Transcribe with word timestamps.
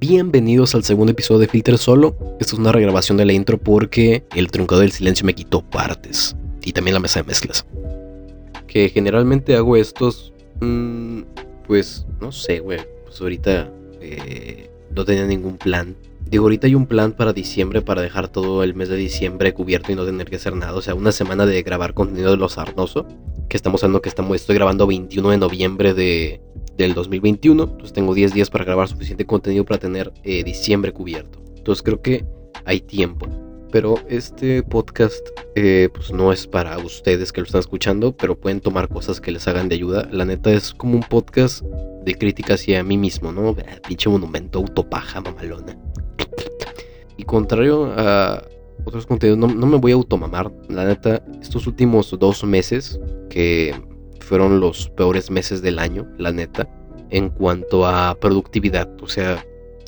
Bienvenidos 0.00 0.74
al 0.74 0.82
segundo 0.82 1.12
episodio 1.12 1.38
de 1.38 1.46
Filter 1.46 1.78
Solo. 1.78 2.16
Esto 2.40 2.56
es 2.56 2.58
una 2.58 2.72
regrabación 2.72 3.16
de 3.16 3.24
la 3.24 3.32
intro 3.32 3.58
porque 3.58 4.24
el 4.34 4.50
truncado 4.50 4.80
del 4.80 4.90
silencio 4.90 5.24
me 5.24 5.36
quitó 5.36 5.62
partes. 5.62 6.34
Y 6.64 6.72
también 6.72 6.94
la 6.94 7.00
mesa 7.00 7.20
de 7.20 7.28
mezclas. 7.28 7.64
Que 8.66 8.88
generalmente 8.88 9.54
hago 9.54 9.76
estos. 9.76 10.32
Mmm, 10.60 11.20
pues 11.68 12.06
no 12.20 12.32
sé, 12.32 12.58
güey. 12.58 12.80
Pues 13.04 13.20
ahorita 13.20 13.70
eh, 14.00 14.68
no 14.90 15.04
tenía 15.04 15.26
ningún 15.26 15.58
plan. 15.58 15.94
Digo, 16.28 16.46
ahorita 16.46 16.66
hay 16.66 16.74
un 16.74 16.86
plan 16.86 17.12
para 17.12 17.32
diciembre 17.32 17.80
para 17.80 18.02
dejar 18.02 18.26
todo 18.26 18.64
el 18.64 18.74
mes 18.74 18.88
de 18.88 18.96
diciembre 18.96 19.54
cubierto 19.54 19.92
y 19.92 19.94
no 19.94 20.04
tener 20.04 20.28
que 20.28 20.36
hacer 20.36 20.56
nada. 20.56 20.74
O 20.74 20.82
sea, 20.82 20.96
una 20.96 21.12
semana 21.12 21.46
de 21.46 21.62
grabar 21.62 21.94
contenido 21.94 22.32
de 22.32 22.36
los 22.36 22.58
Arnoso. 22.58 23.06
Que 23.48 23.56
estamos 23.56 23.84
hablando 23.84 24.02
que 24.02 24.08
estamos, 24.08 24.34
estoy 24.34 24.56
grabando 24.56 24.88
21 24.88 25.30
de 25.30 25.38
noviembre 25.38 25.94
de, 25.94 26.40
del 26.76 26.94
2021. 26.94 27.62
Entonces 27.62 27.92
tengo 27.92 28.14
10 28.14 28.34
días 28.34 28.50
para 28.50 28.64
grabar 28.64 28.88
suficiente 28.88 29.26
contenido 29.26 29.64
para 29.64 29.78
tener 29.78 30.12
eh, 30.22 30.44
diciembre 30.44 30.92
cubierto. 30.92 31.40
Entonces 31.56 31.82
creo 31.82 32.00
que 32.02 32.24
hay 32.64 32.80
tiempo. 32.80 33.26
Pero 33.70 33.96
este 34.08 34.62
podcast 34.62 35.26
eh, 35.56 35.88
pues 35.92 36.12
no 36.12 36.32
es 36.32 36.46
para 36.46 36.78
ustedes 36.78 37.32
que 37.32 37.40
lo 37.40 37.46
están 37.46 37.58
escuchando, 37.58 38.16
pero 38.16 38.38
pueden 38.38 38.60
tomar 38.60 38.88
cosas 38.88 39.20
que 39.20 39.32
les 39.32 39.48
hagan 39.48 39.68
de 39.68 39.74
ayuda. 39.74 40.08
La 40.12 40.24
neta 40.24 40.52
es 40.52 40.72
como 40.72 40.94
un 40.94 41.02
podcast 41.02 41.64
de 42.04 42.14
crítica 42.14 42.54
hacia 42.54 42.84
mí 42.84 42.96
mismo, 42.96 43.32
¿no? 43.32 43.56
Pinche 43.88 44.08
monumento, 44.08 44.60
autopaja, 44.60 45.20
mamalona. 45.20 45.76
Y 47.16 47.24
contrario 47.24 47.92
a 47.96 48.44
otros 48.84 49.06
contenidos, 49.06 49.38
no, 49.38 49.48
no 49.48 49.66
me 49.66 49.78
voy 49.78 49.90
a 49.90 49.96
automamar. 49.96 50.52
La 50.68 50.84
neta, 50.84 51.24
estos 51.40 51.66
últimos 51.66 52.16
dos 52.18 52.44
meses 52.44 53.00
que 53.28 53.74
fueron 54.24 54.60
los 54.60 54.88
peores 54.90 55.30
meses 55.30 55.62
del 55.62 55.78
año, 55.78 56.08
la 56.18 56.32
neta, 56.32 56.68
en 57.10 57.30
cuanto 57.30 57.86
a 57.86 58.16
productividad. 58.20 58.90
O 59.02 59.08
sea, 59.08 59.44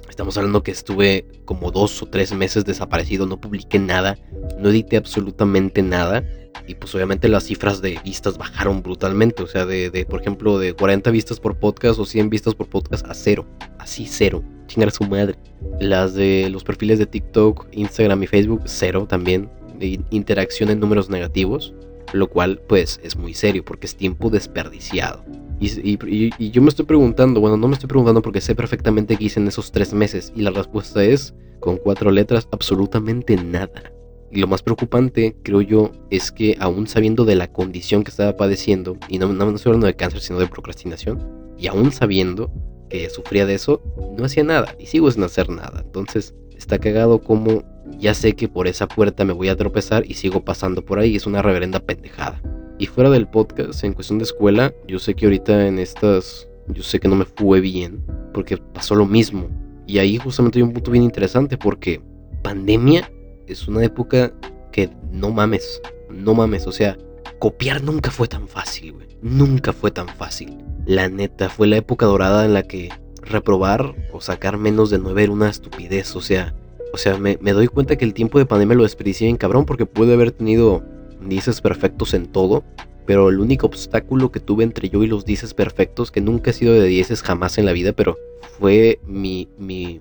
estamos 0.08 0.36
hablando 0.36 0.62
que 0.62 0.70
estuve 0.70 1.26
como 1.44 1.70
dos 1.70 2.02
o 2.02 2.06
tres 2.06 2.32
meses 2.32 2.64
desaparecido, 2.64 3.26
no 3.26 3.40
publiqué 3.40 3.78
nada, 3.78 4.18
no 4.58 4.70
edité 4.70 4.96
absolutamente 4.96 5.82
nada. 5.82 6.24
Y 6.66 6.74
pues 6.74 6.94
obviamente 6.94 7.28
las 7.28 7.44
cifras 7.44 7.80
de 7.82 8.00
vistas 8.04 8.38
bajaron 8.38 8.82
brutalmente. 8.82 9.42
O 9.42 9.46
sea, 9.46 9.66
de, 9.66 10.06
por 10.08 10.20
ejemplo, 10.20 10.58
de 10.58 10.72
40 10.72 11.10
vistas 11.10 11.38
por 11.38 11.56
podcast 11.58 11.98
o 11.98 12.04
100 12.04 12.30
vistas 12.30 12.54
por 12.54 12.66
podcast 12.66 13.06
a 13.06 13.14
cero. 13.14 13.46
Así 13.78 14.06
cero. 14.08 14.42
Chingar 14.66 14.88
a 14.88 14.92
su 14.92 15.04
madre. 15.04 15.36
Las 15.80 16.14
de 16.14 16.48
los 16.50 16.64
perfiles 16.64 16.98
de 16.98 17.06
TikTok, 17.06 17.68
Instagram 17.72 18.22
y 18.22 18.26
Facebook, 18.26 18.62
cero 18.64 19.06
también. 19.08 19.50
De 19.78 20.00
interacción 20.10 20.70
en 20.70 20.80
números 20.80 21.10
negativos 21.10 21.74
lo 22.12 22.28
cual 22.28 22.60
pues 22.66 23.00
es 23.02 23.16
muy 23.16 23.34
serio 23.34 23.64
porque 23.64 23.86
es 23.86 23.96
tiempo 23.96 24.30
desperdiciado. 24.30 25.24
Y, 25.58 26.50
yo 26.50 26.62
me 26.62 26.68
estoy 26.68 26.84
preguntando, 26.84 27.40
bueno, 27.40 27.56
no 27.56 27.68
me 27.68 27.74
estoy 27.74 27.88
preguntando 27.88 28.22
porque 28.22 28.40
sé 28.40 28.54
perfectamente 28.54 29.16
qué 29.16 29.24
hice 29.24 29.40
en 29.40 29.48
esos 29.48 29.72
tres 29.72 29.94
meses 29.94 30.32
y 30.36 30.42
la 30.42 30.50
respuesta 30.50 31.02
es, 31.02 31.34
con 31.60 31.78
cuatro 31.78 32.10
letras, 32.10 32.48
absolutamente 32.52 33.36
nada. 33.36 33.92
Y 34.30 34.40
lo 34.40 34.48
más 34.48 34.62
preocupante, 34.62 35.36
creo 35.42 35.62
yo, 35.62 35.92
es 36.10 36.30
que 36.30 36.56
aún 36.60 36.86
sabiendo 36.86 37.24
de 37.24 37.36
la 37.36 37.52
condición 37.52 38.04
que 38.04 38.10
estaba 38.10 38.36
padeciendo, 38.36 38.98
y 39.08 39.18
no, 39.18 39.32
no, 39.32 39.50
estoy 39.54 39.70
hablando 39.70 39.86
de 39.86 39.94
cáncer, 39.94 40.20
sino 40.20 40.38
de 40.38 40.46
procrastinación, 40.46 41.22
y 41.58 41.68
aún 41.68 41.92
sabiendo 41.92 42.50
que 42.90 43.08
sufría 43.08 43.46
de 43.46 43.54
eso, 43.54 43.82
no 44.16 44.24
hacía 44.24 44.44
nada 44.44 44.74
y 44.78 44.86
sigo 44.86 45.10
sin 45.10 45.22
hacer 45.22 45.48
nada. 45.48 45.80
Entonces, 45.84 46.34
está 46.56 46.78
cagado 46.78 47.20
como 47.20 47.62
ya 47.98 48.14
sé 48.14 48.34
que 48.34 48.48
por 48.48 48.66
esa 48.66 48.88
puerta 48.88 49.24
me 49.24 49.32
voy 49.32 49.48
a 49.48 49.56
tropezar 49.56 50.04
y 50.06 50.14
sigo 50.14 50.44
pasando 50.44 50.84
por 50.84 50.98
ahí. 50.98 51.16
Es 51.16 51.26
una 51.26 51.42
reverenda 51.42 51.80
pendejada. 51.80 52.40
Y 52.78 52.86
fuera 52.86 53.10
del 53.10 53.26
podcast, 53.26 53.82
en 53.84 53.94
cuestión 53.94 54.18
de 54.18 54.24
escuela, 54.24 54.74
yo 54.86 54.98
sé 54.98 55.14
que 55.14 55.26
ahorita 55.26 55.66
en 55.66 55.78
estas, 55.78 56.46
yo 56.68 56.82
sé 56.82 57.00
que 57.00 57.08
no 57.08 57.16
me 57.16 57.24
fue 57.24 57.60
bien, 57.60 58.04
porque 58.34 58.58
pasó 58.58 58.94
lo 58.94 59.06
mismo. 59.06 59.48
Y 59.86 59.98
ahí 59.98 60.18
justamente 60.18 60.58
hay 60.58 60.62
un 60.62 60.72
punto 60.72 60.90
bien 60.90 61.04
interesante, 61.04 61.56
porque 61.56 62.02
pandemia 62.42 63.10
es 63.46 63.66
una 63.66 63.82
época 63.82 64.32
que 64.72 64.90
no 65.10 65.30
mames, 65.30 65.80
no 66.10 66.34
mames, 66.34 66.66
o 66.66 66.72
sea, 66.72 66.98
copiar 67.38 67.82
nunca 67.82 68.10
fue 68.10 68.28
tan 68.28 68.46
fácil, 68.46 68.92
güey. 68.92 69.06
Nunca 69.22 69.72
fue 69.72 69.90
tan 69.90 70.08
fácil. 70.08 70.58
La 70.84 71.08
neta, 71.08 71.48
fue 71.48 71.66
la 71.66 71.76
época 71.76 72.04
dorada 72.06 72.44
en 72.44 72.52
la 72.52 72.62
que 72.62 72.90
reprobar 73.22 73.94
o 74.12 74.20
sacar 74.20 74.58
menos 74.58 74.90
de 74.90 74.98
9 74.98 75.24
era 75.24 75.32
una 75.32 75.48
estupidez, 75.48 76.14
o 76.14 76.20
sea, 76.20 76.54
o 76.92 76.98
sea, 76.98 77.18
me, 77.18 77.36
doy 77.36 77.68
cuenta 77.68 77.96
que 77.96 78.04
el 78.04 78.14
tiempo 78.14 78.38
de 78.38 78.46
pandemia 78.46 78.76
lo 78.76 78.82
desperdicié 78.82 79.28
en 79.28 79.36
cabrón 79.36 79.66
porque 79.66 79.86
pude 79.86 80.14
haber 80.14 80.32
tenido 80.32 80.82
dices 81.20 81.60
perfectos 81.60 82.14
en 82.14 82.26
todo, 82.26 82.64
pero 83.06 83.28
el 83.28 83.40
único 83.40 83.66
obstáculo 83.66 84.30
que 84.32 84.40
tuve 84.40 84.64
entre 84.64 84.88
yo 84.88 85.02
y 85.02 85.06
los 85.06 85.24
dices 85.24 85.54
perfectos, 85.54 86.10
que 86.10 86.20
nunca 86.20 86.50
he 86.50 86.54
sido 86.54 86.74
de 86.74 86.86
dieces 86.86 87.22
jamás 87.22 87.58
en 87.58 87.66
la 87.66 87.72
vida, 87.72 87.92
pero 87.92 88.16
fue 88.58 89.00
mi, 89.06 89.48
mi, 89.58 90.00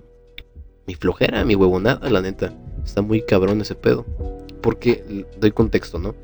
mi 0.86 0.94
flojera, 0.94 1.44
mi 1.44 1.54
huevonada, 1.54 2.08
la 2.10 2.20
neta. 2.20 2.52
Está 2.84 3.02
muy 3.02 3.22
cabrón 3.22 3.60
ese 3.60 3.74
pedo. 3.74 4.04
Porque, 4.60 5.26
doy 5.38 5.52
contexto, 5.52 5.98
¿no? 5.98 6.14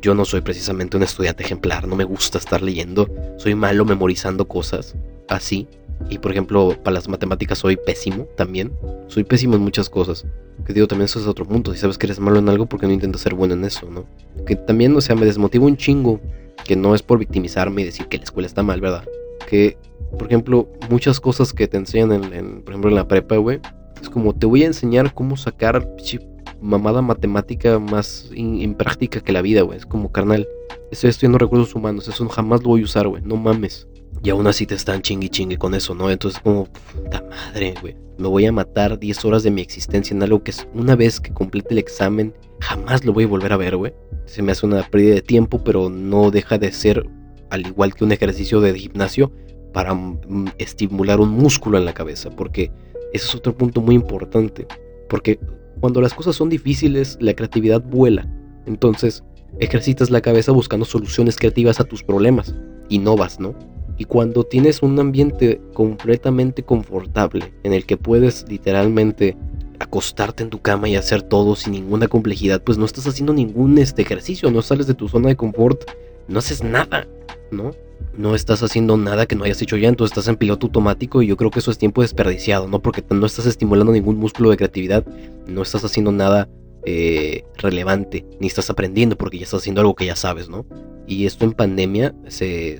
Yo 0.00 0.14
no 0.14 0.24
soy 0.24 0.40
precisamente 0.40 0.96
un 0.96 1.02
estudiante 1.02 1.42
ejemplar, 1.42 1.88
no 1.88 1.96
me 1.96 2.04
gusta 2.04 2.38
estar 2.38 2.62
leyendo, 2.62 3.08
soy 3.38 3.56
malo 3.56 3.84
memorizando 3.84 4.46
cosas, 4.46 4.94
así, 5.28 5.66
y 6.08 6.18
por 6.18 6.32
ejemplo, 6.32 6.76
para 6.82 6.94
las 6.94 7.08
matemáticas 7.08 7.58
soy 7.58 7.76
pésimo 7.76 8.24
también. 8.36 8.72
Soy 9.08 9.24
pésimo 9.24 9.56
en 9.56 9.62
muchas 9.62 9.90
cosas. 9.90 10.24
Que 10.64 10.72
digo, 10.72 10.86
también 10.86 11.06
eso 11.06 11.20
es 11.20 11.26
otro 11.26 11.44
punto. 11.44 11.72
Si 11.72 11.78
sabes 11.78 11.98
que 11.98 12.06
eres 12.06 12.20
malo 12.20 12.38
en 12.38 12.48
algo, 12.48 12.66
¿por 12.66 12.80
qué 12.80 12.86
no 12.86 12.92
intentas 12.92 13.20
ser 13.20 13.34
bueno 13.34 13.54
en 13.54 13.64
eso, 13.64 13.88
no? 13.90 14.06
Que 14.46 14.56
también, 14.56 14.94
o 14.96 15.00
sea, 15.00 15.16
me 15.16 15.26
desmotiva 15.26 15.64
un 15.64 15.76
chingo. 15.76 16.20
Que 16.64 16.76
no 16.76 16.94
es 16.94 17.02
por 17.02 17.18
victimizarme 17.18 17.82
y 17.82 17.84
decir 17.86 18.06
que 18.06 18.18
la 18.18 18.24
escuela 18.24 18.46
está 18.46 18.62
mal, 18.62 18.80
¿verdad? 18.80 19.04
Que, 19.48 19.78
por 20.18 20.26
ejemplo, 20.26 20.68
muchas 20.90 21.18
cosas 21.18 21.52
que 21.52 21.66
te 21.66 21.78
enseñan, 21.78 22.32
en, 22.32 22.62
por 22.62 22.74
ejemplo, 22.74 22.90
en 22.90 22.96
la 22.96 23.08
prepa, 23.08 23.36
güey. 23.36 23.60
Es 24.00 24.10
como, 24.10 24.34
te 24.34 24.46
voy 24.46 24.62
a 24.62 24.66
enseñar 24.66 25.14
cómo 25.14 25.36
sacar 25.36 25.88
mamada 26.60 27.00
matemática 27.00 27.78
más 27.78 28.30
impráctica 28.34 29.20
que 29.20 29.32
la 29.32 29.42
vida, 29.42 29.62
güey. 29.62 29.78
Es 29.78 29.86
como, 29.86 30.12
carnal, 30.12 30.46
estoy 30.90 31.10
estudiando 31.10 31.38
recursos 31.38 31.74
humanos. 31.74 32.08
Eso 32.08 32.28
jamás 32.28 32.62
lo 32.62 32.68
voy 32.68 32.82
a 32.82 32.84
usar, 32.84 33.08
güey. 33.08 33.22
No 33.22 33.36
mames. 33.36 33.88
Y 34.22 34.30
aún 34.30 34.46
así 34.46 34.66
te 34.66 34.74
están 34.74 35.00
chingui 35.00 35.30
chingue 35.30 35.56
con 35.56 35.74
eso, 35.74 35.94
¿no? 35.94 36.10
Entonces 36.10 36.40
como, 36.40 36.66
puta 36.66 37.22
madre, 37.22 37.74
güey. 37.80 37.96
Me 38.18 38.28
voy 38.28 38.44
a 38.44 38.52
matar 38.52 38.98
10 38.98 39.24
horas 39.24 39.42
de 39.42 39.50
mi 39.50 39.62
existencia 39.62 40.14
en 40.14 40.22
algo 40.22 40.42
que 40.42 40.52
una 40.74 40.94
vez 40.94 41.20
que 41.20 41.32
complete 41.32 41.72
el 41.72 41.78
examen, 41.78 42.34
jamás 42.60 43.04
lo 43.04 43.14
voy 43.14 43.24
a 43.24 43.28
volver 43.28 43.52
a 43.52 43.56
ver, 43.56 43.76
güey. 43.76 43.94
Se 44.26 44.42
me 44.42 44.52
hace 44.52 44.66
una 44.66 44.82
pérdida 44.82 45.14
de 45.14 45.22
tiempo, 45.22 45.64
pero 45.64 45.88
no 45.88 46.30
deja 46.30 46.58
de 46.58 46.70
ser, 46.70 47.08
al 47.48 47.66
igual 47.66 47.94
que 47.94 48.04
un 48.04 48.12
ejercicio 48.12 48.60
de 48.60 48.78
gimnasio, 48.78 49.32
para 49.72 49.96
estimular 50.58 51.18
un 51.18 51.30
músculo 51.30 51.78
en 51.78 51.86
la 51.86 51.94
cabeza. 51.94 52.28
Porque 52.28 52.70
ese 53.14 53.26
es 53.26 53.34
otro 53.34 53.56
punto 53.56 53.80
muy 53.80 53.94
importante. 53.94 54.66
Porque 55.08 55.40
cuando 55.80 56.02
las 56.02 56.12
cosas 56.12 56.36
son 56.36 56.50
difíciles, 56.50 57.16
la 57.20 57.32
creatividad 57.32 57.82
vuela. 57.82 58.28
Entonces, 58.66 59.24
ejercitas 59.60 60.10
la 60.10 60.20
cabeza 60.20 60.52
buscando 60.52 60.84
soluciones 60.84 61.36
creativas 61.36 61.80
a 61.80 61.84
tus 61.84 62.02
problemas. 62.02 62.54
Innovas, 62.90 63.40
¿no? 63.40 63.54
Y 64.00 64.06
cuando 64.06 64.44
tienes 64.44 64.82
un 64.82 64.98
ambiente 64.98 65.60
completamente 65.74 66.62
confortable 66.62 67.52
en 67.64 67.74
el 67.74 67.84
que 67.84 67.98
puedes 67.98 68.46
literalmente 68.48 69.36
acostarte 69.78 70.42
en 70.42 70.48
tu 70.48 70.62
cama 70.62 70.88
y 70.88 70.96
hacer 70.96 71.20
todo 71.20 71.54
sin 71.54 71.74
ninguna 71.74 72.08
complejidad, 72.08 72.62
pues 72.62 72.78
no 72.78 72.86
estás 72.86 73.06
haciendo 73.06 73.34
ningún 73.34 73.76
este 73.76 74.00
ejercicio, 74.00 74.50
no 74.50 74.62
sales 74.62 74.86
de 74.86 74.94
tu 74.94 75.06
zona 75.06 75.28
de 75.28 75.36
confort, 75.36 75.82
no 76.28 76.38
haces 76.38 76.64
nada, 76.64 77.06
¿no? 77.50 77.72
No 78.16 78.34
estás 78.34 78.62
haciendo 78.62 78.96
nada 78.96 79.26
que 79.26 79.36
no 79.36 79.44
hayas 79.44 79.60
hecho 79.60 79.76
ya, 79.76 79.90
entonces 79.90 80.16
estás 80.16 80.28
en 80.28 80.36
piloto 80.36 80.68
automático 80.68 81.20
y 81.20 81.26
yo 81.26 81.36
creo 81.36 81.50
que 81.50 81.58
eso 81.58 81.70
es 81.70 81.76
tiempo 81.76 82.00
desperdiciado, 82.00 82.68
¿no? 82.68 82.80
Porque 82.80 83.04
no 83.10 83.26
estás 83.26 83.44
estimulando 83.44 83.92
ningún 83.92 84.16
músculo 84.16 84.48
de 84.48 84.56
creatividad, 84.56 85.04
no 85.46 85.60
estás 85.60 85.84
haciendo 85.84 86.10
nada 86.10 86.48
eh, 86.84 87.44
relevante, 87.58 88.24
ni 88.40 88.46
estás 88.46 88.70
aprendiendo 88.70 89.16
porque 89.16 89.38
ya 89.38 89.44
estás 89.44 89.60
haciendo 89.60 89.82
algo 89.82 89.94
que 89.94 90.06
ya 90.06 90.16
sabes, 90.16 90.48
¿no? 90.48 90.64
Y 91.06 91.26
esto 91.26 91.44
en 91.44 91.52
pandemia 91.52 92.14
se, 92.28 92.78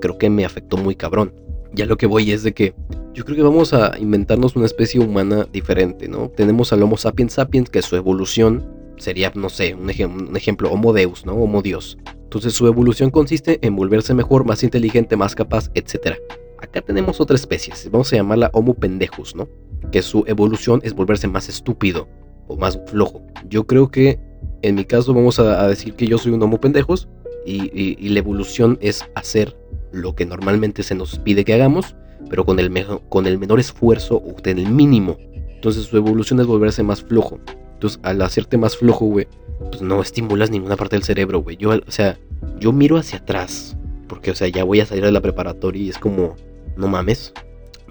creo 0.00 0.18
que 0.18 0.30
me 0.30 0.44
afectó 0.44 0.76
muy 0.76 0.94
cabrón. 0.94 1.34
Ya 1.72 1.86
lo 1.86 1.96
que 1.96 2.06
voy 2.06 2.30
es 2.30 2.44
de 2.44 2.52
que 2.52 2.74
yo 3.12 3.24
creo 3.24 3.36
que 3.36 3.42
vamos 3.42 3.72
a 3.72 3.98
inventarnos 3.98 4.54
una 4.54 4.66
especie 4.66 5.00
humana 5.00 5.48
diferente, 5.52 6.06
¿no? 6.06 6.28
Tenemos 6.28 6.72
al 6.72 6.82
Homo 6.82 6.96
sapiens 6.96 7.32
sapiens, 7.32 7.70
que 7.70 7.82
su 7.82 7.96
evolución 7.96 8.64
sería, 8.98 9.32
no 9.34 9.48
sé, 9.48 9.74
un, 9.74 9.88
un 10.28 10.36
ejemplo, 10.36 10.70
Homo 10.70 10.92
Deus, 10.92 11.26
¿no? 11.26 11.34
Homo 11.34 11.62
Dios. 11.62 11.98
Entonces 12.22 12.52
su 12.52 12.66
evolución 12.66 13.10
consiste 13.10 13.58
en 13.62 13.74
volverse 13.74 14.14
mejor, 14.14 14.44
más 14.44 14.62
inteligente, 14.62 15.16
más 15.16 15.34
capaz, 15.34 15.70
etc. 15.74 16.18
Acá 16.60 16.82
tenemos 16.82 17.20
otra 17.20 17.34
especie, 17.34 17.74
vamos 17.90 18.12
a 18.12 18.16
llamarla 18.16 18.50
Homo 18.52 18.74
pendejus, 18.74 19.34
¿no? 19.34 19.48
Que 19.90 20.02
su 20.02 20.24
evolución 20.28 20.80
es 20.84 20.94
volverse 20.94 21.26
más 21.26 21.48
estúpido 21.48 22.06
o 22.48 22.56
más 22.56 22.78
flojo. 22.86 23.22
Yo 23.48 23.66
creo 23.66 23.90
que 23.90 24.18
en 24.62 24.74
mi 24.74 24.84
caso 24.84 25.12
vamos 25.12 25.38
a, 25.38 25.68
decir 25.68 25.94
que 25.94 26.06
yo 26.06 26.18
soy 26.18 26.32
un 26.32 26.42
Homo 26.42 26.58
pendejos 26.58 27.08
y, 27.46 28.08
la 28.08 28.18
evolución 28.18 28.78
es 28.80 29.04
hacer 29.14 29.56
lo 29.92 30.14
que 30.14 30.24
normalmente 30.24 30.82
se 30.82 30.94
nos 30.94 31.18
pide 31.18 31.44
que 31.44 31.54
hagamos, 31.54 31.94
pero 32.30 32.44
con 32.46 32.58
el, 32.58 32.72
con 33.08 33.26
el 33.26 33.38
menor 33.38 33.60
esfuerzo 33.60 34.16
o 34.16 34.34
en 34.44 34.58
el 34.58 34.70
mínimo. 34.70 35.18
Entonces 35.54 35.84
su 35.84 35.96
evolución 35.96 36.40
es 36.40 36.46
volverse 36.46 36.82
más 36.82 37.02
flojo. 37.02 37.40
Entonces 37.74 38.00
al 38.02 38.22
hacerte 38.22 38.56
más 38.56 38.76
flojo, 38.76 39.06
güey, 39.06 39.26
pues 39.70 39.82
no 39.82 40.00
estimulas 40.00 40.50
ninguna 40.50 40.76
parte 40.76 40.96
del 40.96 41.04
cerebro, 41.04 41.40
güey. 41.40 41.56
Yo, 41.56 41.70
o 41.70 41.90
sea, 41.90 42.18
yo 42.58 42.72
miro 42.72 42.96
hacia 42.96 43.18
atrás, 43.18 43.76
porque, 44.08 44.30
o 44.30 44.34
sea, 44.34 44.48
ya 44.48 44.64
voy 44.64 44.80
a 44.80 44.86
salir 44.86 45.04
de 45.04 45.12
la 45.12 45.20
preparatoria 45.20 45.82
y 45.82 45.88
es 45.90 45.98
como, 45.98 46.36
no 46.76 46.88
mames. 46.88 47.32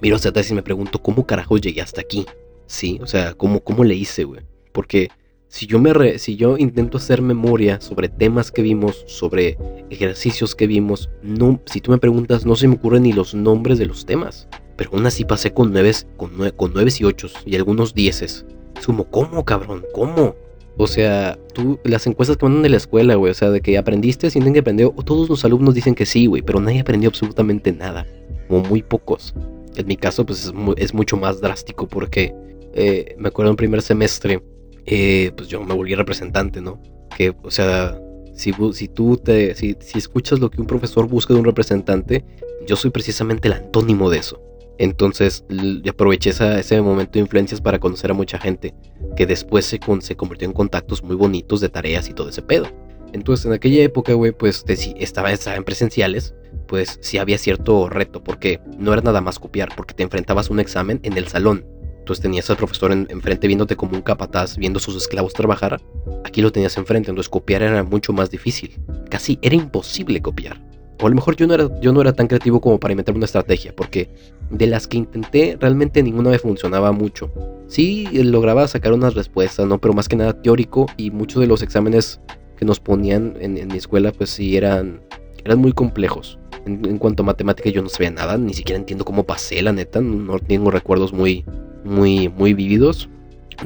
miro 0.02 0.16
hacia 0.16 0.32
atrás 0.32 0.50
y 0.50 0.56
me 0.56 0.64
pregunto, 0.64 1.02
¿cómo 1.02 1.26
carajos 1.26 1.62
llegué 1.62 1.82
hasta 1.82 2.02
aquí? 2.02 2.26
Sí, 2.66 3.00
o 3.02 3.08
sea, 3.08 3.34
¿cómo, 3.34 3.62
cómo 3.62 3.84
le 3.84 3.96
hice, 3.96 4.24
güey? 4.24 4.42
Porque 4.72 5.10
si 5.48 5.68
yo, 5.68 5.80
me 5.80 6.18
si 6.18 6.36
yo 6.36 6.58
intento 6.58 6.98
hacer 6.98 7.22
memoria 7.22 7.80
sobre 7.80 8.10
temas 8.10 8.52
que 8.52 8.62
vimos, 8.62 9.04
sobre 9.08 9.58
ejercicios 9.90 10.56
que 10.56 10.68
vimos, 10.68 11.10
no, 11.22 11.62
si 11.66 11.80
tú 11.80 11.92
me 11.92 12.00
preguntas, 12.00 12.46
no 12.46 12.56
se 12.56 12.68
me 12.68 12.76
ocurren 12.76 13.04
ni 13.04 13.14
los 13.14 13.36
nombres 13.36 13.78
de 13.78 13.86
los 13.86 14.06
temas. 14.06 14.48
Pero 14.76 14.92
aún 14.94 15.06
así 15.06 15.26
pasé 15.26 15.54
con 15.54 15.72
nueve, 15.72 15.92
con, 16.18 16.32
con 16.52 16.74
y 16.76 17.04
ocho 17.04 17.28
y 17.46 17.56
algunos 17.56 17.94
dieces. 17.94 18.46
Es 18.76 18.88
como, 18.88 19.06
¿cómo, 19.06 19.46
cabrón? 19.46 19.86
¿Cómo? 19.94 20.36
O 20.78 20.88
sea, 20.88 21.38
tú, 21.54 21.80
las 21.84 22.08
encuestas 22.08 22.38
que 22.38 22.46
mandan 22.46 22.64
de 22.64 22.70
la 22.70 22.78
escuela, 22.78 23.16
güey, 23.16 23.32
o 23.32 23.36
sea, 23.36 23.52
de 23.52 23.62
que 23.62 23.78
aprendiste, 23.78 24.32
sienten 24.32 24.54
que 24.54 24.60
aprendió, 24.60 24.90
todos 25.06 25.30
los 25.30 25.46
alumnos 25.46 25.76
dicen 25.76 25.94
que 25.94 26.08
sí, 26.08 26.26
güey, 26.26 26.42
pero 26.42 26.60
nadie 26.60 26.80
aprendió 26.80 27.10
absolutamente 27.10 27.72
nada, 27.72 28.08
o 28.50 28.60
muy 28.60 28.82
pocos. 28.82 29.36
En 29.76 29.88
mi 29.88 29.98
caso, 29.98 30.26
pues 30.26 30.52
es, 30.78 30.94
mucho 30.94 31.18
más 31.18 31.42
drástico 31.42 31.88
porque 31.88 32.34
eh, 32.74 33.16
me 33.18 33.30
acuerdo 33.30 33.52
en 33.52 33.58
primer 33.58 33.82
semestre, 33.82 34.44
eh, 34.86 35.32
pues 35.36 35.50
yo 35.50 35.64
me 35.64 35.74
volví 35.74 35.96
representante, 35.96 36.62
¿no? 36.62 36.82
Que, 37.16 37.34
o 37.44 37.52
sea, 37.52 38.00
si, 38.36 38.54
si 38.74 38.88
tú 38.88 39.18
te, 39.18 39.56
si, 39.56 39.78
si 39.80 39.98
escuchas 39.98 40.40
lo 40.40 40.50
que 40.50 40.60
un 40.60 40.68
profesor 40.68 41.08
busca 41.08 41.34
de 41.34 41.40
un 41.40 41.46
representante, 41.46 42.26
yo 42.68 42.76
soy 42.76 42.92
precisamente 42.92 43.48
el 43.48 43.54
antónimo 43.54 44.10
de 44.10 44.20
eso. 44.20 44.42
Entonces 44.80 45.46
aproveché 45.88 46.32
ese 46.32 46.82
momento 46.82 47.14
de 47.14 47.20
influencias 47.20 47.62
para 47.62 47.80
conocer 47.80 48.12
a 48.12 48.14
mucha 48.14 48.40
gente, 48.40 48.74
que 49.16 49.26
después 49.26 49.66
se, 49.66 49.80
se 50.02 50.16
convirtió 50.16 50.48
en 50.48 50.54
contactos 50.54 51.04
muy 51.04 51.16
bonitos 51.16 51.62
de 51.62 51.70
tareas 51.70 52.10
y 52.10 52.14
todo 52.14 52.30
ese 52.30 52.42
pedo. 52.42 52.68
Entonces 53.14 53.46
en 53.46 53.54
aquella 53.54 53.84
época, 53.84 54.14
güey, 54.14 54.32
pues 54.32 54.66
estaba, 54.68 55.32
estaba 55.32 55.56
en 55.56 55.64
presenciales, 55.64 56.34
pues 56.68 56.98
sí 57.02 57.20
había 57.20 57.38
cierto 57.38 57.88
reto, 57.88 58.24
porque 58.24 58.60
no 58.80 58.92
era 58.92 59.04
nada 59.04 59.22
más 59.22 59.38
copiar, 59.38 59.70
porque 59.78 59.94
te 59.94 60.02
enfrentabas 60.02 60.50
a 60.50 60.54
un 60.54 60.60
examen 60.60 61.00
en 61.04 61.18
el 61.18 61.28
salón. 61.28 61.66
Entonces 62.04 62.22
tenías 62.22 62.50
al 62.50 62.58
profesor 62.58 62.92
enfrente 62.92 63.48
viéndote 63.48 63.78
como 63.78 63.96
un 63.96 64.02
capataz, 64.02 64.58
viendo 64.58 64.78
a 64.78 64.82
sus 64.82 64.98
esclavos 64.98 65.32
trabajar. 65.32 65.80
Aquí 66.26 66.42
lo 66.42 66.52
tenías 66.52 66.76
enfrente, 66.76 67.10
entonces 67.10 67.30
copiar 67.30 67.64
era 67.64 67.82
mucho 67.82 68.12
más 68.12 68.30
difícil. 68.30 68.78
Casi 69.10 69.40
era 69.42 69.56
imposible 69.56 70.22
copiar. 70.22 70.62
O 71.02 71.08
a 71.08 71.10
lo 71.10 71.16
mejor 71.16 71.38
yo 71.38 71.48
no, 71.48 71.54
era, 71.54 71.70
yo 71.80 71.94
no 71.94 72.02
era 72.02 72.12
tan 72.12 72.28
creativo 72.28 72.60
como 72.60 72.78
para 72.78 72.92
inventar 72.92 73.16
una 73.16 73.24
estrategia, 73.24 73.74
porque 73.74 74.10
de 74.50 74.68
las 74.68 74.86
que 74.86 74.98
intenté, 74.98 75.58
realmente 75.58 76.04
ninguna 76.04 76.30
me 76.30 76.40
funcionaba 76.40 76.92
mucho. 76.92 77.32
Sí, 77.68 78.06
lograba 78.12 78.68
sacar 78.68 78.92
unas 78.92 79.14
respuestas, 79.14 79.66
¿no? 79.66 79.80
Pero 79.80 79.94
más 79.94 80.10
que 80.10 80.18
nada 80.18 80.34
teórico 80.42 80.88
y 80.98 81.10
muchos 81.10 81.40
de 81.40 81.48
los 81.48 81.62
exámenes 81.62 82.20
que 82.58 82.66
nos 82.66 82.82
ponían 82.82 83.38
en, 83.40 83.66
mi 83.70 83.78
escuela, 83.78 84.12
pues 84.12 84.30
sí 84.30 84.58
eran, 84.58 85.00
eran 85.46 85.58
muy 85.58 85.72
complejos. 85.72 86.38
En, 86.66 86.86
en, 86.86 86.98
cuanto 86.98 87.24
a 87.24 87.28
matemática 87.28 87.70
yo 87.70 87.82
no 87.82 87.88
sabía 87.88 88.12
nada, 88.12 88.38
ni 88.38 88.54
siquiera 88.54 88.78
entiendo 88.78 89.06
cómo 89.06 89.24
pasé, 89.24 89.62
la 89.62 89.72
neta, 89.72 90.02
no 90.02 90.38
tengo 90.40 90.70
recuerdos 90.70 91.14
muy, 91.14 91.46
muy, 91.84 92.30
muy 92.30 92.54
vívidos 92.54 93.10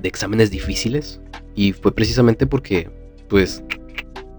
de 0.01 0.07
exámenes 0.07 0.51
difíciles 0.51 1.21
y 1.55 1.73
fue 1.73 1.93
precisamente 1.93 2.45
porque, 2.45 2.89
pues, 3.27 3.63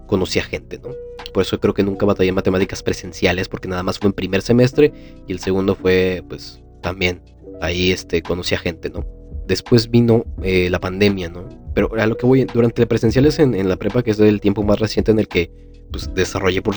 conocía 0.07 0.43
gente, 0.43 0.79
¿no? 0.79 0.89
Por 1.33 1.43
eso 1.43 1.59
creo 1.59 1.73
que 1.73 1.83
nunca 1.83 2.05
batallé 2.05 2.29
en 2.29 2.35
matemáticas 2.35 2.81
presenciales 2.81 3.47
porque 3.47 3.67
nada 3.67 3.83
más 3.83 3.99
fue 3.99 4.07
en 4.07 4.13
primer 4.13 4.41
semestre 4.41 4.91
y 5.27 5.31
el 5.31 5.39
segundo 5.39 5.75
fue, 5.75 6.23
pues, 6.27 6.61
también 6.81 7.21
ahí, 7.61 7.91
este, 7.91 8.21
conocía 8.21 8.57
gente, 8.57 8.89
¿no? 8.89 9.05
Después 9.47 9.89
vino 9.89 10.25
eh, 10.43 10.69
la 10.69 10.79
pandemia, 10.79 11.29
¿no? 11.29 11.47
Pero 11.73 11.91
a 11.95 12.05
lo 12.07 12.17
que 12.17 12.25
voy, 12.25 12.45
durante 12.45 12.85
presenciales 12.87 13.39
en, 13.39 13.67
la 13.67 13.77
prepa, 13.77 14.03
que 14.03 14.11
es 14.11 14.19
el 14.19 14.41
tiempo 14.41 14.63
más 14.63 14.79
reciente 14.79 15.11
en 15.11 15.19
el 15.19 15.27
que, 15.27 15.51
pues, 15.91 16.13
desarrollé 16.13 16.61
por, 16.61 16.75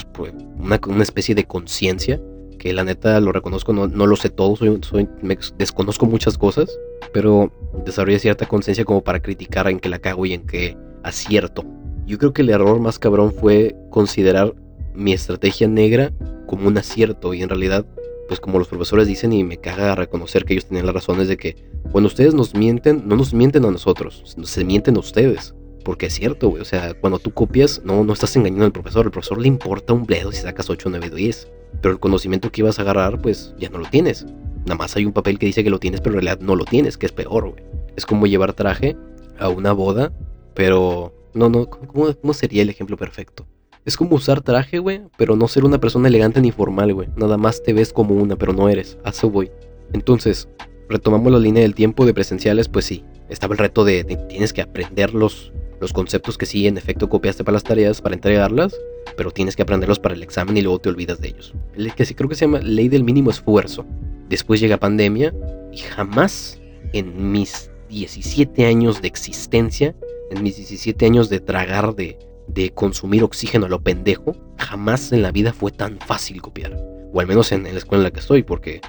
una, 0.59 0.79
una 0.87 1.03
especie 1.03 1.35
de 1.35 1.45
conciencia, 1.45 2.21
que 2.63 2.71
la 2.71 2.85
neta 2.85 3.19
lo 3.19 3.33
reconozco, 3.33 3.73
no, 3.73 3.89
no 3.89 4.07
lo 4.07 4.15
sé 4.15 4.29
todo, 4.29 4.55
soy, 4.55 5.09
desconozco 5.57 6.05
muchas 6.05 6.37
cosas, 6.37 6.79
pero 7.11 7.51
desarrollé 7.83 8.19
cierta 8.19 8.45
conciencia 8.45 8.85
como 8.85 9.03
para 9.03 9.21
criticar 9.21 9.67
en 9.67 9.81
que 9.81 9.89
la 9.89 9.99
cago 9.99 10.25
y 10.25 10.31
en 10.31 10.47
que 10.47 10.77
acierto. 11.03 11.65
Yo 12.05 12.17
creo 12.17 12.31
que 12.31 12.41
el 12.41 12.49
error 12.49 12.79
más 12.79 12.99
cabrón 12.99 13.33
fue 13.33 13.75
considerar 13.89 14.55
mi 14.93 15.11
estrategia 15.11 15.67
negra 15.67 16.13
como 16.47 16.69
un 16.69 16.77
acierto 16.77 17.33
y 17.33 17.41
en 17.41 17.49
realidad, 17.49 17.85
pues 18.29 18.39
como 18.39 18.59
los 18.59 18.69
profesores 18.69 19.09
dicen 19.09 19.33
y 19.33 19.43
me 19.43 19.57
caga 19.57 19.93
reconocer 19.95 20.45
que 20.45 20.53
ellos 20.53 20.67
tenían 20.67 20.85
las 20.85 20.95
razones 20.95 21.27
de 21.27 21.35
que 21.35 21.57
cuando 21.91 22.07
ustedes 22.07 22.33
nos 22.33 22.55
mienten, 22.55 23.03
no 23.05 23.17
nos 23.17 23.33
mienten 23.33 23.65
a 23.65 23.71
nosotros, 23.71 24.37
se 24.41 24.63
mienten 24.63 24.95
a 24.95 24.99
ustedes. 24.99 25.53
Porque 25.83 26.05
es 26.05 26.13
cierto, 26.13 26.47
güey. 26.47 26.61
O 26.61 26.65
sea, 26.65 26.93
cuando 26.93 27.19
tú 27.19 27.31
copias, 27.31 27.81
no, 27.83 28.05
no 28.05 28.13
estás 28.13 28.33
engañando 28.37 28.63
al 28.63 28.71
profesor. 28.71 29.05
El 29.05 29.11
profesor 29.11 29.41
le 29.41 29.49
importa 29.49 29.91
un 29.91 30.05
bledo 30.05 30.31
si 30.31 30.41
sacas 30.41 30.69
8, 30.69 30.89
9, 30.89 31.09
10 31.09 31.51
pero 31.83 31.93
el 31.93 31.99
conocimiento 31.99 32.49
que 32.49 32.61
ibas 32.61 32.79
a 32.79 32.83
agarrar, 32.83 33.21
pues 33.21 33.53
ya 33.59 33.69
no 33.69 33.77
lo 33.77 33.85
tienes. 33.89 34.25
Nada 34.65 34.75
más 34.75 34.95
hay 34.95 35.05
un 35.05 35.11
papel 35.11 35.37
que 35.37 35.45
dice 35.45 35.65
que 35.65 35.69
lo 35.69 35.79
tienes, 35.79 35.99
pero 35.99 36.15
en 36.15 36.21
realidad 36.21 36.39
no 36.39 36.55
lo 36.55 36.63
tienes, 36.63 36.97
que 36.97 37.05
es 37.05 37.11
peor, 37.11 37.49
güey. 37.49 37.61
Es 37.97 38.05
como 38.05 38.25
llevar 38.25 38.53
traje 38.53 38.95
a 39.37 39.49
una 39.49 39.73
boda, 39.73 40.13
pero... 40.53 41.13
No, 41.33 41.49
no, 41.49 41.69
¿cómo, 41.69 42.33
sería 42.33 42.61
el 42.61 42.69
ejemplo 42.69 42.95
perfecto? 42.95 43.45
Es 43.83 43.97
como 43.97 44.15
usar 44.15 44.39
traje, 44.39 44.79
güey, 44.79 45.01
pero 45.17 45.35
no 45.35 45.49
ser 45.49 45.65
una 45.65 45.79
persona 45.79 46.07
elegante 46.07 46.39
ni 46.39 46.51
formal, 46.51 46.93
güey. 46.93 47.09
Nada 47.17 47.35
más 47.35 47.61
te 47.61 47.73
ves 47.73 47.91
como 47.91 48.15
una, 48.15 48.37
pero 48.37 48.53
no 48.53 48.69
eres. 48.69 48.97
A 49.03 49.09
eso 49.09 49.29
voy. 49.29 49.51
Entonces, 49.91 50.47
retomamos 50.87 51.33
la 51.33 51.39
línea 51.39 51.63
del 51.63 51.75
tiempo 51.75 52.05
de 52.05 52.13
presenciales, 52.13 52.69
pues 52.69 52.85
sí. 52.85 53.03
Estaba 53.27 53.55
el 53.55 53.59
reto 53.59 53.83
de, 53.83 54.05
de 54.05 54.15
tienes 54.15 54.53
que 54.53 54.61
aprender 54.61 55.13
los, 55.13 55.51
los 55.79 55.93
conceptos 55.93 56.37
que 56.37 56.45
sí 56.45 56.67
en 56.67 56.77
efecto 56.77 57.09
copiaste 57.09 57.43
para 57.43 57.53
las 57.53 57.63
tareas 57.63 58.01
para 58.01 58.15
entregarlas, 58.15 58.75
pero 59.17 59.31
tienes 59.31 59.55
que 59.55 59.63
aprenderlos 59.63 59.99
para 59.99 60.15
el 60.15 60.23
examen 60.23 60.57
y 60.57 60.61
luego 60.61 60.79
te 60.79 60.89
olvidas 60.89 61.19
de 61.21 61.29
ellos. 61.29 61.53
El 61.75 61.93
que 61.93 62.05
sí 62.05 62.15
creo 62.15 62.29
que 62.29 62.35
se 62.35 62.45
llama 62.45 62.59
ley 62.59 62.89
del 62.89 63.03
mínimo 63.03 63.29
esfuerzo. 63.29 63.85
Después 64.29 64.59
llega 64.59 64.77
pandemia 64.77 65.33
y 65.71 65.77
jamás 65.77 66.59
en 66.93 67.31
mis 67.31 67.69
17 67.89 68.65
años 68.65 69.01
de 69.01 69.07
existencia, 69.07 69.95
en 70.31 70.43
mis 70.43 70.55
17 70.57 71.05
años 71.05 71.29
de 71.29 71.39
tragar, 71.39 71.95
de, 71.95 72.17
de 72.47 72.71
consumir 72.71 73.23
oxígeno 73.23 73.65
a 73.65 73.69
lo 73.69 73.81
pendejo, 73.81 74.35
jamás 74.57 75.11
en 75.11 75.21
la 75.21 75.31
vida 75.31 75.53
fue 75.53 75.71
tan 75.71 75.99
fácil 75.99 76.41
copiar. 76.41 76.75
O 77.13 77.19
al 77.19 77.27
menos 77.27 77.51
en, 77.51 77.63
la 77.63 77.69
escuela 77.69 78.01
en 78.01 78.03
la 78.05 78.11
que 78.11 78.19
estoy, 78.19 78.43
porque 78.43 78.81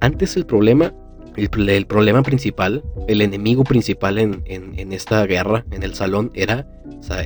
antes 0.00 0.36
el 0.36 0.46
problema 0.46 0.94
el, 1.36 1.86
problema 1.86 2.22
principal, 2.22 2.82
el 3.08 3.20
enemigo 3.20 3.64
principal 3.64 4.18
en, 4.18 4.92
esta 4.92 5.24
guerra, 5.26 5.64
en 5.70 5.82
el 5.82 5.94
salón, 5.94 6.30
era, 6.34 6.66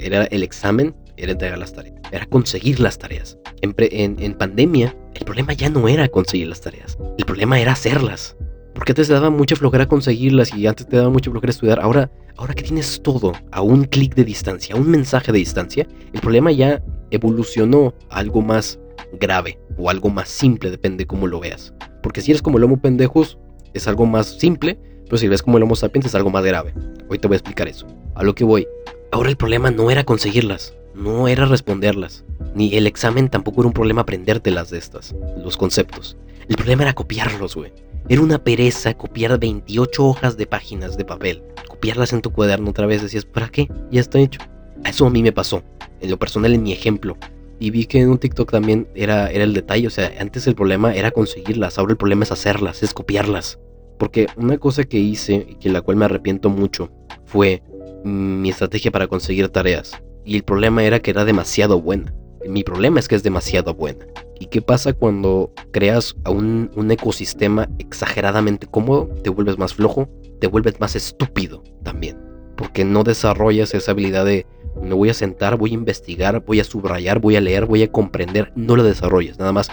era 0.03 0.25
el 0.25 0.43
examen, 0.43 0.95
era 1.17 1.33
entregar 1.33 1.59
las 1.59 1.73
tareas, 1.73 2.01
era 2.13 2.27
conseguir 2.27 2.81
las 2.81 2.99
tareas. 2.99 3.39
En, 3.63 3.75
en, 4.21 4.35
pandemia, 4.35 4.97
el 5.15 5.25
problema 5.25 5.53
ya 5.53 5.71
no 5.71 5.89
era 5.89 6.09
conseguir 6.09 6.49
las 6.49 6.61
tareas, 6.61 6.99
el 7.19 7.25
problema 7.25 7.61
era 7.61 7.73
hacerlas. 7.73 8.37
Porque 8.75 8.93
antes 8.93 9.09
te 9.09 9.15
daba 9.15 9.31
mucha 9.31 9.57
flojera 9.57 9.87
conseguirlas 9.87 10.55
y 10.55 10.67
antes 10.67 10.87
te 10.87 10.99
daba 10.99 11.09
mucha 11.09 11.31
flojera 11.31 11.51
estudiar. 11.51 11.81
Ahora, 11.81 12.11
ahora 12.37 12.53
que 12.53 12.63
tienes 12.63 13.01
todo 13.03 13.33
a 13.51 13.63
un 13.63 13.85
clic 13.85 14.15
de 14.15 14.25
distancia, 14.25 14.75
a 14.75 14.79
un 14.79 14.91
mensaje 14.91 15.33
de 15.33 15.39
distancia, 15.39 15.89
el 16.13 16.21
problema 16.21 16.53
ya 16.53 16.83
evolucionó 17.11 17.95
a 18.11 18.19
algo 18.19 18.43
más 18.43 18.79
grave 19.19 19.59
o 19.79 19.89
algo 19.89 20.11
más 20.11 20.29
simple, 20.29 20.71
depende 20.71 21.07
cómo 21.07 21.27
lo 21.27 21.41
veas. 21.41 21.73
Porque 22.03 22.21
si 22.21 22.33
eres 22.33 22.43
como 22.43 22.59
el 22.59 22.65
homo 22.65 22.81
pendejos, 22.81 23.39
es 23.77 23.89
algo 23.89 24.07
más 24.07 24.39
simple, 24.39 24.79
pero 25.05 25.19
si 25.19 25.29
ves 25.29 25.43
como 25.43 25.57
el 25.57 25.63
Homo 25.63 25.77
sapiens 25.77 26.07
es 26.07 26.15
algo 26.15 26.31
más 26.31 26.45
grave. 26.45 26.75
Hoy 27.09 27.19
te 27.19 27.29
voy 27.29 27.35
a 27.35 27.39
explicar 27.39 27.69
eso. 27.69 27.87
A 28.15 28.25
lo 28.25 28.35
que 28.35 28.45
voy. 28.45 28.67
Ahora 29.13 29.31
el 29.31 29.37
problema 29.37 29.71
no 29.71 29.91
era 29.91 30.05
conseguirlas, 30.05 30.75
no 30.95 31.29
era 31.29 31.47
responderlas, 31.47 32.25
ni 32.55 32.75
el 32.75 32.87
examen 32.87 33.29
tampoco 33.29 33.61
era 33.61 33.69
un 33.69 33.75
problema 33.75 34.03
aprendértelas 34.03 34.71
de 34.71 34.79
estas, 34.79 35.15
los 35.43 35.57
conceptos. 35.57 36.17
El 36.49 36.57
problema 36.57 36.83
era 36.85 36.95
copiarlos, 36.95 37.55
güey. 37.55 37.73
Era 38.09 38.23
una 38.23 38.43
pereza 38.43 38.95
copiar 38.95 39.39
28 39.39 40.05
hojas 40.05 40.37
de 40.37 40.47
páginas 40.47 40.97
de 40.97 41.05
papel. 41.05 41.43
Copiarlas 41.69 42.13
en 42.13 42.23
tu 42.23 42.31
cuaderno 42.31 42.71
otra 42.71 42.87
vez 42.87 43.03
decías, 43.03 43.25
¿para 43.25 43.49
qué? 43.49 43.69
Ya 43.91 44.01
está 44.01 44.21
hecho. 44.21 44.41
Eso 44.85 45.07
a 45.07 45.11
mí 45.11 45.23
me 45.23 45.33
pasó. 45.33 45.65
En 46.01 46.11
lo 46.11 46.19
personal, 46.19 46.55
en 46.55 46.63
mi 46.63 46.73
ejemplo. 46.73 47.17
Y 47.59 47.71
vi 47.71 47.87
que 47.87 48.01
en 48.01 48.11
un 48.11 48.19
TikTok 48.19 48.53
también 48.53 48.87
era, 48.95 49.29
era 49.31 49.43
el 49.43 49.55
detalle. 49.55 49.89
O 49.89 49.91
sea, 49.91 50.13
antes 50.21 50.47
el 50.47 50.55
problema 50.55 50.95
era 50.95 51.11
conseguirlas. 51.11 51.79
Ahora 51.79 51.93
el 51.93 51.97
problema 51.97 52.23
es 52.23 52.31
hacerlas, 52.31 52.83
es 52.85 52.95
copiarlas. 52.95 53.59
Porque 53.99 54.27
una 54.37 54.59
cosa 54.59 54.85
que 54.85 54.99
hice 54.99 55.47
y 55.49 55.55
que 55.57 55.71
la 55.71 55.81
cual 55.81 55.97
me 55.97 56.05
arrepiento 56.05 56.51
mucho 56.51 56.91
fue 57.25 57.63
mi 58.05 58.51
estrategia 58.51 58.91
para 58.91 59.07
conseguir 59.07 59.49
tareas. 59.49 60.01
Y 60.25 60.37
el 60.37 60.43
problema 60.43 60.85
era 60.85 61.01
que 61.01 61.11
era 61.11 61.25
demasiado 61.25 61.81
buena. 61.81 62.15
Mi 62.49 62.63
problema 62.63 63.01
es 63.01 63.09
que 63.09 63.15
es 63.15 63.23
demasiado 63.23 63.75
buena. 63.75 64.07
¿Y 64.39 64.47
qué 64.47 64.61
pasa 64.61 64.93
cuando 64.93 65.53
creas 65.73 66.15
un, 66.29 66.71
un 66.77 66.91
ecosistema 66.91 67.69
exageradamente 67.79 68.67
cómodo? 68.67 69.09
Te 69.23 69.31
vuelves 69.31 69.59
más 69.59 69.75
flojo, 69.75 70.09
te 70.41 70.47
vuelves 70.47 70.79
más 70.79 70.95
estúpido 70.95 71.63
también. 71.83 72.19
Porque 72.57 72.85
no 72.85 73.03
desarrollas 73.03 73.75
esa 73.75 73.93
habilidad 73.93 74.25
de 74.25 74.47
me 74.81 74.95
voy 74.95 75.09
a 75.09 75.15
sentar, 75.15 75.57
voy 75.57 75.71
a 75.71 75.75
investigar, 75.75 76.45
voy 76.45 76.61
a 76.61 76.65
subrayar, 76.65 77.19
voy 77.19 77.37
a 77.37 77.41
leer, 77.41 77.67
voy 77.67 77.83
a 77.83 77.91
comprender. 77.91 78.53
No 78.55 78.77
lo 78.77 78.85
desarrollas, 78.85 79.39
nada 79.39 79.53
más. 79.53 79.71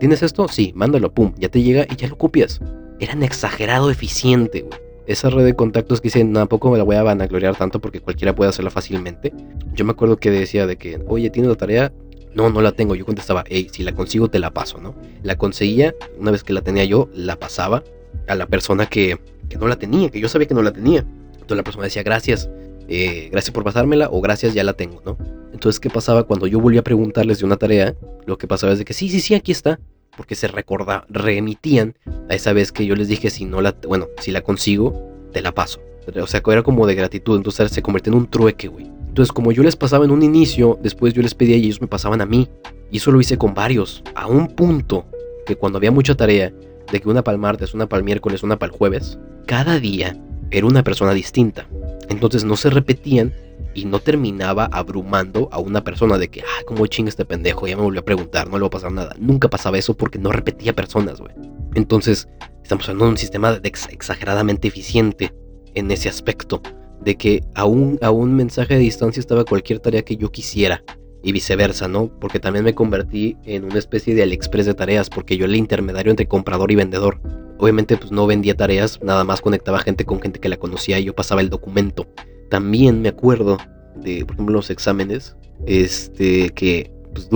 ¿Tienes 0.00 0.22
esto? 0.22 0.48
Sí, 0.48 0.72
mándalo, 0.74 1.12
pum, 1.12 1.34
ya 1.36 1.48
te 1.48 1.60
llega 1.60 1.84
y 1.90 1.96
ya 1.96 2.08
lo 2.08 2.16
copias 2.16 2.60
eran 3.00 3.22
exagerado 3.22 3.90
eficiente, 3.90 4.62
güey. 4.62 4.80
Esa 5.06 5.28
red 5.28 5.44
de 5.44 5.54
contactos 5.54 6.00
que 6.00 6.08
hice, 6.08 6.24
tampoco 6.24 6.70
me 6.70 6.78
la 6.78 6.84
voy 6.84 6.96
a 6.96 7.02
vanagloriar 7.02 7.56
tanto 7.56 7.78
porque 7.78 8.00
cualquiera 8.00 8.34
puede 8.34 8.48
hacerla 8.48 8.70
fácilmente. 8.70 9.34
Yo 9.74 9.84
me 9.84 9.92
acuerdo 9.92 10.16
que 10.16 10.30
decía 10.30 10.66
de 10.66 10.76
que, 10.76 10.98
oye, 11.06 11.28
tienes 11.28 11.50
la 11.50 11.56
tarea, 11.56 11.92
no, 12.34 12.48
no 12.48 12.62
la 12.62 12.72
tengo. 12.72 12.94
Yo 12.94 13.04
contestaba, 13.04 13.44
hey, 13.46 13.68
si 13.70 13.82
la 13.82 13.92
consigo 13.92 14.28
te 14.28 14.38
la 14.38 14.50
paso, 14.52 14.78
¿no? 14.78 14.94
La 15.22 15.36
conseguía, 15.36 15.94
una 16.18 16.30
vez 16.30 16.42
que 16.42 16.54
la 16.54 16.62
tenía 16.62 16.84
yo, 16.84 17.10
la 17.12 17.36
pasaba 17.38 17.84
a 18.28 18.34
la 18.34 18.46
persona 18.46 18.86
que, 18.86 19.18
que 19.50 19.58
no 19.58 19.68
la 19.68 19.76
tenía, 19.76 20.08
que 20.08 20.20
yo 20.20 20.28
sabía 20.30 20.48
que 20.48 20.54
no 20.54 20.62
la 20.62 20.72
tenía. 20.72 21.04
Entonces 21.34 21.56
la 21.58 21.64
persona 21.64 21.84
decía, 21.84 22.02
gracias, 22.02 22.48
eh, 22.88 23.28
gracias 23.30 23.52
por 23.52 23.64
pasármela 23.64 24.08
o 24.10 24.22
gracias, 24.22 24.54
ya 24.54 24.64
la 24.64 24.72
tengo, 24.72 25.02
¿no? 25.04 25.18
Entonces, 25.52 25.80
¿qué 25.80 25.88
pasaba 25.88 26.24
cuando 26.24 26.46
yo 26.46 26.60
volví 26.60 26.78
a 26.78 26.82
preguntarles 26.82 27.38
de 27.38 27.44
una 27.44 27.56
tarea? 27.56 27.94
Lo 28.26 28.38
que 28.38 28.46
pasaba 28.46 28.72
es 28.72 28.78
de 28.78 28.84
que 28.84 28.92
sí, 28.92 29.08
sí, 29.08 29.20
sí, 29.20 29.34
aquí 29.34 29.52
está. 29.52 29.78
Porque 30.16 30.34
se 30.34 30.48
recorda, 30.48 31.04
remitían 31.08 31.94
a 32.28 32.34
esa 32.34 32.52
vez 32.52 32.72
que 32.72 32.86
yo 32.86 32.94
les 32.94 33.08
dije, 33.08 33.30
si 33.30 33.44
no 33.44 33.60
la, 33.60 33.74
bueno, 33.86 34.08
si 34.20 34.30
la 34.30 34.42
consigo, 34.42 35.10
te 35.32 35.42
la 35.42 35.52
paso. 35.52 35.80
O 36.20 36.26
sea, 36.26 36.42
era 36.46 36.62
como 36.62 36.86
de 36.86 36.94
gratitud, 36.94 37.36
entonces 37.36 37.70
se 37.70 37.82
convirtió 37.82 38.12
en 38.12 38.18
un 38.18 38.26
trueque, 38.28 38.68
güey. 38.68 38.86
Entonces, 39.08 39.32
como 39.32 39.52
yo 39.52 39.62
les 39.62 39.76
pasaba 39.76 40.04
en 40.04 40.10
un 40.10 40.22
inicio, 40.22 40.78
después 40.82 41.14
yo 41.14 41.22
les 41.22 41.34
pedía 41.34 41.56
y 41.56 41.66
ellos 41.66 41.80
me 41.80 41.86
pasaban 41.86 42.20
a 42.20 42.26
mí. 42.26 42.48
Y 42.90 42.98
eso 42.98 43.10
lo 43.10 43.20
hice 43.20 43.38
con 43.38 43.54
varios, 43.54 44.02
a 44.14 44.26
un 44.26 44.48
punto 44.48 45.06
que 45.46 45.56
cuando 45.56 45.78
había 45.78 45.90
mucha 45.90 46.14
tarea, 46.14 46.52
de 46.90 47.00
que 47.00 47.08
una 47.08 47.22
para 47.22 47.34
el 47.34 47.40
martes, 47.40 47.74
una 47.74 47.88
para 47.88 47.98
el 47.98 48.04
miércoles, 48.04 48.42
una 48.42 48.58
para 48.58 48.72
el 48.72 48.78
jueves, 48.78 49.18
cada 49.46 49.80
día 49.80 50.16
era 50.50 50.66
una 50.66 50.82
persona 50.82 51.14
distinta. 51.14 51.66
Entonces 52.08 52.44
no 52.44 52.56
se 52.56 52.70
repetían 52.70 53.32
y 53.74 53.84
no 53.84 53.98
terminaba 53.98 54.66
abrumando 54.72 55.48
a 55.52 55.58
una 55.58 55.82
persona 55.82 56.18
de 56.18 56.28
que, 56.28 56.42
ah, 56.42 56.62
como 56.66 56.86
chinga 56.86 57.08
este 57.08 57.24
pendejo, 57.24 57.66
ya 57.66 57.76
me 57.76 57.82
volvió 57.82 58.00
a 58.00 58.04
preguntar, 58.04 58.48
no 58.48 58.56
le 58.56 58.62
va 58.62 58.66
a 58.68 58.70
pasar 58.70 58.92
nada. 58.92 59.14
Nunca 59.18 59.48
pasaba 59.48 59.78
eso 59.78 59.96
porque 59.96 60.18
no 60.18 60.32
repetía 60.32 60.74
personas, 60.74 61.20
güey. 61.20 61.34
Entonces, 61.74 62.28
estamos 62.62 62.88
hablando 62.88 63.06
de 63.06 63.10
un 63.12 63.18
sistema 63.18 63.60
exageradamente 63.62 64.68
eficiente 64.68 65.34
en 65.74 65.90
ese 65.90 66.08
aspecto, 66.08 66.62
de 67.00 67.16
que 67.16 67.40
a 67.54 67.64
un, 67.64 67.98
a 68.00 68.10
un 68.10 68.34
mensaje 68.34 68.74
de 68.74 68.80
distancia 68.80 69.20
estaba 69.20 69.44
cualquier 69.44 69.80
tarea 69.80 70.02
que 70.02 70.16
yo 70.16 70.30
quisiera 70.30 70.82
y 71.24 71.32
viceversa, 71.32 71.88
¿no? 71.88 72.08
Porque 72.20 72.38
también 72.38 72.64
me 72.64 72.74
convertí 72.74 73.36
en 73.44 73.64
una 73.64 73.78
especie 73.78 74.14
de 74.14 74.22
AliExpress 74.22 74.66
de 74.66 74.74
tareas, 74.74 75.08
porque 75.08 75.36
yo 75.36 75.46
era 75.46 75.54
el 75.54 75.58
intermediario 75.58 76.10
entre 76.10 76.28
comprador 76.28 76.70
y 76.70 76.76
vendedor. 76.76 77.18
Obviamente 77.58 77.96
pues 77.96 78.12
no 78.12 78.26
vendía 78.26 78.54
tareas, 78.54 79.00
nada 79.02 79.24
más 79.24 79.40
conectaba 79.40 79.80
gente 79.80 80.04
con 80.04 80.20
gente 80.20 80.38
que 80.38 80.50
la 80.50 80.58
conocía 80.58 80.98
y 80.98 81.04
yo 81.04 81.14
pasaba 81.14 81.40
el 81.40 81.48
documento. 81.48 82.06
También 82.50 83.00
me 83.00 83.08
acuerdo 83.08 83.56
de, 83.96 84.24
por 84.26 84.34
ejemplo, 84.34 84.56
los 84.56 84.68
exámenes, 84.68 85.34
este, 85.66 86.50
que 86.50 86.92
pues 87.14 87.28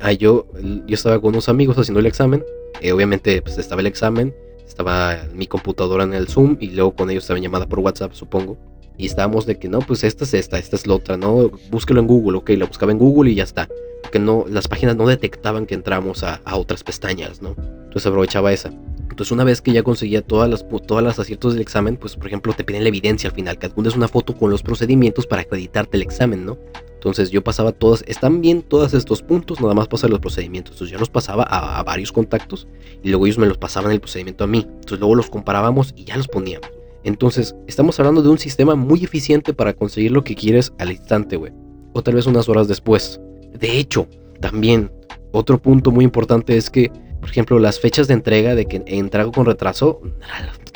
ah, 0.00 0.12
yo, 0.12 0.46
yo 0.86 0.94
estaba 0.94 1.20
con 1.20 1.30
unos 1.30 1.48
amigos 1.48 1.76
haciendo 1.76 2.00
el 2.00 2.06
examen, 2.06 2.44
eh, 2.80 2.92
obviamente 2.92 3.42
pues 3.42 3.58
estaba 3.58 3.80
el 3.80 3.88
examen, 3.88 4.32
estaba 4.64 5.18
mi 5.34 5.46
computadora 5.46 6.04
en 6.04 6.14
el 6.14 6.28
Zoom 6.28 6.56
y 6.60 6.68
luego 6.70 6.94
con 6.94 7.10
ellos 7.10 7.24
estaba 7.24 7.40
llamada 7.40 7.66
por 7.66 7.80
WhatsApp, 7.80 8.12
supongo. 8.12 8.56
Y 8.96 9.06
estábamos 9.06 9.46
de 9.46 9.58
que 9.58 9.68
no, 9.68 9.80
pues 9.80 10.04
esta 10.04 10.24
es 10.24 10.34
esta, 10.34 10.58
esta 10.58 10.76
es 10.76 10.86
la 10.86 10.94
otra, 10.94 11.16
¿no? 11.16 11.50
Búsquelo 11.70 12.00
en 12.00 12.06
Google, 12.06 12.38
ok, 12.38 12.50
lo 12.50 12.68
buscaba 12.68 12.92
en 12.92 12.98
Google 12.98 13.30
y 13.30 13.34
ya 13.34 13.44
está. 13.44 13.68
Porque 14.02 14.18
no, 14.18 14.44
las 14.48 14.68
páginas 14.68 14.96
no 14.96 15.06
detectaban 15.06 15.66
que 15.66 15.74
entramos 15.74 16.22
a, 16.22 16.40
a 16.44 16.56
otras 16.56 16.84
pestañas, 16.84 17.42
¿no? 17.42 17.56
Entonces 17.58 18.06
aprovechaba 18.06 18.52
esa. 18.52 18.70
Entonces 19.14 19.30
una 19.30 19.44
vez 19.44 19.60
que 19.60 19.72
ya 19.72 19.84
conseguía 19.84 20.22
todas 20.22 20.50
las, 20.50 20.66
todas 20.88 21.04
las 21.04 21.20
aciertos 21.20 21.52
del 21.52 21.62
examen, 21.62 21.96
pues 21.96 22.16
por 22.16 22.26
ejemplo 22.26 22.52
te 22.52 22.64
piden 22.64 22.82
la 22.82 22.88
evidencia 22.88 23.30
al 23.30 23.36
final, 23.36 23.58
que 23.60 23.66
adjuntes 23.66 23.94
una 23.94 24.08
foto 24.08 24.36
con 24.36 24.50
los 24.50 24.64
procedimientos 24.64 25.28
para 25.28 25.42
acreditarte 25.42 25.96
el 25.96 26.02
examen, 26.02 26.44
¿no? 26.44 26.58
Entonces 26.94 27.30
yo 27.30 27.44
pasaba 27.44 27.70
todas, 27.70 28.02
están 28.08 28.40
bien 28.40 28.62
todos 28.62 28.92
estos 28.92 29.22
puntos, 29.22 29.60
nada 29.60 29.72
más 29.72 29.86
pasar 29.86 30.10
los 30.10 30.18
procedimientos. 30.18 30.72
Entonces 30.72 30.90
yo 30.90 30.98
los 30.98 31.10
pasaba 31.10 31.44
a, 31.44 31.80
varios 31.84 32.10
contactos 32.10 32.66
y 33.04 33.10
luego 33.10 33.26
ellos 33.26 33.38
me 33.38 33.46
los 33.46 33.56
pasaban 33.56 33.92
el 33.92 34.00
procedimiento 34.00 34.42
a 34.42 34.46
mí. 34.48 34.66
Entonces 34.66 34.98
luego 34.98 35.14
los 35.14 35.30
comparábamos 35.30 35.92
y 35.96 36.04
ya 36.06 36.16
los 36.16 36.26
poníamos. 36.26 36.68
Entonces 37.04 37.54
estamos 37.66 37.98
hablando 38.00 38.22
de 38.22 38.30
un 38.30 38.38
sistema 38.38 38.74
muy 38.74 39.04
eficiente 39.04 39.54
para 39.54 39.74
conseguir 39.74 40.12
lo 40.12 40.24
que 40.24 40.34
quieres 40.34 40.72
al 40.78 40.90
instante, 40.90 41.36
güey. 41.36 41.52
O 41.92 42.02
tal 42.02 42.14
vez 42.14 42.26
unas 42.26 42.48
horas 42.48 42.66
después. 42.66 43.20
De 43.58 43.78
hecho, 43.78 44.08
también 44.40 44.90
otro 45.32 45.60
punto 45.60 45.90
muy 45.90 46.04
importante 46.04 46.56
es 46.56 46.70
que 46.70 46.90
por 47.24 47.30
ejemplo, 47.30 47.58
las 47.58 47.80
fechas 47.80 48.06
de 48.06 48.12
entrega 48.12 48.54
de 48.54 48.66
que 48.66 48.82
entrego 48.84 49.32
con 49.32 49.46
retraso, 49.46 50.02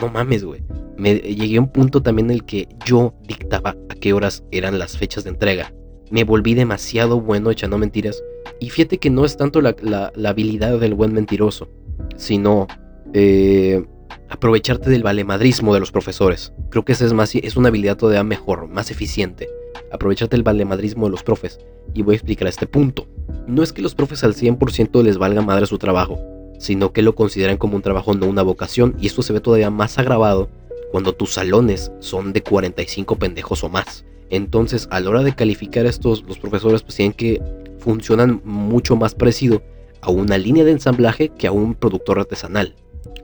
no 0.01 0.09
mames, 0.09 0.45
güey. 0.45 0.63
Me 0.97 1.17
llegué 1.17 1.59
a 1.59 1.61
un 1.61 1.71
punto 1.71 2.03
también 2.03 2.31
en 2.31 2.37
el 2.37 2.45
que 2.47 2.67
yo 2.87 3.13
dictaba 3.29 3.77
a 3.91 3.95
qué 3.95 4.15
horas 4.15 4.43
eran 4.51 4.79
las 4.79 4.97
fechas 4.97 5.25
de 5.25 5.31
entrega. 5.31 5.75
Me 6.11 6.25
volví 6.25 6.55
demasiado 6.55 7.21
bueno 7.21 7.51
echando 7.51 7.77
mentiras. 7.77 8.25
Y 8.61 8.71
fíjate 8.71 8.97
que 8.97 9.11
no 9.11 9.27
es 9.27 9.37
tanto 9.37 9.61
la, 9.61 10.11
habilidad 10.25 10.81
del 10.81 10.95
buen 10.95 11.13
mentiroso, 11.13 11.69
sino 12.17 12.67
eh, 13.13 13.85
aprovecharte 14.29 14.91
del 14.91 15.03
valemadrismo 15.03 15.75
de 15.75 15.81
los 15.81 15.93
profesores. 15.93 16.53
Creo 16.71 16.85
que 16.85 16.93
esa 16.93 17.05
es, 17.05 17.13
más, 17.13 17.35
es 17.35 17.57
una 17.57 17.69
habilidad 17.69 17.97
todavía 17.97 18.25
mejor, 18.25 18.69
más 18.69 18.91
eficiente. 18.91 19.49
Aprovecharte 19.93 20.37
del 20.37 20.43
valemadrismo 20.43 21.07
de 21.07 21.13
los 21.13 21.23
profes. 21.23 21.61
Y 21.95 22.03
voy 22.03 22.15
a 22.15 22.17
explicar 22.17 22.49
este 22.49 22.67
punto. 22.67 23.07
No 23.47 23.63
es 23.63 23.73
que 23.73 23.83
los 23.83 23.95
profes 23.95 24.25
al 24.25 24.35
100% 24.35 25.03
les 25.03 25.19
valga 25.19 25.43
madre 25.43 25.67
su 25.67 25.79
trabajo 25.79 26.19
sino 26.59 26.93
que 26.93 27.03
lo 27.03 27.15
consideran 27.15 27.57
como 27.57 27.77
un 27.77 27.83
trabajo, 27.83 28.15
no 28.15 28.27
una 28.27 28.43
vocación, 28.43 28.97
y 29.01 29.07
esto 29.07 29.23
se 29.23 29.33
ve 29.33 29.41
todavía 29.41 29.71
más 29.71 29.99
agravado 29.99 30.51
cuando 30.91 31.15
tus 31.15 31.35
salones 31.35 31.93
son 32.01 32.33
de 32.33 32.43
45 32.43 33.17
pendejos 33.17 33.65
o 33.65 33.69
más. 33.69 34.05
Entonces, 34.31 34.89
a 34.91 35.01
la 35.01 35.11
hora 35.11 35.23
de 35.23 35.35
calificar 35.35 35.87
estos, 35.87 36.25
los 36.25 36.39
profesores 36.39 36.83
pues 36.83 36.97
tienen 36.97 37.13
que 37.13 37.41
funcionan 37.79 38.43
mucho 38.45 38.97
más 38.97 39.15
parecido 39.15 39.63
a 40.01 40.11
una 40.11 40.37
línea 40.37 40.65
de 40.65 40.73
ensamblaje 40.73 41.31
que 41.31 41.47
a 41.47 41.53
un 41.53 41.75
productor 41.75 42.19
artesanal. 42.19 42.75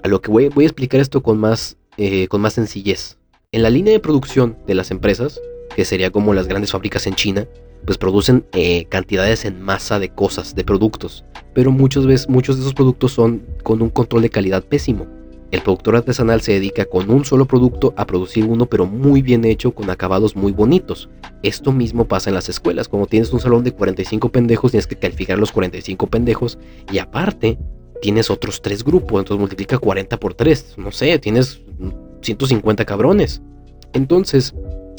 A 0.05 0.09
lo 0.09 0.21
que 0.21 0.31
voy, 0.31 0.51
voy 0.51 0.65
a 0.65 0.67
explicar 0.67 1.01
esto 1.01 1.23
con 1.23 1.39
más, 1.39 1.79
eh, 1.97 2.29
con 2.29 2.43
más 2.43 2.53
sencillez. 2.53 3.17
En 3.53 3.63
la 3.63 3.71
línea 3.71 3.95
de 3.95 4.01
producción 4.01 4.59
de 4.67 4.75
las 4.75 4.91
empresas, 4.91 5.41
que 5.75 5.87
sería 5.87 6.11
como 6.11 6.35
las 6.35 6.47
grandes 6.47 6.73
fábricas 6.73 7.07
en 7.07 7.15
China, 7.15 7.49
pues 7.87 7.97
producen 7.97 8.45
eh, 8.53 8.85
cantidades 8.91 9.47
en 9.47 9.63
masa 9.63 9.99
de 9.99 10.11
cosas, 10.11 10.55
de 10.55 10.63
productos, 10.63 11.25
pero 11.55 11.71
muchas 11.71 12.05
veces 12.05 12.29
muchos 12.29 12.57
de 12.57 12.61
esos 12.61 12.75
productos 12.75 13.13
son 13.13 13.47
con 13.63 13.81
un 13.81 13.89
control 13.89 14.21
de 14.21 14.29
calidad 14.29 14.63
pésimo. 14.63 15.07
El 15.53 15.63
productor 15.63 15.97
artesanal 15.97 16.43
se 16.43 16.53
dedica 16.53 16.85
con 16.85 17.09
un 17.09 17.25
solo 17.25 17.47
producto 17.47 17.95
a 17.97 18.07
producir 18.07 18.45
uno 18.45 18.67
pero 18.67 18.85
muy 18.85 19.23
bien 19.23 19.47
hecho 19.47 19.71
con 19.75 19.89
acabados 19.89 20.37
muy 20.37 20.53
bonitos. 20.53 21.09
Esto 21.43 21.73
mismo 21.73 22.07
pasa 22.07 22.29
en 22.29 22.35
las 22.35 22.51
escuelas, 22.51 22.89
como 22.89 23.07
tienes 23.07 23.33
un 23.33 23.41
salón 23.41 23.65
de 23.65 23.73
45 23.73 24.29
pendejos 24.29 24.73
tienes 24.73 24.87
que 24.87 24.97
calificar 24.97 25.39
los 25.39 25.51
45 25.51 26.09
pendejos 26.09 26.59
y 26.93 26.99
aparte 26.99 27.57
tienes 28.05 28.29
otros 28.29 28.61
tres 28.61 28.85
grupos, 28.85 29.21
entonces 29.21 29.41
multiplica 29.41 29.79
40 29.79 30.21
por 30.21 30.35
3, 30.35 30.75
no 30.77 30.93
sé, 30.93 31.19
tienes 31.19 31.63
150 32.21 32.85
cabrones. 32.85 33.41
Entonces, 33.95 34.55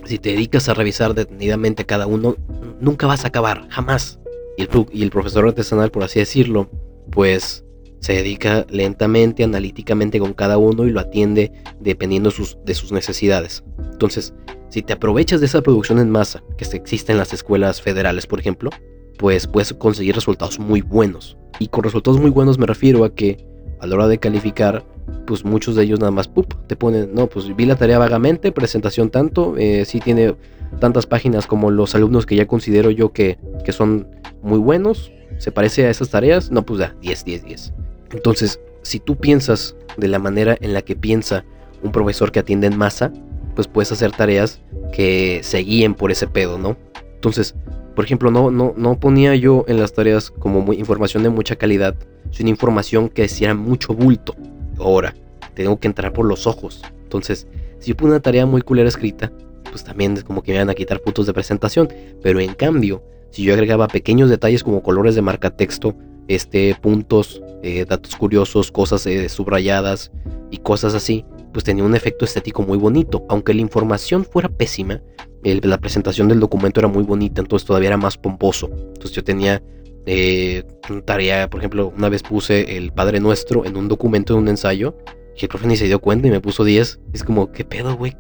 si 0.06 0.18
te 0.18 0.32
dedicas 0.32 0.70
a 0.70 0.74
revisar 0.74 1.14
detenidamente 1.14 1.86
cada 1.86 2.08
uno, 2.08 2.36
nunca 2.82 3.06
vas 3.06 3.24
a 3.24 3.28
acabar, 3.28 3.68
jamás. 3.70 4.20
Y 4.58 4.64
el, 5.04 5.12
profesor 5.12 5.46
artesanal, 5.46 5.92
por 5.92 6.02
así 6.02 6.18
decirlo, 6.18 6.68
pues 7.12 7.64
se 8.00 8.14
dedica 8.14 8.66
lentamente, 8.72 9.44
analíticamente 9.44 10.18
con 10.18 10.34
cada 10.34 10.58
uno 10.58 10.88
y 10.88 10.90
lo 10.90 11.00
atiende 11.00 11.52
dependiendo 11.80 12.32
de 12.66 12.74
sus 12.74 12.92
necesidades. 12.92 13.64
Entonces, 13.92 14.34
si 14.70 14.82
te 14.82 14.94
aprovechas 14.94 15.42
de 15.42 15.46
esa 15.46 15.62
producción 15.62 16.00
en 16.00 16.10
masa 16.10 16.42
que 16.58 16.66
existe 16.76 17.12
en 17.12 17.20
las 17.20 17.34
escuelas 17.34 17.84
federales, 17.84 18.26
por 18.26 18.40
ejemplo, 18.40 18.72
pues 19.18 19.48
puedes 19.48 19.74
conseguir 19.74 20.16
resultados 20.16 20.60
muy 20.60 20.82
buenos. 20.82 21.38
Y 21.60 21.68
con 21.68 21.84
resultados 21.84 22.20
muy 22.20 22.30
buenos 22.30 22.58
me 22.58 22.66
refiero 22.66 23.04
a 23.06 23.14
que 23.14 23.46
a 23.80 23.88
la 23.88 23.96
hora 23.96 24.08
de 24.08 24.18
calificar, 24.18 24.84
pues 25.26 25.46
muchos 25.46 25.76
de 25.76 25.84
ellos 25.84 26.00
nada 26.00 26.12
más 26.12 26.30
te 26.68 26.76
ponen, 26.76 27.14
no, 27.14 27.28
pues 27.28 27.56
vi 27.56 27.66
la 27.66 27.76
tarea 27.76 28.00
vagamente, 28.00 28.52
presentación 28.52 29.10
tanto, 29.10 29.56
eh, 29.58 29.86
sí 29.86 30.00
tiene 30.00 30.36
tantas 30.80 31.06
páginas 31.06 31.48
como 31.48 31.72
los 31.72 31.96
alumnos 31.96 32.26
que 32.26 32.36
ya 32.36 32.48
considero 32.48 32.90
yo 32.92 33.12
que, 33.12 33.38
que 33.64 33.72
son 33.72 34.08
muy 34.42 34.60
buenos, 34.60 35.12
se 35.38 35.52
parece 35.52 35.86
a 35.86 35.90
esas 35.90 36.10
tareas, 36.10 36.52
no, 36.52 36.66
pues 36.66 36.80
da 36.80 36.96
10, 37.02 37.26
10, 37.26 37.46
10. 37.46 37.74
Entonces, 38.12 38.60
si 38.82 39.00
tú 39.00 39.18
piensas 39.18 39.76
de 39.98 40.08
la 40.08 40.20
manera 40.20 40.58
en 40.62 40.74
la 40.74 40.82
que 40.82 40.96
piensa 40.96 41.46
un 41.84 41.92
profesor 41.92 42.32
que 42.32 42.40
atiende 42.40 42.68
en 42.68 42.78
masa, 42.78 43.12
pues 43.56 43.68
puedes 43.68 43.92
hacer 43.92 44.12
tareas 44.12 44.62
que 44.94 45.42
se 45.44 45.60
guíen 45.60 45.96
por 45.96 46.12
ese 46.12 46.28
pedo, 46.28 46.58
¿no? 46.58 46.78
Entonces, 47.16 47.56
por 47.96 48.06
ejemplo, 48.06 48.30
no, 48.30 48.52
no, 48.52 48.74
no 48.76 49.00
ponía 49.00 49.36
yo 49.36 49.64
en 49.68 49.80
las 49.80 49.94
tareas 49.94 50.30
como 50.30 50.74
información 50.74 51.24
de 51.24 51.30
mucha 51.30 51.56
calidad, 51.56 51.96
sino 52.32 52.50
información 52.50 53.10
que 53.10 53.24
hiciera 53.24 53.54
mucho 53.54 53.94
bulto. 53.94 54.36
Ahora, 54.78 55.16
tengo 55.54 55.80
que 55.80 55.88
entrar 55.88 56.12
por 56.12 56.26
los 56.26 56.46
ojos. 56.46 56.82
Entonces, 57.04 57.48
si 57.80 57.90
yo 57.92 57.98
pongo 57.98 58.12
una 58.12 58.20
tarea 58.20 58.46
muy 58.46 58.62
culera 58.62 58.90
escrita, 58.90 59.32
pues 59.72 59.84
también 59.84 60.14
es 60.14 60.24
como 60.24 60.44
que 60.44 60.52
me 60.52 60.60
van 60.60 60.70
a 60.70 60.74
quitar 60.74 61.02
puntos 61.02 61.26
de 61.26 61.34
presentación. 61.34 61.88
Pero 62.22 62.40
en 62.40 62.54
cambio, 62.54 63.04
si 63.32 63.44
yo 63.44 63.54
agregaba 63.54 63.88
pequeños 63.88 64.30
detalles 64.30 64.64
como 64.64 64.84
colores 64.84 65.16
de 65.16 65.22
marca 65.22 65.56
texto, 65.56 65.96
este, 66.28 66.76
puntos, 66.82 67.42
eh, 67.64 67.86
datos 67.86 68.16
curiosos, 68.16 68.72
cosas 68.72 69.06
eh, 69.08 69.30
subrayadas 69.30 70.12
y 70.52 70.58
cosas 70.58 70.94
así, 70.96 71.26
pues 71.54 71.64
tenía 71.64 71.84
un 71.84 71.96
efecto 71.96 72.26
estético 72.26 72.64
muy 72.64 72.78
bonito. 72.78 73.26
Aunque 73.30 73.54
la 73.54 73.62
información 73.62 74.26
fuera 74.26 74.50
pésima, 74.50 75.02
la 75.46 75.78
presentación 75.78 76.28
del 76.28 76.40
documento 76.40 76.80
era 76.80 76.88
muy 76.88 77.04
bonita, 77.04 77.42
entonces 77.42 77.66
todavía 77.66 77.90
era 77.90 77.98
más 77.98 78.18
pomposo. 78.18 78.70
Entonces 78.72 79.12
yo 79.12 79.24
tenía 79.24 79.62
eh, 80.08 80.64
tarea, 81.06 81.50
por 81.50 81.60
ejemplo, 81.60 81.94
una 81.96 82.10
vez 82.10 82.24
puse 82.24 82.78
el 82.78 82.92
Padre 82.92 83.20
Nuestro 83.20 83.66
en 83.66 83.78
un 83.78 83.88
documento 83.88 84.34
de 84.34 84.40
un 84.40 84.48
ensayo 84.48 84.96
y 85.38 85.44
el 85.44 85.50
profe 85.50 85.68
ni 85.68 85.78
se 85.78 85.86
dio 85.86 86.00
cuenta 86.00 86.28
y 86.28 86.32
me 86.32 86.42
puso 86.42 86.64
10. 86.64 87.00
Es 87.14 87.24
como, 87.24 87.52
¿qué 87.52 87.64
pedo, 87.64 87.96
güey? 87.96 88.16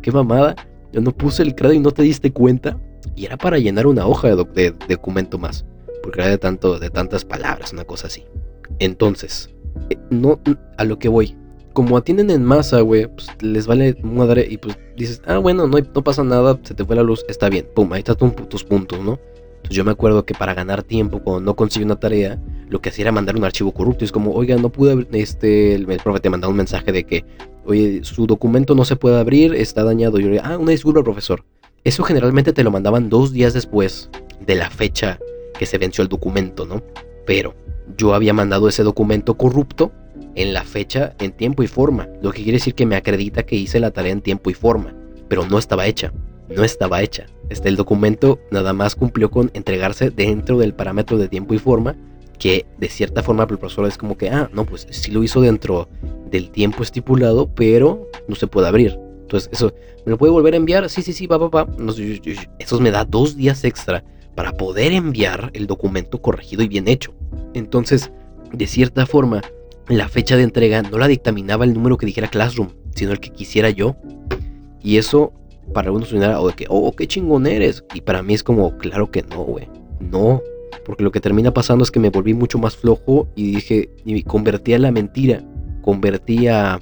¿Qué, 0.00 0.12
mamada? 0.12 0.56
Yo 0.92 1.00
no 1.00 1.12
puse 1.12 1.42
el 1.42 1.54
credo 1.54 1.72
y 1.72 1.80
no 1.80 1.90
te 1.90 2.02
diste 2.02 2.32
cuenta. 2.32 2.78
Y 3.16 3.26
era 3.26 3.36
para 3.36 3.58
llenar 3.58 3.86
una 3.86 4.06
hoja 4.06 4.34
de, 4.34 4.74
documento 4.88 5.38
más. 5.38 5.64
porque 6.02 6.20
era 6.20 6.30
de, 6.30 6.38
tanto, 6.38 6.78
de 6.78 6.90
tantas 6.90 7.24
palabras, 7.24 7.72
una 7.72 7.84
cosa 7.84 8.06
así. 8.06 8.24
Entonces, 8.78 9.50
eh, 9.90 9.98
no, 10.10 10.40
a 10.78 10.84
lo 10.84 10.98
que 10.98 11.08
voy, 11.08 11.36
como 11.72 11.96
atienden 11.96 12.30
en 12.30 12.44
masa, 12.44 12.80
güey, 12.80 13.06
pues 13.06 13.26
les 13.40 13.66
vale 13.66 13.96
madre 14.02 14.46
y 14.48 14.58
pues 14.58 14.78
dices, 14.96 15.22
ah, 15.26 15.38
bueno, 15.38 15.66
no, 15.66 15.78
pasa 16.04 16.24
nada, 16.24 16.58
se 16.62 16.74
te 16.74 16.84
fue 16.84 16.96
la 16.96 17.02
luz, 17.02 17.24
está 17.28 17.48
bien, 17.48 17.66
pum, 17.74 17.92
ahí 17.92 18.02
están 18.06 18.34
tus 18.48 18.64
puntos, 18.64 19.00
¿no? 19.00 19.18
Entonces 19.62 19.76
yo 19.76 19.84
me 19.84 19.92
acuerdo 19.92 20.24
que 20.24 20.34
para 20.34 20.54
ganar 20.54 20.82
tiempo, 20.82 21.20
cuando 21.22 21.40
no 21.40 21.54
conseguí 21.54 21.84
una 21.84 21.96
tarea, 21.96 22.40
lo 22.68 22.80
que 22.80 22.88
hacía 22.88 23.04
era 23.04 23.12
mandar 23.12 23.36
un 23.36 23.44
archivo 23.44 23.70
corrupto. 23.70 24.04
Es 24.04 24.10
como, 24.10 24.32
oiga, 24.32 24.56
no 24.56 24.70
pude, 24.70 25.06
este, 25.12 25.76
el, 25.76 25.86
profe 26.02 26.18
te 26.18 26.30
mandaba 26.30 26.50
un 26.50 26.56
mensaje 26.56 26.90
de 26.90 27.04
que, 27.04 27.24
oye, 27.64 28.02
su 28.02 28.26
documento 28.26 28.74
no 28.74 28.84
se 28.84 28.96
puede 28.96 29.20
abrir, 29.20 29.54
está 29.54 29.84
dañado. 29.84 30.18
Y 30.18 30.24
yo 30.24 30.40
ah, 30.42 30.58
una 30.58 30.72
disculpa, 30.72 31.04
profesor. 31.04 31.44
Eso 31.84 32.02
generalmente 32.02 32.52
te 32.52 32.64
lo 32.64 32.72
mandaban 32.72 33.08
dos 33.08 33.32
días 33.32 33.54
después 33.54 34.10
de 34.44 34.56
la 34.56 34.68
fecha 34.68 35.20
que 35.56 35.66
se 35.66 35.78
venció 35.78 36.02
el 36.02 36.08
documento, 36.08 36.66
¿no? 36.66 36.82
Pero 37.24 37.54
yo 37.96 38.14
había 38.14 38.32
mandado 38.32 38.68
ese 38.68 38.82
documento 38.82 39.34
corrupto 39.34 39.92
en 40.34 40.52
la 40.52 40.64
fecha, 40.64 41.14
en 41.18 41.32
tiempo 41.32 41.62
y 41.62 41.66
forma. 41.66 42.08
Lo 42.22 42.32
que 42.32 42.42
quiere 42.42 42.58
decir 42.58 42.74
que 42.74 42.86
me 42.86 42.96
acredita 42.96 43.44
que 43.44 43.56
hice 43.56 43.80
la 43.80 43.90
tarea 43.90 44.12
en 44.12 44.22
tiempo 44.22 44.50
y 44.50 44.54
forma. 44.54 44.94
Pero 45.28 45.46
no 45.46 45.58
estaba 45.58 45.86
hecha. 45.86 46.12
No 46.54 46.64
estaba 46.64 47.02
hecha. 47.02 47.26
Este, 47.48 47.68
el 47.68 47.76
documento 47.76 48.38
nada 48.50 48.72
más 48.72 48.94
cumplió 48.94 49.30
con 49.30 49.50
entregarse 49.54 50.10
dentro 50.10 50.58
del 50.58 50.74
parámetro 50.74 51.18
de 51.18 51.28
tiempo 51.28 51.54
y 51.54 51.58
forma, 51.58 51.96
que 52.38 52.66
de 52.78 52.88
cierta 52.88 53.22
forma 53.22 53.42
el 53.44 53.48
profesor 53.48 53.86
es 53.86 53.96
como 53.96 54.16
que, 54.16 54.30
ah, 54.30 54.50
no, 54.52 54.64
pues 54.64 54.86
sí 54.90 55.10
lo 55.10 55.22
hizo 55.22 55.40
dentro 55.40 55.88
del 56.30 56.50
tiempo 56.50 56.82
estipulado, 56.82 57.48
pero 57.54 58.08
no 58.28 58.34
se 58.34 58.46
puede 58.46 58.68
abrir. 58.68 58.98
Entonces, 59.22 59.50
eso, 59.52 59.72
¿me 60.04 60.10
lo 60.10 60.18
puede 60.18 60.32
volver 60.32 60.54
a 60.54 60.56
enviar? 60.56 60.88
Sí, 60.90 61.02
sí, 61.02 61.12
sí, 61.12 61.26
va, 61.26 61.38
va, 61.38 61.48
va. 61.48 61.68
eso 62.58 62.80
me 62.80 62.90
da 62.90 63.04
dos 63.04 63.36
días 63.36 63.64
extra 63.64 64.04
para 64.34 64.52
poder 64.52 64.92
enviar 64.92 65.50
el 65.54 65.66
documento 65.66 66.20
corregido 66.20 66.62
y 66.62 66.68
bien 66.68 66.88
hecho. 66.88 67.14
Entonces, 67.54 68.10
de 68.52 68.66
cierta 68.66 69.06
forma, 69.06 69.42
la 69.96 70.08
fecha 70.08 70.36
de 70.36 70.42
entrega 70.42 70.82
no 70.82 70.98
la 70.98 71.08
dictaminaba 71.08 71.64
el 71.64 71.74
número 71.74 71.96
que 71.96 72.06
dijera 72.06 72.28
Classroom, 72.28 72.68
sino 72.94 73.12
el 73.12 73.20
que 73.20 73.30
quisiera 73.30 73.70
yo. 73.70 73.96
Y 74.82 74.96
eso 74.96 75.32
para 75.72 75.88
algunos 75.88 76.08
sonará 76.08 76.40
o 76.40 76.48
de 76.48 76.54
que, 76.54 76.66
oh, 76.68 76.92
qué 76.92 77.06
chingón 77.06 77.46
eres. 77.46 77.84
Y 77.94 78.00
para 78.00 78.22
mí 78.22 78.34
es 78.34 78.42
como, 78.42 78.76
claro 78.78 79.10
que 79.10 79.22
no, 79.22 79.42
güey. 79.44 79.68
No. 80.00 80.42
Porque 80.84 81.04
lo 81.04 81.12
que 81.12 81.20
termina 81.20 81.52
pasando 81.52 81.84
es 81.84 81.90
que 81.90 82.00
me 82.00 82.10
volví 82.10 82.34
mucho 82.34 82.58
más 82.58 82.76
flojo 82.76 83.28
y 83.34 83.56
dije, 83.56 83.90
y 84.04 84.22
convertí 84.22 84.74
a 84.74 84.78
la 84.78 84.90
mentira, 84.90 85.44
convertí 85.82 86.48
a, 86.48 86.80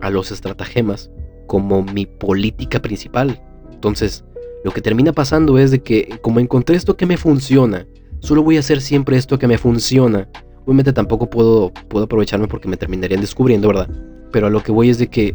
a 0.00 0.10
los 0.10 0.30
estratagemas 0.30 1.10
como 1.46 1.82
mi 1.82 2.06
política 2.06 2.80
principal. 2.80 3.42
Entonces, 3.72 4.24
lo 4.62 4.72
que 4.72 4.80
termina 4.80 5.12
pasando 5.12 5.58
es 5.58 5.70
de 5.70 5.82
que, 5.82 6.18
como 6.22 6.38
encontré 6.38 6.76
esto 6.76 6.96
que 6.96 7.06
me 7.06 7.16
funciona, 7.16 7.86
solo 8.20 8.42
voy 8.42 8.56
a 8.56 8.60
hacer 8.60 8.80
siempre 8.80 9.16
esto 9.16 9.38
que 9.38 9.48
me 9.48 9.58
funciona. 9.58 10.28
Obviamente 10.70 10.92
tampoco 10.92 11.28
puedo, 11.28 11.72
puedo 11.88 12.04
aprovecharme 12.04 12.46
porque 12.46 12.68
me 12.68 12.76
terminarían 12.76 13.20
descubriendo, 13.20 13.66
¿verdad? 13.66 13.90
Pero 14.30 14.46
a 14.46 14.50
lo 14.50 14.62
que 14.62 14.70
voy 14.70 14.88
es 14.88 14.98
de 14.98 15.08
que 15.08 15.34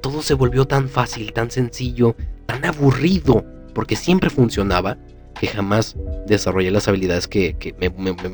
todo 0.00 0.20
se 0.20 0.34
volvió 0.34 0.64
tan 0.64 0.88
fácil, 0.88 1.32
tan 1.32 1.48
sencillo, 1.48 2.16
tan 2.46 2.64
aburrido, 2.64 3.44
porque 3.72 3.94
siempre 3.94 4.30
funcionaba, 4.30 4.98
que 5.38 5.46
jamás 5.46 5.94
desarrollé 6.26 6.72
las 6.72 6.88
habilidades 6.88 7.28
que, 7.28 7.54
me, 7.78 7.88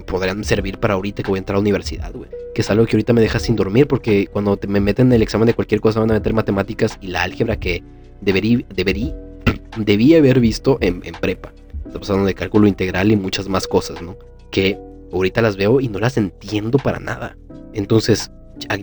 podrían 0.05 0.45
servir 0.45 0.79
para 0.79 0.95
ahorita 0.95 1.23
que 1.23 1.29
voy 1.29 1.37
a 1.37 1.41
entrar 1.41 1.57
a 1.57 1.59
la 1.59 1.61
universidad, 1.61 2.11
güey. 2.15 2.31
Que 2.55 2.63
es 2.63 2.71
algo 2.71 2.87
que 2.87 2.97
ahorita 2.97 3.13
me 3.13 3.21
deja 3.21 3.39
sin 3.39 3.55
dormir, 3.55 3.87
porque 3.87 4.29
cuando 4.29 4.59
me 4.67 4.81
meten 4.81 5.09
en 5.09 5.13
el 5.13 5.21
examen 5.21 5.45
de 5.45 5.53
cualquier 5.53 5.83
cosa 5.83 6.01
van 6.01 6.11
a 6.11 6.15
meter 6.15 6.33
matemáticas 6.33 6.97
y 7.03 7.09
la 7.09 7.23
álgebra 7.23 7.61
que 7.61 7.83
deberí, 8.23 8.65
deberí, 8.75 9.13
debí 9.77 10.15
haber 10.15 10.41
visto 10.41 10.79
en, 10.81 11.03
en 11.05 11.13
prepa. 11.17 11.53
Está 11.85 11.99
pasando 11.99 12.25
de 12.25 12.33
cálculo 12.33 12.67
integral 12.67 13.13
y 13.13 13.17
muchas 13.17 13.47
más 13.47 13.69
cosas, 13.69 14.01
¿no? 14.01 14.17
Que 14.51 14.88
ahorita 15.13 15.43
las 15.43 15.57
veo 15.57 15.81
y 15.81 15.89
no 15.89 15.99
las 15.99 16.17
entiendo 16.17 16.79
para 16.79 16.99
nada. 16.99 17.37
Entonces, 17.73 18.31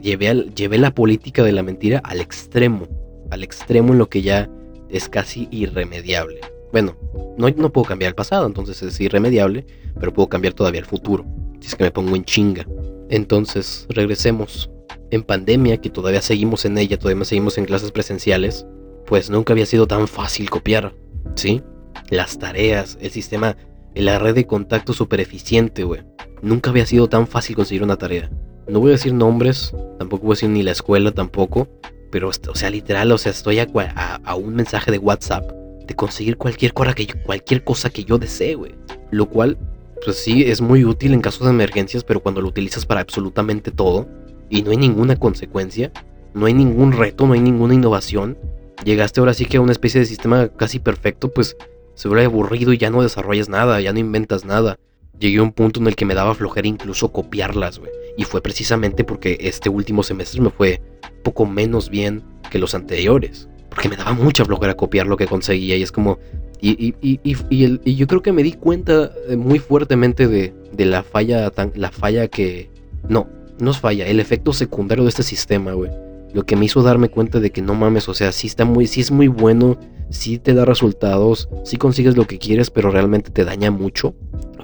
llevé, 0.02 0.50
llevé 0.56 0.78
la 0.78 0.94
política 0.94 1.44
de 1.44 1.52
la 1.52 1.64
mentira 1.64 2.02
al 2.04 2.22
extremo, 2.22 2.88
al 3.32 3.44
extremo 3.44 3.94
en 3.94 4.00
lo 4.00 4.10
que 4.10 4.22
ya 4.22 4.50
es 4.90 5.10
casi 5.10 5.48
irremediable. 5.52 6.42
Bueno, 6.72 6.98
no, 7.38 7.50
no 7.50 7.72
puedo 7.72 7.88
cambiar 7.88 8.10
el 8.10 8.16
pasado, 8.16 8.46
entonces 8.46 8.82
es 8.82 9.00
irremediable, 9.00 9.66
pero 10.00 10.14
puedo 10.14 10.28
cambiar 10.28 10.54
todavía 10.54 10.80
el 10.80 10.86
futuro, 10.86 11.26
si 11.60 11.68
es 11.68 11.76
que 11.76 11.84
me 11.84 11.92
pongo 11.92 12.16
en 12.16 12.26
chinga. 12.26 12.66
Entonces, 13.10 13.86
regresemos. 13.90 14.70
En 15.12 15.24
pandemia, 15.24 15.78
que 15.78 15.90
todavía 15.90 16.22
seguimos 16.22 16.66
en 16.66 16.78
ella, 16.78 16.98
todavía 16.98 17.24
seguimos 17.26 17.58
en 17.58 17.66
clases 17.66 17.92
presenciales, 17.92 18.66
pues 19.06 19.30
nunca 19.30 19.54
había 19.54 19.66
sido 19.66 19.88
tan 19.88 20.08
fácil 20.08 20.50
copiar, 20.50 20.94
¿sí? 21.36 21.62
Las 22.10 22.40
tareas, 22.40 22.98
el 23.00 23.12
sistema, 23.12 23.56
la 23.96 24.20
red 24.20 24.36
de 24.36 24.46
contacto 24.46 24.94
súper 24.94 25.20
eficiente, 25.20 25.84
güey. 25.84 26.02
Nunca 26.42 26.70
había 26.70 26.86
sido 26.86 27.08
tan 27.08 27.28
fácil 27.28 27.56
conseguir 27.56 27.84
una 27.84 27.98
tarea 27.98 28.30
no 28.68 28.80
voy 28.80 28.90
a 28.90 28.94
decir 28.94 29.14
nombres, 29.14 29.74
tampoco 30.00 30.24
voy 30.26 30.34
a 30.34 30.36
decir 30.36 30.50
ni 30.50 30.64
la 30.64 30.72
escuela 30.72 31.12
tampoco, 31.12 31.68
pero, 32.12 32.30
o 32.30 32.56
sea, 32.56 32.70
literal, 32.70 33.12
o 33.12 33.18
sea, 33.18 33.32
estoy 33.32 33.60
a, 33.60 34.36
un 34.36 34.56
mensaje 34.56 34.92
de 34.92 34.98
WhatsApp 34.98 35.52
de 35.86 35.94
conseguir 35.96 36.38
cualquier 36.38 36.74
cosa 36.74 36.94
que 36.94 37.06
yo, 37.06 37.16
cualquier 37.24 37.64
cosa 37.64 37.90
que 37.90 38.04
yo 38.04 38.18
desee, 38.18 38.56
güey. 38.56 38.74
Lo 39.12 39.28
cual, 39.28 39.58
pues 40.04 40.18
sí, 40.18 40.44
es 40.44 40.62
muy 40.62 40.84
útil 40.84 41.14
en 41.14 41.22
casos 41.22 41.44
de 41.44 41.50
emergencias, 41.50 42.04
pero 42.04 42.22
cuando 42.22 42.42
lo 42.42 42.48
utilizas 42.48 42.86
para 42.86 43.02
absolutamente 43.02 43.72
todo 43.72 44.08
y 44.50 44.64
no 44.64 44.72
hay 44.72 44.78
ninguna 44.78 45.16
consecuencia, 45.16 45.92
no 46.34 46.48
hay 46.48 46.54
ningún 46.54 46.92
reto, 46.92 47.28
no 47.28 47.34
hay 47.34 47.42
ninguna 47.42 47.76
innovación, 47.76 48.38
llegaste 48.84 49.20
ahora 49.20 49.34
sí 49.34 49.46
que 49.46 49.58
a 49.58 49.62
una 49.62 49.72
especie 49.72 50.00
de 50.00 50.06
sistema 50.06 50.48
casi 50.48 50.80
perfecto, 50.80 51.32
pues 51.32 51.56
se 51.96 52.08
vuelve 52.08 52.26
aburrido 52.26 52.74
y 52.74 52.78
ya 52.78 52.90
no 52.90 53.02
desarrollas 53.02 53.50
nada, 53.50 53.82
ya 53.82 53.94
no 53.94 54.00
inventas 54.00 54.46
nada. 54.46 54.78
Llegué 55.18 55.40
a 55.40 55.44
un 55.44 55.54
punto 55.54 55.80
en 55.80 55.88
el 55.88 55.96
que 55.96 56.06
me 56.06 56.14
daba 56.14 56.36
flojera 56.36 56.68
incluso 56.68 57.12
copiarlas, 57.12 57.80
güey. 57.80 57.92
Y 58.18 58.26
fue 58.26 58.42
precisamente 58.42 59.04
porque 59.04 59.38
este 59.40 59.70
último 59.70 60.04
semestre 60.04 60.42
me 60.42 60.50
fue 60.50 60.82
poco 61.24 61.46
menos 61.46 61.90
bien 61.90 62.22
que 62.52 62.60
los 62.60 62.76
anteriores. 62.76 63.48
Porque 63.70 63.90
me 63.90 63.96
daba 63.96 64.14
mucha 64.14 64.46
flojera 64.46 64.76
copiar 64.76 65.08
lo 65.08 65.18
que 65.18 65.26
conseguía. 65.26 65.78
Y 65.78 65.84
es 65.84 65.92
como. 65.92 66.20
Y, 66.62 66.96
y, 67.02 67.20
y, 67.24 67.36
y 67.52 67.96
yo 67.96 68.08
creo 68.08 68.22
que 68.22 68.32
me 68.32 68.44
di 68.44 68.54
cuenta 68.54 69.12
eh, 69.28 69.36
muy 69.36 69.60
fuertemente 69.60 70.28
de, 70.28 70.54
de, 70.72 70.86
la 70.86 71.04
falla 71.04 71.50
tan, 71.50 71.72
la 71.76 71.92
falla 71.92 72.28
que. 72.28 72.70
No, 73.08 73.28
no 73.60 73.72
es 73.72 73.80
falla, 73.80 74.08
el 74.08 74.20
efecto 74.20 74.52
secundario 74.54 75.04
de 75.04 75.10
este 75.10 75.24
sistema, 75.24 75.74
güey. 75.74 75.92
Lo 76.36 76.46
que 76.46 76.58
me 76.58 76.66
hizo 76.66 76.84
darme 76.84 77.08
cuenta 77.08 77.40
de 77.40 77.50
que 77.50 77.62
no 77.62 77.76
mames, 77.76 78.10
o 78.10 78.14
sea, 78.14 78.34
sí 78.34 78.48
está 78.48 78.66
muy, 78.66 78.88
sí 78.88 79.00
es 79.00 79.10
muy 79.10 79.30
bueno, 79.30 79.80
sí 80.10 80.38
te 80.38 80.54
da 80.54 80.66
resultados, 80.66 81.48
sí 81.64 81.78
consigues 81.78 82.18
lo 82.18 82.28
que 82.28 82.40
quieres, 82.40 82.70
pero 82.70 82.92
realmente 82.92 83.32
te 83.32 83.46
daña 83.46 83.72
mucho. 83.72 84.16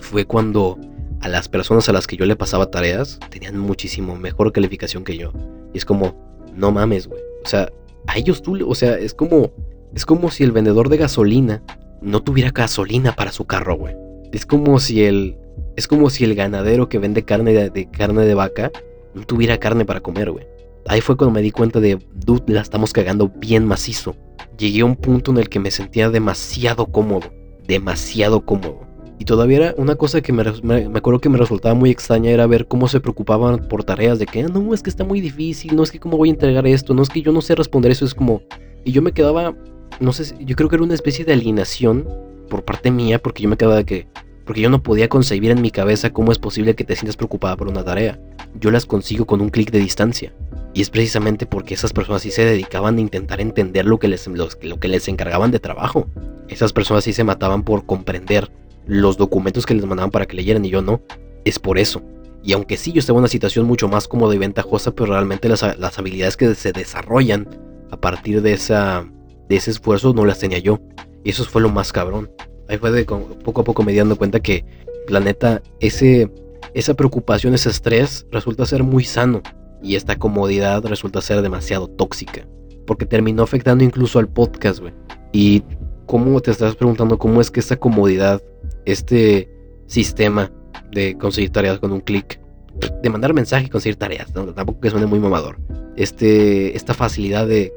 Fue 0.01 0.25
cuando 0.25 0.77
a 1.21 1.29
las 1.29 1.47
personas 1.47 1.88
a 1.88 1.93
las 1.93 2.07
que 2.07 2.17
yo 2.17 2.25
le 2.25 2.36
pasaba 2.36 2.69
tareas 2.69 3.21
tenían 3.29 3.57
muchísimo 3.57 4.17
mejor 4.17 4.51
calificación 4.51 5.05
que 5.05 5.17
yo. 5.17 5.31
Y 5.73 5.77
es 5.77 5.86
como, 5.86 6.13
no 6.53 6.73
mames, 6.73 7.07
güey. 7.07 7.21
O 7.41 7.47
sea, 7.47 7.71
a 8.05 8.17
ellos 8.17 8.41
tú, 8.41 8.69
o 8.69 8.75
sea, 8.75 8.97
es 8.97 9.13
como, 9.13 9.53
es 9.95 10.05
como 10.05 10.29
si 10.29 10.43
el 10.43 10.51
vendedor 10.51 10.89
de 10.89 10.97
gasolina 10.97 11.63
no 12.01 12.21
tuviera 12.21 12.51
gasolina 12.51 13.15
para 13.15 13.31
su 13.31 13.45
carro, 13.45 13.77
güey. 13.77 13.95
Es 14.34 14.45
como 14.45 14.77
si 14.81 15.05
el, 15.05 15.38
es 15.77 15.88
como 15.88 16.10
si 16.10 16.25
el 16.25 16.36
ganadero 16.36 16.89
que 16.89 16.99
vende 16.99 17.23
carne 17.23 17.53
de, 17.53 17.89
carne 17.91 18.25
de 18.25 18.34
vaca 18.34 18.71
no 19.13 19.23
tuviera 19.23 19.57
carne 19.57 19.86
para 19.86 20.01
comer, 20.01 20.31
güey. 20.31 20.50
Ahí 20.87 21.01
fue 21.01 21.17
cuando 21.17 21.33
me 21.33 21.41
di 21.41 21.51
cuenta 21.51 21.79
de, 21.79 21.99
dude, 22.13 22.53
la 22.53 22.61
estamos 22.61 22.93
cagando 22.93 23.29
bien 23.29 23.65
macizo. 23.65 24.15
Llegué 24.57 24.81
a 24.81 24.85
un 24.85 24.95
punto 24.95 25.31
en 25.31 25.37
el 25.37 25.49
que 25.49 25.59
me 25.59 25.71
sentía 25.71 26.09
demasiado 26.09 26.87
cómodo, 26.87 27.31
demasiado 27.67 28.45
cómodo. 28.45 28.81
Y 29.19 29.25
todavía 29.25 29.57
era 29.57 29.75
una 29.77 29.95
cosa 29.95 30.21
que 30.21 30.33
me, 30.33 30.41
acuerdo 30.41 31.21
que 31.21 31.29
me 31.29 31.37
resultaba 31.37 31.75
muy 31.75 31.91
extraña 31.91 32.31
era 32.31 32.47
ver 32.47 32.67
cómo 32.67 32.87
se 32.87 32.99
preocupaban 32.99 33.67
por 33.67 33.83
tareas 33.83 34.17
de 34.17 34.25
que, 34.25 34.41
ah, 34.41 34.47
no, 34.47 34.73
es 34.73 34.81
que 34.81 34.89
está 34.89 35.03
muy 35.03 35.21
difícil, 35.21 35.75
no 35.75 35.83
es 35.83 35.91
que 35.91 35.99
cómo 35.99 36.17
voy 36.17 36.29
a 36.29 36.31
entregar 36.31 36.65
esto, 36.65 36.95
no 36.95 37.03
es 37.03 37.09
que 37.09 37.21
yo 37.21 37.31
no 37.31 37.41
sé 37.41 37.53
responder 37.53 37.91
eso, 37.91 38.03
es 38.03 38.15
como... 38.15 38.41
Y 38.83 38.91
yo 38.91 39.03
me 39.03 39.11
quedaba, 39.11 39.55
no 39.99 40.11
sé, 40.11 40.35
yo 40.39 40.55
creo 40.55 40.69
que 40.69 40.75
era 40.75 40.83
una 40.83 40.95
especie 40.95 41.23
de 41.23 41.33
alienación 41.33 42.07
por 42.49 42.65
parte 42.65 42.89
mía, 42.89 43.21
porque 43.21 43.43
yo 43.43 43.49
me 43.49 43.57
quedaba 43.57 43.75
de 43.75 43.85
que, 43.85 44.07
porque 44.45 44.62
yo 44.62 44.69
no 44.69 44.84
podía 44.84 45.10
concebir 45.10 45.51
en 45.51 45.62
mi 45.62 45.71
cabeza 45.71 46.12
cómo 46.12 46.32
es 46.32 46.39
posible 46.39 46.75
que 46.75 46.84
te 46.84 46.95
sientas 46.95 47.17
preocupada 47.17 47.58
por 47.58 47.67
una 47.67 47.84
tarea. 47.84 48.19
Yo 48.60 48.71
las 48.71 48.86
consigo 48.86 49.25
con 49.25 49.41
un 49.41 49.49
clic 49.49 49.71
de 49.71 49.80
distancia. 49.80 50.34
Y 50.73 50.82
es 50.82 50.89
precisamente 50.89 51.45
porque 51.45 51.73
esas 51.73 51.93
personas 51.93 52.21
sí 52.21 52.32
se 52.32 52.45
dedicaban 52.45 52.97
a 52.97 53.01
intentar 53.01 53.41
entender 53.41 53.86
lo 53.86 53.99
que 53.99 54.08
les, 54.08 54.27
lo 54.27 54.80
que 54.80 54.88
les 54.88 55.08
encargaban 55.08 55.51
de 55.51 55.60
trabajo. 55.60 56.08
Esas 56.47 56.73
personas 56.73 57.04
sí 57.04 57.13
se 57.13 57.23
mataban 57.23 57.63
por 57.63 57.86
comprender 57.86 58.51
los 58.86 59.17
documentos 59.17 59.65
que 59.65 59.73
les 59.73 59.86
mandaban 59.86 60.12
para 60.12 60.25
que 60.25 60.36
leyeran 60.36 60.65
y 60.65 60.69
yo 60.69 60.82
no. 60.82 61.01
Es 61.45 61.60
por 61.60 61.77
eso. 61.77 62.01
Y 62.43 62.54
aunque 62.54 62.77
sí 62.77 62.91
yo 62.91 62.99
estaba 62.99 63.17
en 63.17 63.21
una 63.21 63.27
situación 63.27 63.65
mucho 63.65 63.88
más 63.88 64.08
cómoda 64.08 64.34
y 64.34 64.39
ventajosa, 64.39 64.91
pero 64.91 65.12
realmente 65.12 65.49
las, 65.49 65.63
habilidades 65.63 66.38
que 66.38 66.56
se 66.56 66.71
desarrollan 66.71 67.47
a 67.91 67.97
partir 67.97 68.41
de, 68.41 68.54
esa, 68.54 69.06
de 69.47 69.56
ese 69.56 69.71
esfuerzo 69.71 70.13
no 70.13 70.25
las 70.25 70.39
tenía 70.39 70.60
yo. 70.60 70.80
Y 71.23 71.30
eso 71.30 71.45
fue 71.45 71.62
lo 71.62 71.69
más 71.69 71.91
cabrón. 71.91 72.32
Ahí 72.71 72.77
fue 72.77 72.89
de 72.91 73.03
poco 73.03 73.62
a 73.62 73.63
poco 73.65 73.84
me 73.84 73.93
dando 73.93 74.15
cuenta 74.15 74.39
que, 74.39 74.63
la 75.10 75.19
neta, 75.19 75.62
ese, 75.81 76.31
esa 76.73 76.93
preocupación, 76.93 77.53
ese 77.53 77.69
estrés 77.69 78.25
resulta 78.31 78.65
ser 78.65 78.81
muy 78.81 79.03
sano. 79.03 79.41
Y 79.84 79.95
esta 79.95 80.17
comodidad 80.17 80.86
resulta 80.86 81.19
ser 81.19 81.41
demasiado 81.41 81.89
tóxica. 81.89 82.47
Porque 82.88 83.05
terminó 83.05 83.43
afectando 83.43 83.84
incluso 83.84 84.19
al 84.19 84.29
podcast, 84.29 84.79
güey. 84.79 84.93
Y 85.34 85.63
cómo 86.05 86.39
te 86.39 86.51
estás 86.51 86.77
preguntando 86.77 87.17
cómo 87.17 87.41
es 87.41 87.51
que 87.51 87.60
esta 87.60 87.75
comodidad 87.75 88.41
este 88.86 89.49
sistema 89.88 90.49
de 90.91 91.17
conseguir 91.17 91.51
tareas 91.51 91.79
con 91.79 91.91
un 91.91 91.99
clic. 91.99 92.39
De 93.01 93.09
mandar 93.09 93.33
mensaje 93.33 93.65
y 93.65 93.69
conseguir 93.69 93.95
tareas, 93.95 94.31
tampoco 94.31 94.79
que 94.79 94.89
suene 94.89 95.05
muy 95.05 95.19
mamador. 95.19 95.57
Este, 95.95 96.75
esta 96.75 96.93
facilidad 96.93 97.47
de, 97.47 97.73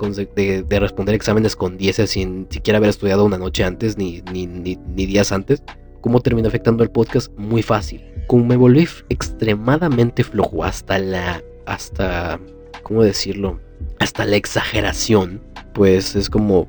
de, 0.69 0.81
responder 0.81 1.15
exámenes 1.15 1.57
con 1.57 1.77
10 1.77 2.09
sin 2.09 2.47
siquiera 2.49 2.77
haber 2.79 2.91
estudiado 2.91 3.25
una 3.25 3.39
noche 3.39 3.65
antes 3.65 3.99
ni, 3.99 4.23
ni, 4.33 4.47
ni, 4.47 4.77
días 5.07 5.33
antes, 5.33 5.63
¿cómo 6.01 6.21
termina 6.21 6.49
afectando 6.49 6.85
el 6.85 6.91
podcast? 6.91 7.33
Muy 7.37 7.63
fácil. 7.63 8.05
Como 8.29 8.45
me 8.45 8.57
volví 8.57 8.87
extremadamente 9.09 10.25
flojo 10.25 10.65
hasta 10.65 10.99
la. 10.99 11.43
hasta. 11.67 12.39
¿cómo 12.83 13.03
decirlo? 13.03 13.59
Hasta 13.99 14.25
la 14.25 14.37
exageración. 14.37 15.43
Pues 15.75 16.15
es 16.15 16.31
como. 16.31 16.69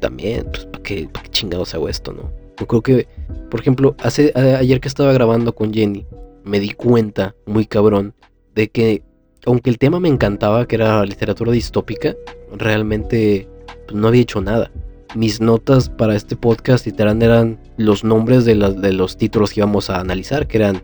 También, 0.00 0.44
pues, 0.52 0.66
¿para 0.66 0.82
qué, 0.82 1.08
¿para 1.10 1.22
qué 1.24 1.30
chingados 1.30 1.74
hago 1.74 1.88
esto, 1.88 2.12
no? 2.12 2.30
Yo 2.58 2.66
creo 2.66 2.82
que, 2.82 3.08
por 3.50 3.60
ejemplo, 3.60 3.96
hace, 4.02 4.32
ayer 4.34 4.80
que 4.80 4.88
estaba 4.88 5.12
grabando 5.12 5.54
con 5.54 5.72
Jenny, 5.72 6.06
me 6.44 6.60
di 6.60 6.70
cuenta, 6.70 7.34
muy 7.46 7.66
cabrón, 7.66 8.14
de 8.54 8.68
que 8.68 9.02
aunque 9.46 9.70
el 9.70 9.78
tema 9.78 10.00
me 10.00 10.08
encantaba, 10.08 10.66
que 10.66 10.76
era 10.76 11.04
literatura 11.04 11.52
distópica, 11.52 12.14
realmente 12.56 13.48
pues, 13.86 13.96
no 13.96 14.08
había 14.08 14.22
hecho 14.22 14.40
nada. 14.40 14.70
Mis 15.14 15.40
notas 15.40 15.88
para 15.88 16.14
este 16.16 16.36
podcast 16.36 16.86
literal 16.86 17.22
eran 17.22 17.58
los 17.76 18.04
nombres 18.04 18.44
de, 18.44 18.54
los 18.54 19.16
títulos 19.16 19.52
que 19.52 19.60
íbamos 19.60 19.90
a 19.90 20.00
analizar, 20.00 20.46
que 20.46 20.58
eran 20.58 20.82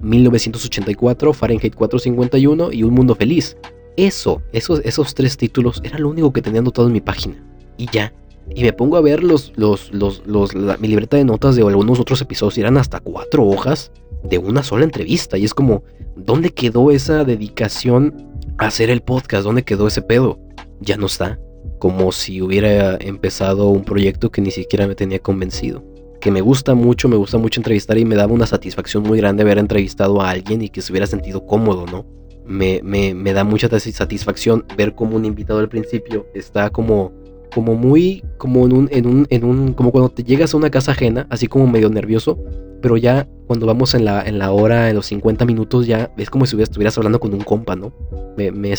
1984, 0.00 1.32
Fahrenheit 1.32 1.74
451 1.74 2.72
y 2.72 2.82
Un 2.82 2.94
Mundo 2.94 3.14
Feliz. 3.14 3.56
Eso, 3.96 4.42
esos, 4.52 4.80
esos 4.84 5.14
tres 5.14 5.36
títulos, 5.36 5.80
era 5.84 5.98
lo 5.98 6.08
único 6.08 6.32
que 6.32 6.42
tenía 6.42 6.60
anotado 6.60 6.86
en 6.88 6.94
mi 6.94 7.00
página. 7.00 7.44
Y 7.76 7.86
ya, 7.92 8.12
y 8.54 8.62
me 8.62 8.72
pongo 8.72 8.96
a 8.96 9.00
ver 9.00 9.22
los, 9.22 9.52
los, 9.56 9.92
los, 9.92 10.24
los 10.26 10.54
mi 10.54 10.88
libreta 10.88 11.16
de 11.16 11.24
notas 11.24 11.54
de 11.54 11.62
algunos 11.62 12.00
otros 12.00 12.20
episodios 12.20 12.58
y 12.58 12.62
eran 12.62 12.78
hasta 12.78 13.00
cuatro 13.00 13.44
hojas 13.44 13.92
de 14.22 14.38
una 14.38 14.62
sola 14.62 14.84
entrevista. 14.84 15.38
Y 15.38 15.44
es 15.44 15.54
como, 15.54 15.82
¿dónde 16.16 16.50
quedó 16.50 16.90
esa 16.90 17.24
dedicación 17.24 18.14
a 18.58 18.66
hacer 18.66 18.90
el 18.90 19.00
podcast? 19.00 19.44
¿Dónde 19.44 19.64
quedó 19.64 19.86
ese 19.86 20.02
pedo? 20.02 20.38
Ya 20.80 20.96
no 20.96 21.06
está. 21.06 21.38
Como 21.78 22.12
si 22.12 22.40
hubiera 22.42 22.96
empezado 23.00 23.68
un 23.68 23.84
proyecto 23.84 24.30
que 24.30 24.40
ni 24.40 24.50
siquiera 24.50 24.86
me 24.86 24.94
tenía 24.94 25.18
convencido. 25.18 25.84
Que 26.20 26.30
me 26.30 26.40
gusta 26.40 26.74
mucho, 26.74 27.08
me 27.08 27.16
gusta 27.16 27.38
mucho 27.38 27.60
entrevistar 27.60 27.96
y 27.98 28.04
me 28.04 28.16
daba 28.16 28.32
una 28.32 28.46
satisfacción 28.46 29.04
muy 29.04 29.18
grande 29.18 29.42
haber 29.42 29.58
entrevistado 29.58 30.20
a 30.20 30.30
alguien 30.30 30.62
y 30.62 30.68
que 30.68 30.82
se 30.82 30.92
hubiera 30.92 31.06
sentido 31.06 31.46
cómodo, 31.46 31.86
¿no? 31.86 32.06
Me, 32.44 32.80
me, 32.82 33.14
me 33.14 33.32
da 33.32 33.44
mucha 33.44 33.68
satisfacción 33.68 34.64
ver 34.76 34.94
como 34.94 35.16
un 35.16 35.26
invitado 35.26 35.60
al 35.60 35.68
principio 35.68 36.26
está 36.34 36.70
como 36.70 37.12
como 37.54 37.74
muy, 37.74 38.22
como 38.36 38.66
en 38.66 38.72
un, 38.72 38.88
en 38.92 39.06
un, 39.06 39.26
en 39.30 39.44
un, 39.44 39.72
como 39.72 39.90
cuando 39.90 40.10
te 40.10 40.22
llegas 40.22 40.54
a 40.54 40.56
una 40.56 40.70
casa 40.70 40.92
ajena, 40.92 41.26
así 41.30 41.46
como 41.46 41.66
medio 41.66 41.88
nervioso, 41.88 42.38
pero 42.80 42.96
ya 42.96 43.28
cuando 43.48 43.66
vamos 43.66 43.94
en 43.94 44.04
la, 44.04 44.22
en 44.22 44.38
la 44.38 44.52
hora, 44.52 44.90
en 44.90 44.96
los 44.96 45.06
50 45.06 45.46
minutos, 45.46 45.86
ya 45.86 46.12
es 46.18 46.28
como 46.28 46.44
si 46.44 46.60
estuvieras 46.60 46.96
hablando 46.98 47.18
con 47.18 47.32
un 47.32 47.40
compa, 47.40 47.74
¿no? 47.74 47.94
Me, 48.36 48.52
me, 48.52 48.74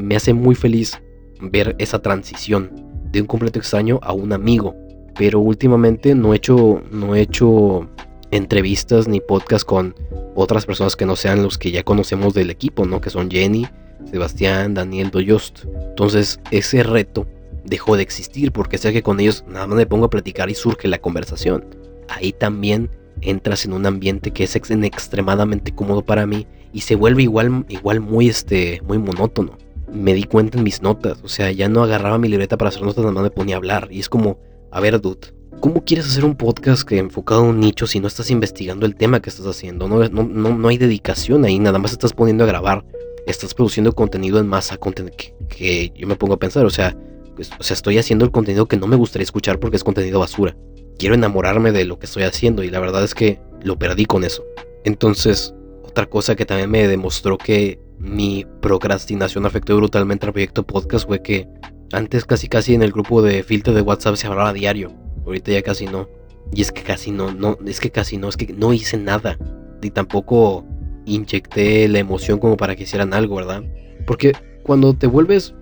me, 0.00 0.16
hace 0.16 0.34
muy 0.34 0.56
feliz 0.56 1.00
ver 1.40 1.76
esa 1.78 2.00
transición 2.00 2.72
de 3.12 3.20
un 3.20 3.28
completo 3.28 3.60
extraño 3.60 4.00
a 4.02 4.12
un 4.12 4.32
amigo. 4.32 4.74
Pero 5.16 5.38
últimamente 5.38 6.16
no 6.16 6.34
he 6.34 6.36
hecho, 6.36 6.82
no 6.90 7.14
he 7.14 7.20
hecho 7.20 7.88
entrevistas 8.32 9.06
ni 9.06 9.20
podcast 9.20 9.64
con 9.64 9.94
otras 10.34 10.66
personas 10.66 10.96
que 10.96 11.06
no 11.06 11.14
sean 11.14 11.44
los 11.44 11.56
que 11.56 11.70
ya 11.70 11.84
conocemos 11.84 12.34
del 12.34 12.50
equipo, 12.50 12.86
¿no? 12.86 13.00
Que 13.00 13.10
son 13.10 13.30
Jenny, 13.30 13.68
Sebastián, 14.10 14.74
Daniel 14.74 15.10
Doyost. 15.12 15.64
Entonces, 15.90 16.40
ese 16.50 16.82
reto 16.82 17.24
dejó 17.64 17.96
de 17.96 18.02
existir 18.02 18.50
porque 18.50 18.78
sé 18.78 18.92
que 18.92 19.04
con 19.04 19.20
ellos 19.20 19.44
nada 19.46 19.68
más 19.68 19.76
me 19.76 19.86
pongo 19.86 20.06
a 20.06 20.10
platicar 20.10 20.50
y 20.50 20.56
surge 20.56 20.88
la 20.88 20.98
conversación. 20.98 21.64
Ahí 22.08 22.32
también 22.32 22.90
entras 23.22 23.64
en 23.64 23.72
un 23.72 23.86
ambiente 23.86 24.30
que 24.30 24.44
es 24.44 24.56
extremadamente 24.56 25.74
cómodo 25.74 26.02
para 26.02 26.26
mí 26.26 26.46
y 26.72 26.80
se 26.82 26.94
vuelve 26.94 27.22
igual, 27.22 27.64
igual 27.68 28.00
muy, 28.00 28.28
este, 28.28 28.80
muy 28.86 28.98
monótono. 28.98 29.56
Me 29.92 30.12
di 30.14 30.24
cuenta 30.24 30.58
en 30.58 30.64
mis 30.64 30.82
notas, 30.82 31.18
o 31.22 31.28
sea, 31.28 31.50
ya 31.50 31.68
no 31.68 31.82
agarraba 31.82 32.18
mi 32.18 32.28
libreta 32.28 32.58
para 32.58 32.68
hacer 32.68 32.82
notas, 32.82 32.98
nada 32.98 33.12
más 33.12 33.22
me 33.22 33.30
ponía 33.30 33.56
a 33.56 33.58
hablar. 33.58 33.88
Y 33.90 34.00
es 34.00 34.08
como, 34.08 34.38
a 34.70 34.80
ver, 34.80 35.00
dude, 35.00 35.32
¿cómo 35.60 35.84
quieres 35.84 36.06
hacer 36.06 36.24
un 36.24 36.36
podcast 36.36 36.82
que 36.82 36.98
enfocado 36.98 37.42
en 37.44 37.50
un 37.50 37.60
nicho 37.60 37.86
si 37.86 37.98
no 37.98 38.06
estás 38.06 38.30
investigando 38.30 38.84
el 38.84 38.96
tema 38.96 39.20
que 39.20 39.30
estás 39.30 39.46
haciendo? 39.46 39.88
No, 39.88 40.06
no, 40.08 40.24
no, 40.24 40.68
hay 40.68 40.76
dedicación 40.76 41.44
ahí, 41.44 41.58
nada 41.58 41.78
más 41.78 41.92
estás 41.92 42.12
poniendo 42.12 42.44
a 42.44 42.46
grabar. 42.46 42.84
Estás 43.26 43.54
produciendo 43.54 43.94
contenido 43.94 44.38
en 44.40 44.46
masa, 44.46 44.78
que, 44.78 45.34
que 45.48 45.92
yo 45.94 46.06
me 46.06 46.16
pongo 46.16 46.34
a 46.34 46.38
pensar, 46.38 46.64
o 46.64 46.70
sea, 46.70 46.96
pues, 47.34 47.50
o 47.58 47.62
sea, 47.62 47.74
estoy 47.74 47.98
haciendo 47.98 48.24
el 48.24 48.30
contenido 48.30 48.66
que 48.66 48.76
no 48.76 48.86
me 48.86 48.96
gustaría 48.96 49.22
escuchar 49.22 49.58
porque 49.58 49.76
es 49.76 49.84
contenido 49.84 50.18
basura. 50.20 50.56
Quiero 50.98 51.14
enamorarme 51.14 51.72
de 51.72 51.84
lo 51.84 51.98
que 51.98 52.06
estoy 52.06 52.24
haciendo 52.24 52.62
y 52.62 52.70
la 52.70 52.80
verdad 52.80 53.04
es 53.04 53.14
que 53.14 53.40
lo 53.62 53.78
perdí 53.78 54.04
con 54.06 54.24
eso. 54.24 54.44
Entonces, 54.84 55.54
otra 55.84 56.06
cosa 56.06 56.36
que 56.36 56.44
también 56.44 56.70
me 56.70 56.88
demostró 56.88 57.38
que 57.38 57.80
mi 57.98 58.46
procrastinación 58.60 59.46
afectó 59.46 59.76
brutalmente 59.76 60.26
al 60.26 60.32
proyecto 60.32 60.66
podcast 60.66 61.06
fue 61.06 61.22
que 61.22 61.48
antes 61.92 62.24
casi 62.24 62.48
casi 62.48 62.74
en 62.74 62.82
el 62.82 62.92
grupo 62.92 63.22
de 63.22 63.42
filtro 63.42 63.72
de 63.74 63.82
WhatsApp 63.82 64.16
se 64.16 64.26
hablaba 64.26 64.52
diario. 64.52 64.92
Ahorita 65.24 65.52
ya 65.52 65.62
casi 65.62 65.86
no. 65.86 66.08
Y 66.52 66.62
es 66.62 66.72
que 66.72 66.82
casi 66.82 67.10
no, 67.10 67.32
no, 67.32 67.58
es 67.66 67.80
que 67.80 67.90
casi 67.90 68.16
no, 68.16 68.28
es 68.28 68.36
que 68.36 68.52
no 68.52 68.72
hice 68.72 68.96
nada. 68.96 69.38
Y 69.82 69.90
tampoco 69.90 70.64
inyecté 71.06 71.88
la 71.88 71.98
emoción 71.98 72.38
como 72.38 72.56
para 72.56 72.76
que 72.76 72.84
hicieran 72.84 73.14
algo, 73.14 73.36
¿verdad? 73.36 73.62
Porque 74.06 74.32
cuando 74.62 74.94
te 74.94 75.06
vuelves 75.06 75.54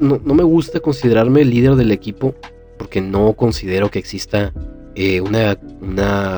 no, 0.00 0.20
no, 0.24 0.34
me 0.34 0.42
gusta 0.42 0.80
considerarme 0.80 1.40
el 1.42 1.50
líder 1.50 1.76
del 1.76 1.90
equipo 1.90 2.34
porque 2.78 3.00
no 3.00 3.32
considero 3.34 3.90
que 3.90 3.98
exista 3.98 4.52
eh, 4.94 5.20
una, 5.20 5.58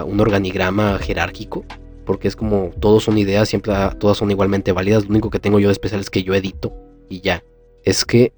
un 0.05 0.21
organigrama 0.21 0.99
jerárquico. 0.99 1.65
Porque 2.05 2.29
es 2.29 2.37
como 2.37 2.71
todos 2.79 3.03
son 3.03 3.19
ideas, 3.19 3.49
siempre 3.49 3.73
todas 3.99 4.17
son 4.17 4.31
igualmente 4.31 4.71
válidas. 4.73 5.05
Lo 5.05 5.11
único 5.11 5.31
que 5.31 5.41
tengo 5.41 5.59
yo 5.59 5.69
de 5.69 5.73
especial 5.73 6.01
es 6.01 6.11
que 6.11 6.23
yo 6.23 6.35
edito 6.35 6.73
y 7.09 7.21
ya. 7.21 7.43
Es 7.83 8.05
que, 8.05 8.33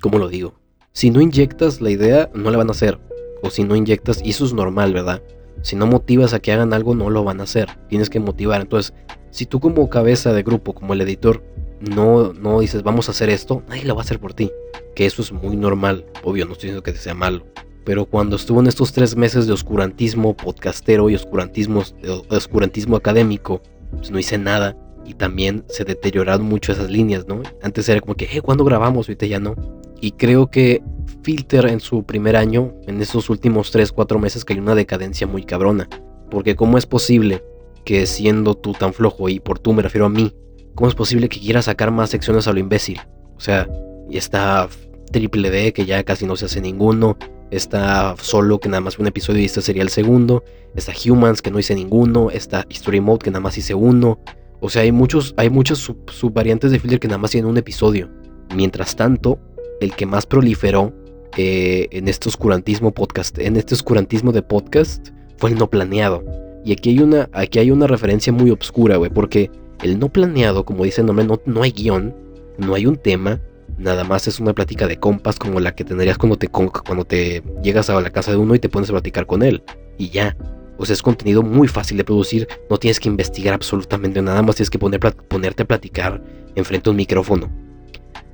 ¿cómo 0.00 0.18
lo 0.18 0.28
digo? 0.28 0.54
Si 0.92 1.10
no 1.10 1.20
inyectas 1.20 1.80
la 1.80 1.90
idea, 1.90 2.30
no 2.32 2.50
la 2.50 2.58
van 2.58 2.68
a 2.68 2.72
hacer. 2.72 3.00
O 3.42 3.50
si 3.50 3.64
no 3.64 3.74
inyectas, 3.74 4.20
y 4.24 4.30
eso 4.30 4.44
es 4.44 4.52
normal, 4.52 4.92
¿verdad? 4.92 5.22
Si 5.62 5.74
no 5.74 5.86
motivas 5.86 6.32
a 6.32 6.40
que 6.40 6.52
hagan 6.52 6.72
algo, 6.72 6.94
no 6.94 7.10
lo 7.10 7.24
van 7.24 7.40
a 7.40 7.44
hacer. 7.44 7.68
Tienes 7.88 8.08
que 8.08 8.20
motivar. 8.20 8.60
Entonces, 8.60 8.94
si 9.30 9.46
tú 9.46 9.60
como 9.60 9.88
cabeza 9.88 10.32
de 10.32 10.42
grupo, 10.42 10.74
como 10.74 10.92
el 10.92 11.00
editor, 11.00 11.42
no, 11.80 12.32
no 12.32 12.60
dices 12.60 12.82
vamos 12.82 13.08
a 13.08 13.12
hacer 13.12 13.30
esto, 13.30 13.62
nadie 13.68 13.84
lo 13.84 13.94
va 13.94 14.02
a 14.02 14.04
hacer 14.04 14.20
por 14.20 14.34
ti. 14.34 14.50
Que 14.94 15.06
eso 15.06 15.22
es 15.22 15.32
muy 15.32 15.56
normal, 15.56 16.04
obvio, 16.22 16.46
no 16.46 16.52
estoy 16.52 16.68
diciendo 16.68 16.82
que 16.82 16.92
sea 16.94 17.14
malo. 17.14 17.46
Pero 17.90 18.06
cuando 18.06 18.36
estuvo 18.36 18.60
en 18.60 18.68
estos 18.68 18.92
tres 18.92 19.16
meses 19.16 19.48
de 19.48 19.52
oscurantismo 19.52 20.36
podcastero 20.36 21.10
y 21.10 21.16
oscurantismo, 21.16 21.82
oscurantismo 22.28 22.94
académico, 22.94 23.62
pues 23.90 24.12
no 24.12 24.20
hice 24.20 24.38
nada. 24.38 24.76
Y 25.04 25.14
también 25.14 25.64
se 25.68 25.84
deterioraron 25.84 26.46
mucho 26.46 26.70
esas 26.70 26.88
líneas, 26.88 27.26
¿no? 27.26 27.42
Antes 27.64 27.88
era 27.88 28.00
como 28.00 28.14
que, 28.14 28.28
eh, 28.32 28.42
¿cuándo 28.42 28.62
grabamos? 28.62 29.08
Ahorita 29.08 29.26
ya 29.26 29.40
no. 29.40 29.56
Y 30.00 30.12
creo 30.12 30.52
que 30.52 30.84
Filter 31.24 31.66
en 31.66 31.80
su 31.80 32.04
primer 32.04 32.36
año, 32.36 32.76
en 32.86 33.00
estos 33.00 33.28
últimos 33.28 33.72
3, 33.72 33.90
4 33.90 34.20
meses, 34.20 34.44
cayó 34.44 34.62
una 34.62 34.76
decadencia 34.76 35.26
muy 35.26 35.42
cabrona. 35.42 35.88
Porque 36.30 36.54
¿cómo 36.54 36.78
es 36.78 36.86
posible 36.86 37.42
que 37.84 38.06
siendo 38.06 38.54
tú 38.54 38.72
tan 38.72 38.92
flojo, 38.92 39.28
y 39.28 39.40
por 39.40 39.58
tú 39.58 39.72
me 39.72 39.82
refiero 39.82 40.06
a 40.06 40.10
mí, 40.10 40.32
¿Cómo 40.76 40.88
es 40.88 40.94
posible 40.94 41.28
que 41.28 41.40
quiera 41.40 41.60
sacar 41.60 41.90
más 41.90 42.10
secciones 42.10 42.46
a 42.46 42.52
lo 42.52 42.60
imbécil? 42.60 43.00
O 43.36 43.40
sea, 43.40 43.68
y 44.08 44.16
está 44.16 44.68
Triple 45.10 45.50
D, 45.50 45.72
que 45.72 45.84
ya 45.84 46.04
casi 46.04 46.24
no 46.24 46.36
se 46.36 46.44
hace 46.44 46.60
ninguno. 46.60 47.18
Está 47.50 48.14
Solo, 48.20 48.60
que 48.60 48.68
nada 48.68 48.80
más 48.80 48.96
fue 48.96 49.02
un 49.02 49.08
episodio 49.08 49.40
y 49.40 49.44
este 49.44 49.60
sería 49.60 49.82
el 49.82 49.88
segundo. 49.88 50.44
Está 50.74 50.92
Humans, 50.92 51.42
que 51.42 51.50
no 51.50 51.58
hice 51.58 51.74
ninguno. 51.74 52.30
Está 52.30 52.64
History 52.68 53.00
Mode, 53.00 53.20
que 53.24 53.30
nada 53.30 53.40
más 53.40 53.58
hice 53.58 53.74
uno. 53.74 54.20
O 54.60 54.68
sea, 54.68 54.82
hay, 54.82 54.92
muchos, 54.92 55.34
hay 55.36 55.50
muchas 55.50 55.78
subvariantes 55.78 56.70
de 56.70 56.78
Filter 56.78 57.00
que 57.00 57.08
nada 57.08 57.18
más 57.18 57.30
tienen 57.30 57.50
un 57.50 57.56
episodio. 57.56 58.08
Mientras 58.54 58.94
tanto, 58.94 59.38
el 59.80 59.94
que 59.94 60.06
más 60.06 60.26
proliferó 60.26 60.92
eh, 61.36 61.88
en 61.90 62.08
este 62.08 62.28
oscurantismo 62.28 62.92
podcast, 62.92 63.38
en 63.38 63.56
este 63.56 63.74
oscurantismo 63.74 64.32
de 64.32 64.42
podcast, 64.42 65.08
fue 65.38 65.50
el 65.50 65.58
no 65.58 65.68
planeado. 65.68 66.22
Y 66.64 66.72
aquí 66.72 66.90
hay 66.90 67.00
una, 67.00 67.28
aquí 67.32 67.58
hay 67.58 67.70
una 67.70 67.86
referencia 67.86 68.32
muy 68.32 68.50
obscura, 68.50 68.96
güey, 68.96 69.10
porque 69.10 69.50
el 69.82 69.98
no 69.98 70.08
planeado, 70.10 70.64
como 70.64 70.84
dice 70.84 71.00
el 71.00 71.06
no, 71.06 71.40
no 71.44 71.62
hay 71.62 71.72
guion, 71.72 72.14
no 72.58 72.74
hay 72.74 72.86
un 72.86 72.96
tema, 72.96 73.40
nada 73.80 74.04
más 74.04 74.28
es 74.28 74.38
una 74.40 74.52
plática 74.52 74.86
de 74.86 74.98
compas 74.98 75.38
como 75.38 75.58
la 75.58 75.74
que 75.74 75.84
tendrías 75.84 76.18
cuando 76.18 76.36
te, 76.36 76.48
cuando 76.48 77.04
te 77.04 77.42
llegas 77.62 77.88
a 77.90 78.00
la 78.00 78.10
casa 78.10 78.30
de 78.30 78.36
uno 78.36 78.54
y 78.54 78.58
te 78.58 78.68
pones 78.68 78.90
a 78.90 78.92
platicar 78.92 79.26
con 79.26 79.42
él. 79.42 79.62
Y 79.98 80.10
ya. 80.10 80.36
O 80.76 80.86
sea, 80.86 80.94
es 80.94 81.02
contenido 81.02 81.42
muy 81.42 81.68
fácil 81.68 81.98
de 81.98 82.04
producir, 82.04 82.48
no 82.70 82.78
tienes 82.78 83.00
que 83.00 83.08
investigar 83.08 83.52
absolutamente 83.52 84.22
nada 84.22 84.40
más, 84.40 84.56
tienes 84.56 84.70
que 84.70 84.78
poner, 84.78 84.98
ponerte 85.00 85.62
a 85.62 85.66
platicar 85.66 86.22
enfrente 86.54 86.88
a 86.88 86.92
un 86.92 86.96
micrófono. 86.96 87.50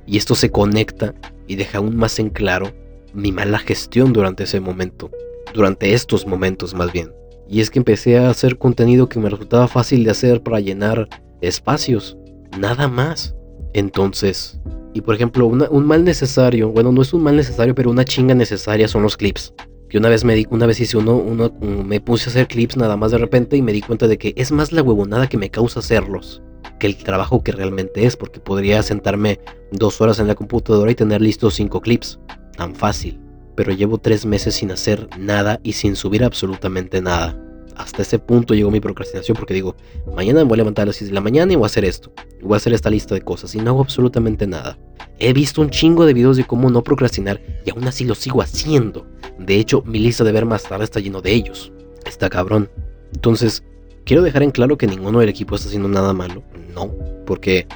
Y 0.05 0.15
esto 0.15 0.33
se 0.33 0.49
conecta 0.49 1.13
y 1.47 1.55
deja 1.55 1.79
aún 1.79 1.97
más 1.97 2.19
en 2.19 2.29
claro 2.29 2.71
mi 3.13 3.33
mala 3.33 3.59
gestión 3.59 4.13
durante 4.13 4.45
ese 4.45 4.61
momento, 4.61 5.11
durante 5.53 5.93
estos 5.93 6.25
momentos 6.25 6.73
más 6.73 6.93
bien. 6.93 7.11
Y 7.49 7.59
es 7.59 7.69
que 7.69 7.79
empecé 7.79 8.17
a 8.17 8.29
hacer 8.29 8.57
contenido 8.57 9.09
que 9.09 9.19
me 9.19 9.29
resultaba 9.29 9.67
fácil 9.67 10.05
de 10.05 10.11
hacer 10.11 10.41
para 10.41 10.61
llenar 10.61 11.09
espacios, 11.41 12.17
nada 12.57 12.87
más. 12.87 13.35
Entonces, 13.73 14.59
y 14.97 15.01
por 15.01 15.13
ejemplo, 15.13 15.45
un 15.45 15.85
mal 15.85 16.03
necesario, 16.03 16.69
bueno, 16.69 16.91
no 16.91 17.03
es 17.03 17.13
un 17.13 17.21
mal 17.21 17.35
necesario, 17.35 17.75
pero 17.75 17.91
una 17.91 18.03
chinga 18.03 18.33
necesaria 18.33 18.87
son 18.87 19.03
los 19.03 19.15
clips. 19.15 19.53
Que 19.89 19.99
una 19.99 20.09
vez 20.09 20.23
me 20.23 20.33
di, 20.33 20.47
una 20.49 20.65
vez 20.65 20.79
hice 20.79 20.97
uno, 20.97 21.15
uno, 21.15 21.53
me 21.61 22.01
puse 22.01 22.29
a 22.29 22.31
hacer 22.31 22.47
clips 22.47 22.75
nada 22.77 22.97
más 22.97 23.11
de 23.11 23.19
repente 23.19 23.55
y 23.55 23.61
me 23.61 23.71
di 23.71 23.81
cuenta 23.81 24.07
de 24.07 24.17
que 24.17 24.33
es 24.35 24.51
más 24.51 24.71
la 24.71 24.81
huevonada 24.81 25.29
que 25.29 25.37
me 25.37 25.51
causa 25.51 25.79
hacerlos 25.79 26.41
que 26.79 26.87
el 26.87 26.97
trabajo 26.97 27.43
que 27.43 27.51
realmente 27.51 28.05
es, 28.05 28.17
porque 28.17 28.39
podría 28.39 28.81
sentarme 28.83 29.39
dos 29.71 30.01
horas 30.01 30.19
en 30.19 30.27
la 30.27 30.35
computadora 30.35 30.91
y 30.91 30.95
tener 30.95 31.21
listos 31.21 31.55
cinco 31.55 31.79
clips. 31.81 32.19
Tan 32.55 32.75
fácil. 32.75 33.19
Pero 33.55 33.71
llevo 33.71 33.99
tres 33.99 34.25
meses 34.25 34.55
sin 34.55 34.71
hacer 34.71 35.07
nada 35.17 35.59
y 35.63 35.73
sin 35.73 35.95
subir 35.95 36.23
absolutamente 36.23 37.01
nada. 37.01 37.39
Hasta 37.77 38.01
ese 38.01 38.19
punto 38.19 38.53
llegó 38.55 38.71
mi 38.71 38.79
procrastinación 38.79 39.37
porque 39.37 39.53
digo, 39.53 39.75
mañana 40.15 40.39
me 40.39 40.45
voy 40.45 40.55
a 40.55 40.57
levantar 40.57 40.83
a 40.83 40.85
las 40.87 40.95
6 40.97 41.09
de 41.09 41.15
la 41.15 41.21
mañana 41.21 41.53
y 41.53 41.55
voy 41.55 41.65
a 41.65 41.67
hacer 41.67 41.85
esto. 41.85 42.11
voy 42.41 42.55
a 42.55 42.57
hacer 42.57 42.73
esta 42.73 42.89
lista 42.89 43.13
de 43.13 43.21
cosas 43.21 43.53
y 43.55 43.59
no 43.59 43.71
hago 43.71 43.81
absolutamente 43.81 44.47
nada. 44.47 44.77
He 45.19 45.33
visto 45.33 45.61
un 45.61 45.69
chingo 45.69 46.05
de 46.05 46.13
videos 46.13 46.37
de 46.37 46.45
cómo 46.45 46.69
no 46.69 46.83
procrastinar 46.83 47.41
y 47.65 47.69
aún 47.69 47.87
así 47.87 48.03
lo 48.03 48.15
sigo 48.15 48.41
haciendo. 48.41 49.05
De 49.37 49.55
hecho, 49.55 49.83
mi 49.85 49.99
lista 49.99 50.23
de 50.23 50.31
ver 50.31 50.45
más 50.45 50.63
tarde 50.63 50.85
está 50.85 50.99
lleno 50.99 51.21
de 51.21 51.33
ellos. 51.33 51.71
Está 52.05 52.29
cabrón. 52.29 52.69
Entonces, 53.13 53.63
quiero 54.05 54.23
dejar 54.23 54.43
en 54.43 54.51
claro 54.51 54.77
que 54.77 54.87
ninguno 54.87 55.19
del 55.19 55.29
equipo 55.29 55.55
está 55.55 55.67
haciendo 55.67 55.87
nada 55.87 56.13
malo. 56.13 56.43
No, 56.73 56.91
porque 57.25 57.67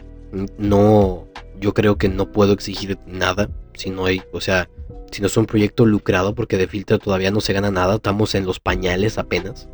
no, 0.58 1.28
yo 1.60 1.74
creo 1.74 1.98
que 1.98 2.10
no 2.10 2.32
puedo 2.32 2.54
exigir 2.54 2.98
nada 3.06 3.50
si 3.74 3.90
no 3.90 4.06
hay, 4.06 4.22
o 4.32 4.42
sea, 4.42 4.70
si 5.12 5.22
no 5.22 5.28
es 5.28 5.38
un 5.38 5.46
proyecto 5.46 5.86
lucrado 5.86 6.34
porque 6.34 6.58
de 6.58 6.68
filtro 6.68 7.00
todavía 7.00 7.32
no 7.32 7.42
se 7.42 7.54
gana 7.54 7.72
nada, 7.72 7.96
estamos 7.96 8.34
en 8.36 8.46
los 8.46 8.60
pañales 8.60 9.18
apenas. 9.18 9.68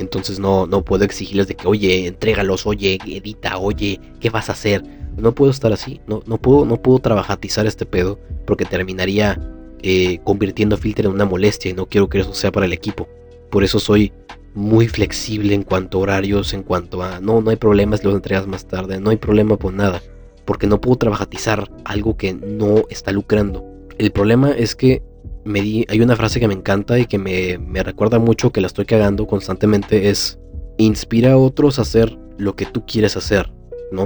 Entonces 0.00 0.38
no, 0.38 0.66
no 0.66 0.82
puedo 0.82 1.04
exigirles 1.04 1.46
de 1.46 1.54
que, 1.54 1.68
oye, 1.68 2.06
entrégalos, 2.06 2.66
oye, 2.66 2.98
edita, 3.06 3.58
oye, 3.58 4.00
¿qué 4.18 4.30
vas 4.30 4.48
a 4.48 4.52
hacer? 4.52 4.82
No 5.16 5.32
puedo 5.32 5.50
estar 5.50 5.72
así, 5.72 6.00
no, 6.06 6.22
no, 6.26 6.38
puedo, 6.38 6.64
no 6.64 6.78
puedo 6.78 7.00
trabajatizar 7.00 7.66
este 7.66 7.84
pedo 7.84 8.18
porque 8.46 8.64
terminaría 8.64 9.38
eh, 9.82 10.18
convirtiendo 10.24 10.76
a 10.76 10.78
Filter 10.78 11.04
en 11.04 11.12
una 11.12 11.26
molestia 11.26 11.70
y 11.70 11.74
no 11.74 11.86
quiero 11.86 12.08
que 12.08 12.20
eso 12.20 12.32
sea 12.32 12.50
para 12.50 12.64
el 12.64 12.72
equipo. 12.72 13.08
Por 13.50 13.62
eso 13.62 13.78
soy 13.78 14.12
muy 14.54 14.88
flexible 14.88 15.54
en 15.54 15.64
cuanto 15.64 15.98
a 15.98 16.00
horarios, 16.00 16.54
en 16.54 16.62
cuanto 16.62 17.02
a 17.02 17.20
no, 17.20 17.42
no 17.42 17.50
hay 17.50 17.56
problemas, 17.56 18.02
lo 18.02 18.12
entregas 18.12 18.46
más 18.46 18.66
tarde, 18.66 19.00
no 19.00 19.10
hay 19.10 19.18
problema 19.18 19.58
por 19.58 19.74
nada, 19.74 20.02
porque 20.46 20.66
no 20.66 20.80
puedo 20.80 20.96
trabajatizar 20.96 21.70
algo 21.84 22.16
que 22.16 22.32
no 22.32 22.84
está 22.88 23.12
lucrando. 23.12 23.66
El 23.98 24.12
problema 24.12 24.52
es 24.52 24.74
que 24.74 25.02
me 25.44 25.60
di, 25.62 25.86
hay 25.88 26.00
una 26.00 26.16
frase 26.16 26.40
que 26.40 26.48
me 26.48 26.54
encanta 26.54 26.98
y 26.98 27.06
que 27.06 27.18
me, 27.18 27.58
me 27.58 27.82
recuerda 27.82 28.18
mucho 28.18 28.50
que 28.52 28.60
la 28.60 28.66
estoy 28.66 28.84
cagando 28.84 29.26
constantemente, 29.26 30.10
es 30.10 30.38
inspira 30.78 31.32
a 31.32 31.36
otros 31.36 31.78
a 31.78 31.82
hacer 31.82 32.18
lo 32.38 32.56
que 32.56 32.66
tú 32.66 32.84
quieres 32.86 33.16
hacer, 33.16 33.52
¿no? 33.92 34.04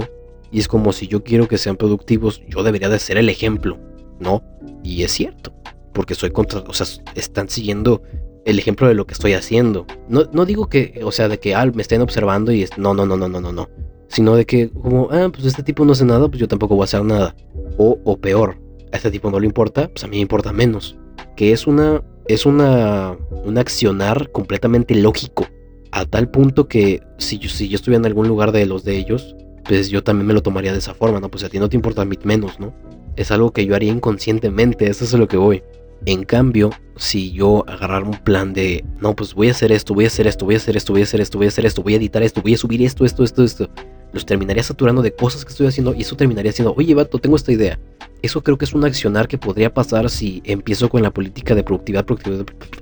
Y 0.51 0.59
es 0.59 0.67
como 0.67 0.93
si 0.93 1.07
yo 1.07 1.23
quiero 1.23 1.47
que 1.47 1.57
sean 1.57 1.77
productivos, 1.77 2.41
yo 2.47 2.63
debería 2.63 2.89
de 2.89 2.99
ser 2.99 3.17
el 3.17 3.29
ejemplo, 3.29 3.77
¿no? 4.19 4.43
Y 4.83 5.03
es 5.03 5.11
cierto, 5.11 5.53
porque 5.93 6.15
soy 6.15 6.31
contra, 6.31 6.59
o 6.61 6.73
sea, 6.73 6.85
están 7.15 7.49
siguiendo 7.49 8.01
el 8.45 8.59
ejemplo 8.59 8.87
de 8.87 8.93
lo 8.93 9.05
que 9.05 9.13
estoy 9.13 9.33
haciendo. 9.33 9.85
No, 10.07 10.25
no 10.31 10.45
digo 10.45 10.67
que, 10.67 11.01
o 11.03 11.11
sea, 11.11 11.27
de 11.27 11.39
que 11.39 11.55
ah, 11.55 11.65
me 11.73 11.81
estén 11.81 12.01
observando 12.01 12.51
y 12.51 12.63
es, 12.63 12.77
no, 12.77 12.93
no, 12.93 13.05
no, 13.05 13.17
no, 13.17 13.27
no, 13.27 13.41
no, 13.41 13.51
no. 13.51 13.69
Sino 14.07 14.35
de 14.35 14.45
que, 14.45 14.69
como, 14.69 15.09
ah, 15.11 15.29
pues 15.33 15.45
este 15.45 15.63
tipo 15.63 15.83
no 15.83 15.93
hace 15.93 16.05
nada, 16.05 16.27
pues 16.27 16.39
yo 16.39 16.47
tampoco 16.47 16.75
voy 16.75 16.83
a 16.83 16.85
hacer 16.85 17.03
nada. 17.03 17.35
O, 17.77 17.99
o 18.03 18.17
peor, 18.17 18.57
a 18.91 18.97
este 18.97 19.11
tipo 19.11 19.31
no 19.31 19.39
le 19.39 19.47
importa, 19.47 19.89
pues 19.89 20.03
a 20.03 20.07
mí 20.07 20.17
me 20.17 20.21
importa 20.21 20.53
menos. 20.53 20.95
Que 21.35 21.51
es 21.51 21.67
una, 21.67 22.03
es 22.27 22.45
una, 22.45 23.17
un 23.43 23.57
accionar 23.57 24.31
completamente 24.31 24.95
lógico. 24.95 25.47
A 25.91 26.05
tal 26.05 26.29
punto 26.29 26.67
que 26.67 27.01
si 27.17 27.37
yo, 27.39 27.49
si 27.49 27.69
yo 27.69 27.75
estuviera 27.75 27.99
en 27.99 28.05
algún 28.05 28.27
lugar 28.27 28.51
de 28.51 28.65
los 28.65 28.83
de 28.83 28.97
ellos, 28.97 29.35
pues 29.63 29.89
yo 29.89 30.03
también 30.03 30.27
me 30.27 30.33
lo 30.33 30.41
tomaría 30.41 30.71
de 30.71 30.79
esa 30.79 30.93
forma, 30.93 31.19
¿no? 31.19 31.29
Pues 31.29 31.43
a 31.43 31.49
ti 31.49 31.59
no 31.59 31.69
te 31.69 31.75
importa 31.75 32.05
menos, 32.05 32.59
¿no? 32.59 32.73
Es 33.15 33.31
algo 33.31 33.51
que 33.51 33.65
yo 33.65 33.75
haría 33.75 33.91
inconscientemente, 33.91 34.87
eso 34.87 35.05
es 35.05 35.13
a 35.13 35.17
lo 35.17 35.27
que 35.27 35.37
voy. 35.37 35.63
En 36.05 36.23
cambio, 36.23 36.69
si 36.97 37.31
yo 37.31 37.63
agarrar 37.67 38.03
un 38.03 38.17
plan 38.23 38.53
de, 38.53 38.85
no, 38.99 39.15
pues 39.15 39.33
voy 39.33 39.47
a 39.47 39.51
hacer 39.51 39.71
esto, 39.71 39.93
voy 39.93 40.03
a 40.03 40.07
hacer 40.07 40.27
esto, 40.27 40.45
voy 40.45 40.55
a 40.55 40.57
hacer 40.57 40.77
esto, 40.77 40.93
voy 40.93 41.01
a 41.01 41.05
hacer 41.05 41.21
esto, 41.21 41.37
voy 41.37 41.45
a 41.45 41.49
hacer 41.49 41.65
esto, 41.65 41.81
voy 41.81 41.93
a 41.93 41.97
editar 41.97 42.21
esto, 42.21 42.41
voy 42.41 42.53
a 42.53 42.57
subir 42.57 42.81
esto, 42.83 43.05
esto, 43.05 43.23
esto, 43.23 43.43
esto, 43.43 43.69
los 44.13 44.25
terminaría 44.25 44.63
saturando 44.63 45.01
de 45.01 45.13
cosas 45.13 45.43
que 45.43 45.51
estoy 45.51 45.67
haciendo 45.67 45.93
y 45.93 46.01
eso 46.01 46.15
terminaría 46.15 46.51
siendo, 46.51 46.73
oye, 46.75 46.93
vato, 46.93 47.19
tengo 47.19 47.35
esta 47.35 47.51
idea. 47.51 47.79
Eso 48.21 48.41
creo 48.41 48.57
que 48.57 48.65
es 48.65 48.73
un 48.73 48.85
accionar 48.85 49.27
que 49.27 49.37
podría 49.37 49.73
pasar 49.73 50.09
si 50.09 50.41
empiezo 50.45 50.89
con 50.89 51.03
la 51.03 51.11
política 51.11 51.53
de 51.53 51.63
productividad, 51.63 52.05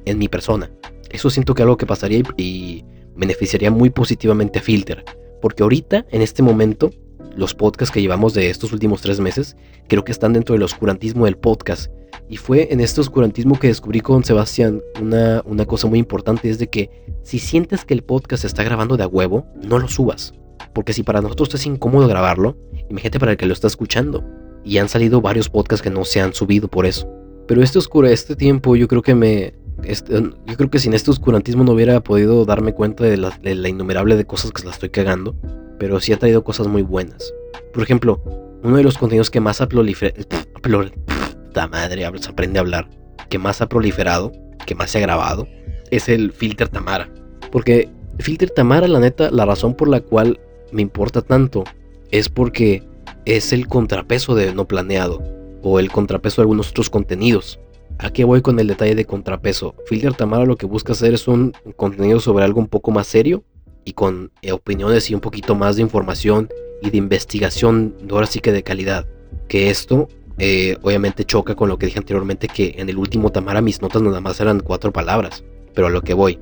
en 0.06 0.18
mi 0.18 0.28
persona. 0.28 0.72
Eso 1.10 1.30
siento 1.30 1.54
que 1.54 1.64
algo 1.64 1.78
que 1.78 1.86
pasaría 1.86 2.24
y, 2.38 2.86
beneficiaría 3.16 3.70
muy 3.70 3.90
positivamente 3.90 4.60
a 4.60 4.62
Filter. 4.62 5.04
Porque 5.42 5.64
ahorita, 5.64 6.06
en 6.10 6.22
este 6.22 6.42
momento, 6.42 6.92
los 7.36 7.54
podcasts 7.54 7.94
que 7.94 8.02
llevamos 8.02 8.34
de 8.34 8.50
estos 8.50 8.72
últimos 8.72 9.02
tres 9.02 9.20
meses, 9.20 9.58
creo 9.88 10.04
que 10.04 10.12
están 10.12 10.34
dentro 10.34 10.54
del 10.54 10.64
oscurantismo 10.64 11.26
del 11.26 11.38
podcast 11.38 11.92
y 12.30 12.38
fue 12.38 12.72
en 12.72 12.80
este 12.80 13.02
oscurantismo 13.02 13.60
que 13.60 13.68
descubrí 13.68 14.00
con 14.00 14.24
Sebastián 14.24 14.82
una, 15.02 15.42
una 15.46 15.66
cosa 15.66 15.88
muy 15.88 16.00
importante, 16.00 16.50
es 16.50 16.58
de 16.58 16.68
que 16.68 16.90
si 17.24 17.40
sientes 17.40 17.86
que 17.86 17.94
el 17.94 18.04
podcast 18.04 18.42
se 18.42 18.48
está 18.48 18.64
grabando 18.64 18.98
de 18.98 19.04
a 19.04 19.08
huevo, 19.08 19.46
no 19.62 19.80
lo 19.80 19.88
subas. 19.88 20.34
Porque 20.74 20.94
si 20.94 21.04
para 21.04 21.22
nosotros 21.22 21.54
es 21.56 21.66
incómodo 21.66 22.08
grabarlo, 22.08 22.58
imagínate 22.90 23.20
para 23.20 23.32
el 23.32 23.38
que 23.38 23.46
lo 23.46 23.54
está 23.54 23.68
escuchando. 23.68 24.24
Y 24.64 24.78
han 24.78 24.90
salido 24.90 25.22
varios 25.22 25.50
podcasts 25.50 25.84
que 25.84 25.90
no 25.90 26.06
se 26.06 26.22
han 26.22 26.34
subido 26.34 26.68
por 26.68 26.86
eso. 26.86 27.10
Pero 27.48 27.62
este 27.62 27.78
oscuro, 27.78 28.08
este 28.08 28.36
tiempo, 28.36 28.76
yo 28.76 28.88
creo 28.88 29.02
que 29.02 29.16
me. 29.16 29.54
Este, 29.84 30.14
yo 30.22 30.56
creo 30.56 30.70
que 30.70 30.80
sin 30.80 30.94
este 30.94 31.12
oscurantismo 31.12 31.64
no 31.64 31.74
hubiera 31.74 32.02
podido 32.02 32.46
darme 32.46 32.74
cuenta 32.74 33.04
de 33.04 33.18
la, 33.18 33.70
innumerable 33.70 34.16
de 34.16 34.26
cosas 34.26 34.52
que 34.52 34.64
la 34.64 34.72
estoy 34.72 34.90
cagando. 34.90 35.36
Pero 35.78 36.00
sí 36.00 36.14
ha 36.14 36.18
traído 36.18 36.44
cosas 36.44 36.68
muy 36.68 36.82
buenas. 36.82 37.34
Por 37.74 37.84
ejemplo, 37.84 38.22
uno 38.64 38.78
de 38.78 38.84
los 38.84 38.98
contenidos 38.98 39.30
que 39.30 39.42
más 39.42 39.60
ha 39.60 39.68
proliferado 39.68 40.16
madre, 41.70 42.10
se 42.20 42.30
aprende 42.30 42.60
a 42.60 42.62
hablar, 42.62 42.88
que 43.30 43.38
más 43.38 43.62
ha 43.62 43.70
proliferado, 43.70 44.32
que 44.66 44.76
más 44.76 44.92
se 44.92 44.98
ha 44.98 45.02
grabado, 45.02 45.48
es 45.92 46.10
el 46.10 46.32
Filter 46.32 46.70
Tamara. 46.70 47.10
Porque 47.52 47.90
Filter 48.20 48.50
Tamara, 48.50 48.88
la 48.88 49.00
neta, 49.00 49.30
la 49.32 49.46
razón 49.46 49.76
por 49.76 49.88
la 49.88 50.02
cual 50.02 50.40
me 50.74 50.82
importa 50.82 51.22
tanto 51.22 51.64
es 52.12 52.30
porque 52.30 52.84
es 53.26 53.54
el 53.54 53.68
contrapeso 53.68 54.36
de 54.36 54.54
no 54.54 54.68
planeado 54.68 55.22
o 55.62 55.80
el 55.80 55.92
contrapeso 55.92 56.42
de 56.42 56.44
algunos 56.44 56.70
otros 56.70 56.90
contenidos. 56.90 57.60
Aquí 58.00 58.24
voy 58.24 58.42
con 58.42 58.60
el 58.60 58.68
detalle 58.68 58.96
de 58.96 59.06
contrapeso. 59.06 59.76
Filter 59.86 60.14
Tamara 60.14 60.46
lo 60.46 60.58
que 60.58 60.66
busca 60.66 60.94
hacer 60.94 61.14
es 61.14 61.28
un 61.28 61.54
contenido 61.76 62.20
sobre 62.20 62.44
algo 62.44 62.60
un 62.60 62.68
poco 62.68 62.92
más 62.92 63.08
serio 63.08 63.44
y 63.86 63.94
con 63.94 64.32
eh, 64.42 64.52
opiniones 64.52 65.10
y 65.10 65.16
un 65.16 65.22
poquito 65.22 65.56
más 65.56 65.76
de 65.76 65.84
información 65.84 66.50
y 66.82 66.90
de 66.90 66.98
investigación, 66.98 67.96
ahora 68.12 68.26
sí 68.26 68.40
que 68.40 68.52
de 68.52 68.64
calidad. 68.64 69.08
Que 69.48 69.70
esto 69.70 70.10
eh, 70.38 70.78
obviamente 70.82 71.24
choca 71.24 71.56
con 71.56 71.70
lo 71.70 71.78
que 71.78 71.86
dije 71.86 72.00
anteriormente 72.00 72.48
que 72.48 72.76
en 72.78 72.90
el 72.90 72.98
último 72.98 73.32
Tamara 73.32 73.62
mis 73.62 73.82
notas 73.82 74.02
nada 74.02 74.20
más 74.20 74.40
eran 74.40 74.60
cuatro 74.60 74.92
palabras, 74.92 75.44
pero 75.74 75.88
a 75.88 75.90
lo 75.90 76.02
que 76.02 76.14
voy. 76.14 76.40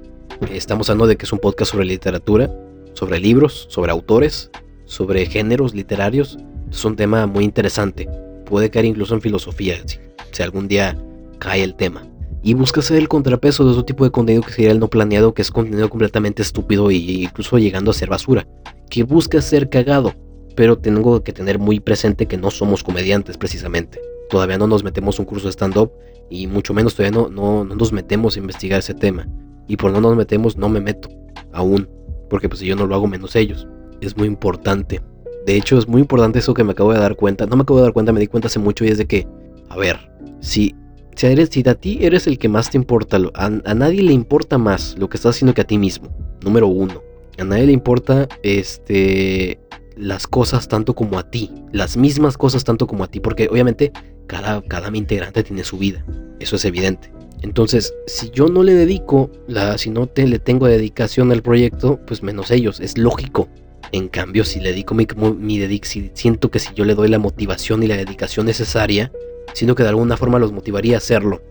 Estamos 0.52 0.90
hablando 0.90 1.08
de 1.08 1.18
que 1.18 1.26
es 1.26 1.34
un 1.34 1.40
podcast 1.40 1.72
sobre 1.72 1.86
literatura, 1.86 2.50
sobre 2.94 3.20
libros, 3.20 3.68
sobre 3.70 3.92
autores, 3.92 4.52
sobre 4.86 5.26
géneros 5.26 5.74
literarios. 5.74 6.38
Es 6.70 6.84
un 6.86 6.96
tema 6.96 7.26
muy 7.28 7.44
interesante. 7.44 8.10
Puede 8.46 8.70
caer 8.70 8.86
incluso 8.86 9.14
en 9.14 9.22
filosofía, 9.22 9.76
si, 9.86 10.44
algún 10.44 10.68
día 10.68 10.98
cae 11.40 11.64
el 11.64 11.76
tema. 11.76 12.06
Y 12.44 12.54
busca 12.56 12.82
ser 12.82 12.98
el 12.98 13.08
contrapeso 13.08 13.64
de 13.64 13.72
otro 13.72 13.86
tipo 13.86 14.04
de 14.04 14.12
contenido 14.12 14.44
que 14.44 14.52
sería 14.52 14.72
el 14.72 14.80
no 14.80 14.90
planeado, 14.90 15.34
que 15.34 15.42
es 15.42 15.52
contenido 15.52 15.90
completamente 15.90 16.42
estúpido 16.42 16.90
e 16.90 16.96
incluso 16.96 17.58
llegando 17.58 17.92
a 17.92 17.94
ser 17.94 18.10
basura. 18.10 18.48
Que 18.90 19.04
busca 19.04 19.42
ser 19.42 19.70
cagado, 19.70 20.14
pero 20.56 20.78
tengo 20.78 21.24
que 21.24 21.34
tener 21.34 21.60
muy 21.60 21.80
presente 21.80 22.26
que 22.26 22.38
no 22.38 22.52
somos 22.52 22.84
comediantes 22.84 23.38
precisamente. 23.38 24.00
Todavía 24.30 24.58
no 24.58 24.68
nos 24.68 24.84
metemos 24.84 25.20
un 25.20 25.26
curso 25.26 25.48
de 25.48 25.52
stand-up 25.52 25.92
y 26.30 26.48
mucho 26.48 26.74
menos 26.74 26.96
todavía 26.96 27.20
no, 27.20 27.30
no, 27.30 27.64
nos 27.64 27.92
metemos 27.92 28.36
a 28.36 28.40
investigar 28.40 28.80
ese 28.80 28.94
tema. 28.94 29.28
Y 29.68 29.78
por 29.78 29.92
no 29.92 30.02
nos 30.02 30.16
metemos, 30.16 30.58
no 30.58 30.68
me 30.68 30.82
meto 30.82 31.10
aún, 31.54 31.88
porque 32.32 32.48
pues 32.48 32.62
si 32.62 32.66
yo 32.66 32.78
no 32.78 32.88
lo 32.88 32.96
hago 32.96 33.08
menos 33.08 33.36
ellos. 33.36 33.68
Es 34.00 34.16
muy 34.16 34.26
importante. 34.26 35.02
De 35.46 35.58
hecho, 35.58 35.78
es 35.78 35.86
muy 35.86 36.00
importante 36.00 36.40
eso 36.40 36.54
que 36.54 36.64
me 36.64 36.72
acabo 36.72 36.94
de 36.94 37.00
dar 37.00 37.18
cuenta. 37.18 37.46
No 37.46 37.58
me 37.58 37.64
acabo 37.64 37.80
de 37.80 37.84
dar 37.84 37.94
cuenta, 37.94 38.14
me 38.14 38.22
di 38.22 38.28
cuenta 38.28 38.48
hace 38.48 38.58
mucho 38.58 38.86
y 38.86 38.88
es 38.88 38.98
de 38.98 39.06
que, 39.06 39.28
a 39.68 39.76
ver, 39.76 40.10
si, 40.40 40.74
si, 41.14 41.28
eres, 41.28 41.50
si 41.52 41.68
a 41.68 41.76
ti 41.76 42.00
eres 42.02 42.28
el 42.28 42.40
que 42.40 42.48
más 42.48 42.70
te 42.70 42.78
importa, 42.78 43.20
a, 43.34 43.50
nadie 43.50 44.02
le 44.02 44.14
importa 44.14 44.58
más 44.58 44.96
lo 44.98 45.10
que 45.10 45.18
estás 45.18 45.36
haciendo 45.36 45.54
que 45.54 45.60
a 45.60 45.68
ti 45.68 45.78
mismo. 45.78 46.08
Número 46.42 46.68
uno. 46.68 47.04
A 47.38 47.44
nadie 47.44 47.66
le 47.66 47.74
importa 47.74 48.30
este 48.44 49.60
las 49.98 50.26
cosas 50.26 50.70
tanto 50.70 50.96
como 50.96 51.20
a 51.20 51.30
ti, 51.30 51.52
las 51.74 51.98
mismas 51.98 52.38
cosas 52.38 52.64
tanto 52.64 52.88
como 52.88 53.04
a 53.04 53.08
ti, 53.08 53.20
porque 53.20 53.50
obviamente 53.52 53.92
cada, 54.26 54.62
cada 54.62 54.90
integrante 54.96 55.44
tiene 55.44 55.66
su 55.66 55.78
vida, 55.78 56.06
eso 56.40 56.56
es 56.56 56.64
evidente. 56.64 57.12
Entonces, 57.42 57.94
si 58.08 58.30
yo 58.30 58.48
no 58.48 58.64
le 58.64 58.74
dedico, 58.74 59.32
la, 59.48 59.78
si 59.78 59.90
no 59.90 60.08
te, 60.08 60.28
le 60.28 60.40
tengo 60.40 60.68
dedicación 60.68 61.32
al 61.32 61.42
proyecto, 61.42 62.00
pues 62.06 62.24
menos 62.24 62.52
ellos, 62.52 62.80
es 62.80 62.98
lógico. 62.98 63.50
En 63.92 64.08
cambio, 64.08 64.46
si 64.46 64.60
le 64.60 64.70
dedico 64.70 64.94
mi, 64.94 65.08
mi 65.38 65.60
dedic, 65.60 65.86
si 65.86 66.12
siento 66.14 66.52
que 66.52 66.60
si 66.60 66.74
yo 66.74 66.86
le 66.86 66.96
doy 66.96 67.10
la 67.10 67.20
motivación 67.20 67.84
y 67.84 67.88
la 67.88 67.98
dedicación 67.98 68.46
necesaria, 68.46 69.12
siento 69.54 69.76
que 69.76 69.84
de 69.84 69.90
alguna 69.90 70.18
forma 70.18 70.40
los 70.40 70.52
motivaría 70.52 70.96
a 70.96 71.00
hacerlo. 71.00 71.42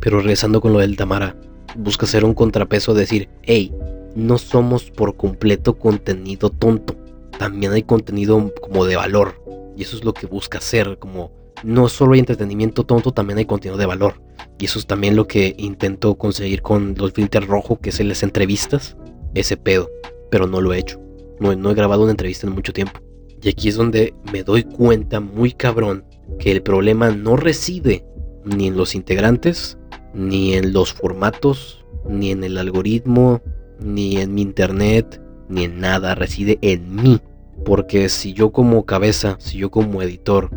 Pero 0.00 0.18
regresando 0.18 0.60
con 0.60 0.72
lo 0.72 0.80
del 0.80 0.96
Tamara, 0.96 1.36
busca 1.76 2.06
hacer 2.06 2.24
un 2.24 2.34
contrapeso, 2.34 2.92
decir, 2.92 3.28
hey, 3.42 3.72
no 4.14 4.38
somos 4.38 4.90
por 4.90 5.16
completo 5.16 5.78
contenido 5.78 6.50
tonto 6.50 6.96
también 7.38 7.72
hay 7.72 7.84
contenido 7.84 8.52
como 8.60 8.84
de 8.84 8.96
valor. 8.96 9.40
Y 9.76 9.82
eso 9.82 9.96
es 9.96 10.04
lo 10.04 10.12
que 10.12 10.26
busca 10.26 10.58
hacer, 10.58 10.98
como 10.98 11.30
no 11.62 11.88
solo 11.88 12.14
hay 12.14 12.20
entretenimiento 12.20 12.84
tonto, 12.84 13.12
también 13.12 13.38
hay 13.38 13.44
contenido 13.44 13.78
de 13.78 13.86
valor. 13.86 14.22
Y 14.58 14.66
eso 14.66 14.78
es 14.78 14.86
también 14.86 15.16
lo 15.16 15.26
que 15.26 15.54
intento 15.58 16.16
conseguir 16.16 16.62
con 16.62 16.94
los 16.96 17.12
filters 17.12 17.46
rojo, 17.46 17.78
que 17.78 17.90
es 17.90 18.00
en 18.00 18.08
las 18.08 18.22
entrevistas, 18.22 18.96
ese 19.34 19.56
pedo. 19.56 19.88
Pero 20.30 20.46
no 20.46 20.60
lo 20.60 20.72
he 20.72 20.78
hecho. 20.78 21.00
No, 21.40 21.54
no 21.54 21.70
he 21.70 21.74
grabado 21.74 22.02
una 22.02 22.10
entrevista 22.10 22.46
en 22.46 22.54
mucho 22.54 22.72
tiempo. 22.72 23.00
Y 23.40 23.48
aquí 23.48 23.68
es 23.68 23.76
donde 23.76 24.14
me 24.32 24.42
doy 24.42 24.64
cuenta 24.64 25.20
muy 25.20 25.52
cabrón 25.52 26.04
que 26.38 26.50
el 26.50 26.62
problema 26.62 27.10
no 27.10 27.36
reside 27.36 28.04
ni 28.44 28.66
en 28.66 28.76
los 28.76 28.94
integrantes, 28.94 29.78
ni 30.12 30.54
en 30.54 30.72
los 30.72 30.92
formatos, 30.92 31.84
ni 32.08 32.30
en 32.30 32.42
el 32.42 32.58
algoritmo, 32.58 33.40
ni 33.78 34.16
en 34.16 34.34
mi 34.34 34.42
internet, 34.42 35.20
ni 35.48 35.64
en 35.64 35.80
nada. 35.80 36.14
Reside 36.14 36.58
en 36.62 36.96
mí. 36.96 37.20
Porque 37.64 38.08
si 38.08 38.32
yo 38.32 38.50
como 38.50 38.84
cabeza, 38.84 39.36
si 39.40 39.58
yo 39.58 39.70
como 39.70 40.02
editor, 40.02 40.50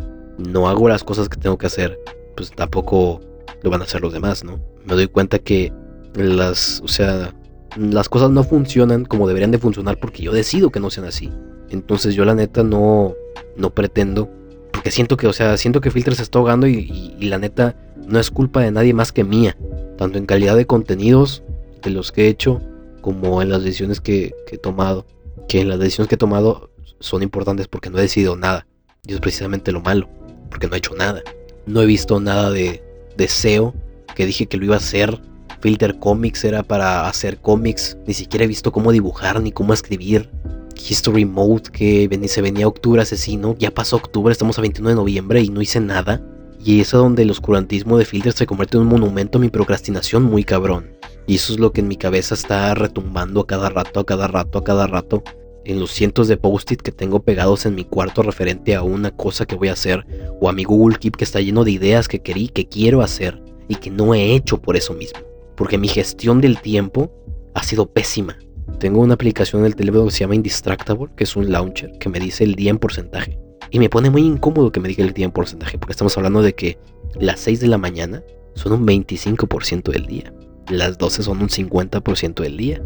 no 0.48 0.68
hago 0.68 0.88
las 0.88 1.04
cosas 1.04 1.28
que 1.28 1.38
tengo 1.38 1.58
que 1.58 1.66
hacer, 1.66 1.98
pues 2.36 2.50
tampoco 2.50 3.20
lo 3.62 3.70
van 3.70 3.80
a 3.80 3.84
hacer 3.84 4.00
los 4.00 4.12
demás, 4.12 4.44
¿no? 4.44 4.60
Me 4.84 4.94
doy 4.94 5.06
cuenta 5.06 5.38
que 5.38 5.72
las, 6.14 6.80
o 6.82 6.88
sea, 6.88 7.34
las 7.76 8.08
cosas 8.08 8.30
no 8.30 8.44
funcionan 8.44 9.04
como 9.04 9.26
deberían 9.26 9.50
de 9.50 9.58
funcionar 9.58 9.98
porque 9.98 10.22
yo 10.22 10.32
decido 10.32 10.70
que 10.70 10.80
no 10.80 10.90
sean 10.90 11.06
así. 11.06 11.30
Entonces 11.70 12.14
yo 12.14 12.24
la 12.24 12.34
neta 12.34 12.62
no, 12.62 13.14
no 13.56 13.70
pretendo, 13.70 14.28
porque 14.72 14.90
siento 14.90 15.16
que, 15.16 15.26
o 15.26 15.32
sea, 15.32 15.56
siento 15.56 15.80
que 15.80 15.90
Filter 15.90 16.14
se 16.14 16.22
está 16.22 16.38
ahogando 16.38 16.66
y, 16.66 17.16
la 17.20 17.38
neta 17.38 17.76
no 18.06 18.18
es 18.18 18.30
culpa 18.30 18.60
de 18.60 18.70
nadie 18.70 18.92
más 18.92 19.12
que 19.12 19.24
mía, 19.24 19.56
tanto 19.96 20.18
en 20.18 20.26
calidad 20.26 20.56
de 20.56 20.66
contenidos 20.66 21.42
de 21.82 21.90
los 21.90 22.12
que 22.12 22.26
he 22.26 22.28
hecho 22.28 22.60
como 23.00 23.42
en 23.42 23.48
las 23.48 23.62
decisiones 23.62 24.00
que, 24.00 24.34
he 24.50 24.58
tomado. 24.58 25.06
Que 25.48 25.64
las 25.64 25.78
decisiones 25.78 26.08
que 26.08 26.16
he 26.16 26.18
tomado 26.18 26.70
son 27.00 27.22
importantes 27.22 27.68
porque 27.68 27.90
no 27.90 27.98
he 27.98 28.02
decidido 28.02 28.36
nada. 28.36 28.66
Y 29.06 29.14
es 29.14 29.20
precisamente 29.20 29.72
lo 29.72 29.80
malo, 29.80 30.08
porque 30.52 30.68
no 30.68 30.74
he 30.74 30.78
hecho 30.78 30.94
nada. 30.94 31.22
No 31.64 31.80
he 31.80 31.86
visto 31.86 32.20
nada 32.20 32.50
de 32.50 32.82
deseo 33.16 33.72
que 34.14 34.26
dije 34.26 34.46
que 34.46 34.58
lo 34.58 34.66
iba 34.66 34.74
a 34.74 34.78
hacer. 34.78 35.18
Filter 35.60 35.98
Comics 35.98 36.44
era 36.44 36.62
para 36.62 37.08
hacer 37.08 37.38
cómics. 37.38 37.96
Ni 38.06 38.12
siquiera 38.12 38.44
he 38.44 38.48
visto 38.48 38.70
cómo 38.70 38.92
dibujar 38.92 39.40
ni 39.40 39.50
cómo 39.50 39.72
escribir. 39.72 40.28
History 40.76 41.24
Mode, 41.24 41.70
que 41.72 42.28
se 42.28 42.42
venía 42.42 42.68
octubre 42.68 43.00
asesino. 43.00 43.56
Ya 43.58 43.70
pasó 43.70 43.96
octubre, 43.96 44.30
estamos 44.30 44.58
a 44.58 44.60
21 44.60 44.90
de 44.90 44.96
noviembre 44.96 45.40
y 45.40 45.48
no 45.48 45.62
hice 45.62 45.80
nada. 45.80 46.20
Y 46.62 46.80
es 46.80 46.90
donde 46.90 47.22
el 47.22 47.30
oscurantismo 47.30 47.96
de 47.96 48.04
Filter 48.04 48.34
se 48.34 48.46
convierte 48.46 48.76
en 48.76 48.82
un 48.82 48.88
monumento 48.88 49.38
a 49.38 49.40
mi 49.40 49.48
procrastinación 49.48 50.24
muy 50.24 50.44
cabrón. 50.44 50.90
Y 51.26 51.36
eso 51.36 51.54
es 51.54 51.60
lo 51.60 51.72
que 51.72 51.80
en 51.80 51.88
mi 51.88 51.96
cabeza 51.96 52.34
está 52.34 52.74
retumbando 52.74 53.40
a 53.40 53.46
cada 53.46 53.70
rato, 53.70 54.00
a 54.00 54.04
cada 54.04 54.28
rato, 54.28 54.58
a 54.58 54.64
cada 54.64 54.86
rato 54.86 55.24
en 55.64 55.80
los 55.80 55.90
cientos 55.90 56.28
de 56.28 56.36
post-it 56.36 56.80
que 56.80 56.92
tengo 56.92 57.22
pegados 57.22 57.66
en 57.66 57.74
mi 57.74 57.84
cuarto 57.84 58.22
referente 58.22 58.74
a 58.74 58.82
una 58.82 59.10
cosa 59.10 59.46
que 59.46 59.56
voy 59.56 59.68
a 59.68 59.72
hacer, 59.72 60.04
o 60.40 60.48
a 60.48 60.52
mi 60.52 60.64
Google 60.64 60.98
Keep 60.98 61.16
que 61.16 61.24
está 61.24 61.40
lleno 61.40 61.64
de 61.64 61.70
ideas 61.70 62.08
que 62.08 62.20
querí, 62.20 62.48
que 62.48 62.68
quiero 62.68 63.02
hacer 63.02 63.42
y 63.68 63.76
que 63.76 63.90
no 63.90 64.14
he 64.14 64.34
hecho 64.34 64.60
por 64.60 64.76
eso 64.76 64.94
mismo. 64.94 65.20
Porque 65.56 65.78
mi 65.78 65.88
gestión 65.88 66.40
del 66.40 66.60
tiempo 66.60 67.12
ha 67.54 67.62
sido 67.62 67.90
pésima. 67.90 68.38
Tengo 68.78 69.00
una 69.00 69.14
aplicación 69.14 69.62
en 69.62 69.66
el 69.66 69.76
teléfono 69.76 70.06
que 70.06 70.10
se 70.10 70.20
llama 70.20 70.34
Indistractable, 70.34 71.12
que 71.16 71.24
es 71.24 71.36
un 71.36 71.50
launcher 71.50 71.92
que 71.98 72.08
me 72.08 72.18
dice 72.18 72.44
el 72.44 72.54
día 72.54 72.70
en 72.70 72.78
porcentaje. 72.78 73.38
Y 73.70 73.78
me 73.78 73.88
pone 73.88 74.10
muy 74.10 74.22
incómodo 74.22 74.72
que 74.72 74.80
me 74.80 74.88
diga 74.88 75.04
el 75.04 75.12
día 75.12 75.24
en 75.24 75.32
porcentaje, 75.32 75.78
porque 75.78 75.92
estamos 75.92 76.16
hablando 76.16 76.42
de 76.42 76.54
que 76.54 76.78
las 77.18 77.40
6 77.40 77.60
de 77.60 77.68
la 77.68 77.78
mañana 77.78 78.22
son 78.54 78.72
un 78.72 78.86
25% 78.86 79.90
del 79.90 80.06
día. 80.06 80.32
Las 80.68 80.98
12 80.98 81.22
son 81.22 81.40
un 81.40 81.48
50% 81.48 82.42
del 82.42 82.56
día 82.56 82.82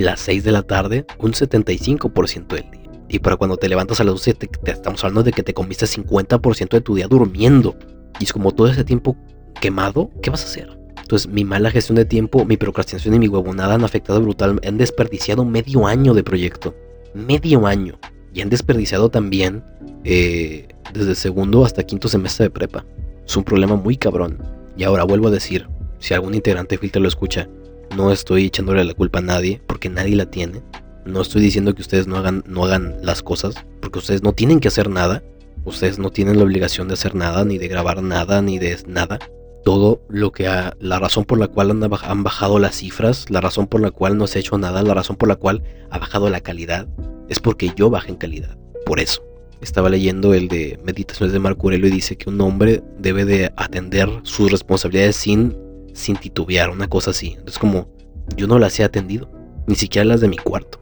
las 0.00 0.20
6 0.20 0.44
de 0.44 0.52
la 0.52 0.62
tarde, 0.62 1.06
un 1.18 1.32
75% 1.32 2.46
del 2.48 2.70
día. 2.70 2.80
Y 3.08 3.18
para 3.18 3.36
cuando 3.36 3.56
te 3.56 3.68
levantas 3.68 4.00
a 4.00 4.04
las 4.04 4.14
12, 4.14 4.34
te, 4.34 4.48
estamos 4.70 5.02
hablando 5.02 5.24
de 5.24 5.32
que 5.32 5.42
te 5.42 5.52
comiste 5.52 5.86
50% 5.86 6.68
de 6.70 6.80
tu 6.80 6.94
día 6.94 7.08
durmiendo. 7.08 7.76
Y 8.20 8.24
es 8.24 8.32
como 8.32 8.52
todo 8.52 8.68
ese 8.68 8.84
tiempo 8.84 9.16
quemado, 9.60 10.10
¿qué 10.22 10.30
vas 10.30 10.42
a 10.42 10.46
hacer? 10.46 10.78
Entonces, 11.00 11.28
mi 11.28 11.44
mala 11.44 11.72
gestión 11.72 11.96
de 11.96 12.04
tiempo, 12.04 12.44
mi 12.44 12.56
procrastinación 12.56 13.14
y 13.14 13.18
mi 13.18 13.26
huevonada 13.26 13.74
han 13.74 13.82
afectado 13.82 14.20
brutalmente. 14.22 14.68
Han 14.68 14.78
desperdiciado 14.78 15.44
medio 15.44 15.88
año 15.88 16.14
de 16.14 16.22
proyecto. 16.22 16.72
Medio 17.14 17.66
año. 17.66 17.98
Y 18.32 18.42
han 18.42 18.48
desperdiciado 18.48 19.10
también 19.10 19.64
eh, 20.04 20.68
desde 20.94 21.16
segundo 21.16 21.64
hasta 21.64 21.82
quinto 21.82 22.08
semestre 22.08 22.44
de 22.44 22.50
prepa. 22.50 22.84
Es 23.26 23.36
un 23.36 23.42
problema 23.42 23.74
muy 23.74 23.96
cabrón. 23.96 24.38
Y 24.76 24.84
ahora 24.84 25.02
vuelvo 25.02 25.26
a 25.26 25.32
decir, 25.32 25.66
si 25.98 26.14
algún 26.14 26.34
integrante 26.34 26.76
de 26.76 26.78
Filter 26.78 27.02
lo 27.02 27.08
escucha, 27.08 27.48
no 27.96 28.12
estoy 28.12 28.46
echándole 28.46 28.84
la 28.84 28.94
culpa 28.94 29.18
a 29.18 29.22
nadie, 29.22 29.60
porque 29.66 29.88
nadie 29.88 30.16
la 30.16 30.26
tiene. 30.26 30.62
No 31.04 31.22
estoy 31.22 31.42
diciendo 31.42 31.74
que 31.74 31.82
ustedes 31.82 32.06
no 32.06 32.16
hagan, 32.16 32.44
no 32.46 32.64
hagan 32.64 32.96
las 33.02 33.22
cosas, 33.22 33.54
porque 33.80 33.98
ustedes 33.98 34.22
no 34.22 34.32
tienen 34.32 34.60
que 34.60 34.68
hacer 34.68 34.88
nada. 34.88 35.22
Ustedes 35.64 35.98
no 35.98 36.10
tienen 36.10 36.38
la 36.38 36.44
obligación 36.44 36.88
de 36.88 36.94
hacer 36.94 37.14
nada, 37.14 37.44
ni 37.44 37.58
de 37.58 37.68
grabar 37.68 38.02
nada, 38.02 38.42
ni 38.42 38.58
de 38.58 38.78
nada. 38.86 39.18
Todo 39.64 40.02
lo 40.08 40.32
que 40.32 40.46
ha, 40.46 40.74
la 40.80 40.98
razón 40.98 41.24
por 41.24 41.38
la 41.38 41.48
cual 41.48 41.70
han, 41.70 42.22
bajado 42.22 42.58
las 42.58 42.76
cifras, 42.76 43.26
la 43.28 43.40
razón 43.40 43.66
por 43.66 43.80
la 43.80 43.90
cual 43.90 44.16
no 44.16 44.26
se 44.26 44.38
ha 44.38 44.40
hecho 44.40 44.56
nada, 44.56 44.82
la 44.82 44.94
razón 44.94 45.16
por 45.16 45.28
la 45.28 45.36
cual 45.36 45.62
ha 45.90 45.98
bajado 45.98 46.30
la 46.30 46.40
calidad, 46.40 46.88
es 47.28 47.40
porque 47.40 47.72
yo 47.76 47.90
bajé 47.90 48.10
en 48.10 48.16
calidad. 48.16 48.56
Por 48.86 49.00
eso. 49.00 49.22
Estaba 49.60 49.90
leyendo 49.90 50.32
el 50.32 50.48
de 50.48 50.80
Meditaciones 50.84 51.34
de 51.34 51.38
Marco 51.38 51.66
Aurelio 51.66 51.88
y 51.88 51.90
dice 51.90 52.16
que 52.16 52.30
un 52.30 52.40
hombre 52.40 52.82
debe 52.98 53.26
de 53.26 53.52
atender 53.56 54.08
sus 54.22 54.50
responsabilidades 54.50 55.16
sin 55.16 55.54
sin 56.00 56.16
titubear, 56.16 56.70
una 56.70 56.88
cosa 56.88 57.10
así. 57.10 57.36
Es 57.46 57.58
como, 57.58 57.88
yo 58.36 58.46
no 58.46 58.58
las 58.58 58.78
he 58.80 58.84
atendido, 58.84 59.30
ni 59.66 59.74
siquiera 59.74 60.04
las 60.04 60.20
de 60.20 60.28
mi 60.28 60.36
cuarto. 60.36 60.80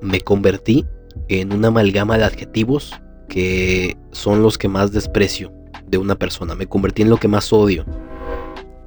Me 0.00 0.20
convertí 0.20 0.86
en 1.28 1.52
una 1.52 1.68
amalgama 1.68 2.18
de 2.18 2.24
adjetivos 2.24 2.92
que 3.28 3.96
son 4.12 4.42
los 4.42 4.58
que 4.58 4.68
más 4.68 4.92
desprecio 4.92 5.52
de 5.86 5.98
una 5.98 6.16
persona. 6.16 6.54
Me 6.54 6.66
convertí 6.66 7.02
en 7.02 7.10
lo 7.10 7.18
que 7.18 7.28
más 7.28 7.52
odio. 7.52 7.84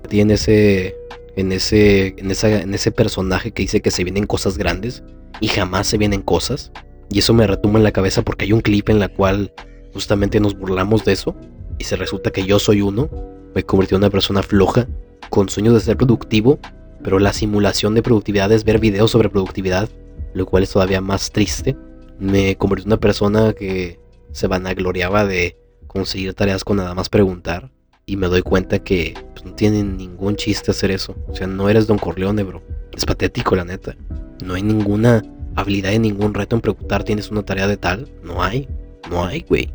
Y 0.09 0.19
en 0.19 0.31
ese, 0.31 0.95
en 1.35 1.51
ese, 1.51 2.15
en 2.17 2.31
esa, 2.31 2.61
en 2.61 2.73
ese 2.73 2.91
personaje 2.91 3.51
que 3.51 3.63
dice 3.63 3.81
que 3.81 3.91
se 3.91 4.03
vienen 4.03 4.25
cosas 4.25 4.57
grandes 4.57 5.03
y 5.39 5.47
jamás 5.47 5.87
se 5.87 5.97
vienen 5.97 6.21
cosas. 6.21 6.71
Y 7.09 7.19
eso 7.19 7.33
me 7.33 7.47
retumba 7.47 7.79
en 7.79 7.83
la 7.83 7.91
cabeza 7.91 8.21
porque 8.21 8.45
hay 8.45 8.53
un 8.53 8.61
clip 8.61 8.89
en 8.89 8.99
la 8.99 9.09
cual 9.09 9.53
justamente 9.93 10.39
nos 10.39 10.57
burlamos 10.57 11.05
de 11.05 11.13
eso 11.13 11.35
y 11.79 11.83
se 11.83 11.95
resulta 11.95 12.31
que 12.31 12.45
yo 12.45 12.59
soy 12.59 12.81
uno. 12.81 13.09
Me 13.55 13.63
convertí 13.63 13.95
en 13.95 14.01
una 14.01 14.09
persona 14.09 14.43
floja 14.43 14.87
con 15.29 15.49
sueños 15.49 15.73
de 15.73 15.79
ser 15.79 15.97
productivo, 15.97 16.59
pero 17.03 17.19
la 17.19 17.33
simulación 17.33 17.95
de 17.95 18.01
productividad 18.01 18.51
es 18.51 18.63
ver 18.63 18.79
videos 18.79 19.11
sobre 19.11 19.29
productividad, 19.29 19.89
lo 20.33 20.45
cual 20.45 20.63
es 20.63 20.71
todavía 20.71 21.01
más 21.01 21.31
triste. 21.31 21.75
Me 22.19 22.55
convertí 22.55 22.83
en 22.83 22.89
una 22.89 22.99
persona 22.99 23.53
que 23.53 23.99
se 24.31 24.47
vanagloriaba 24.47 25.25
de 25.25 25.57
conseguir 25.87 26.33
tareas 26.33 26.63
con 26.63 26.77
nada 26.77 26.93
más 26.93 27.09
preguntar. 27.09 27.71
Y 28.05 28.17
me 28.17 28.27
doy 28.27 28.41
cuenta 28.41 28.79
que 28.79 29.13
pues, 29.33 29.45
no 29.45 29.53
tiene 29.53 29.83
ningún 29.83 30.35
chiste 30.35 30.71
hacer 30.71 30.91
eso. 30.91 31.15
O 31.27 31.35
sea, 31.35 31.47
no 31.47 31.69
eres 31.69 31.87
Don 31.87 31.97
Corleone, 31.97 32.43
bro. 32.43 32.61
Es 32.93 33.05
patético, 33.05 33.55
la 33.55 33.63
neta. 33.63 33.95
No 34.43 34.55
hay 34.55 34.63
ninguna 34.63 35.23
habilidad 35.55 35.91
y 35.91 35.99
ningún 35.99 36.33
reto 36.33 36.55
en 36.55 36.61
preguntar, 36.61 37.03
¿tienes 37.03 37.31
una 37.31 37.43
tarea 37.43 37.67
de 37.67 37.77
tal? 37.77 38.09
No 38.23 38.43
hay. 38.43 38.67
No 39.09 39.23
hay, 39.23 39.41
güey. 39.47 39.71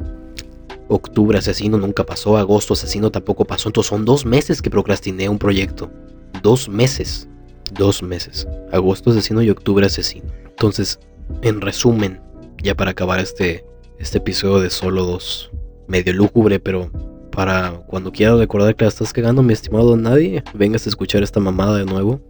Octubre 0.89 1.37
asesino 1.37 1.77
nunca 1.77 2.05
pasó, 2.05 2.39
agosto 2.39 2.73
asesino 2.73 3.11
tampoco 3.11 3.45
pasó. 3.45 3.69
Entonces 3.69 3.91
son 3.91 4.05
dos 4.05 4.25
meses 4.25 4.63
que 4.63 4.71
procrastiné 4.71 5.29
un 5.29 5.39
proyecto. 5.39 5.91
Dos 6.43 6.69
meses. 6.69 7.29
Dos 7.75 8.03
meses. 8.03 8.49
Agosto 8.73 9.11
asesino 9.11 9.43
y 9.43 9.51
octubre 9.51 9.85
asesino. 9.85 10.27
Entonces, 10.47 10.99
en 11.43 11.61
resumen, 11.61 12.21
ya 12.63 12.75
para 12.75 12.93
acabar 12.93 13.21
este, 13.21 13.67
este 13.99 14.19
episodio 14.19 14.61
de 14.61 14.71
solo 14.71 15.05
dos, 15.05 15.51
medio 15.87 16.15
lúgubre, 16.15 16.59
pero 16.59 16.91
para 17.31 17.83
cuando 17.87 18.11
quiera 18.11 18.35
recordar 18.37 18.75
que 18.75 18.85
la 18.85 18.89
estás 18.89 19.13
cagando, 19.13 19.43
mi 19.43 19.53
estimado 19.53 19.95
nadie, 19.97 20.43
vengas 20.55 20.87
a 20.87 20.89
escuchar 20.89 21.23
esta 21.23 21.39
mamada 21.39 21.77
de 21.77 21.85
nuevo. 21.85 22.21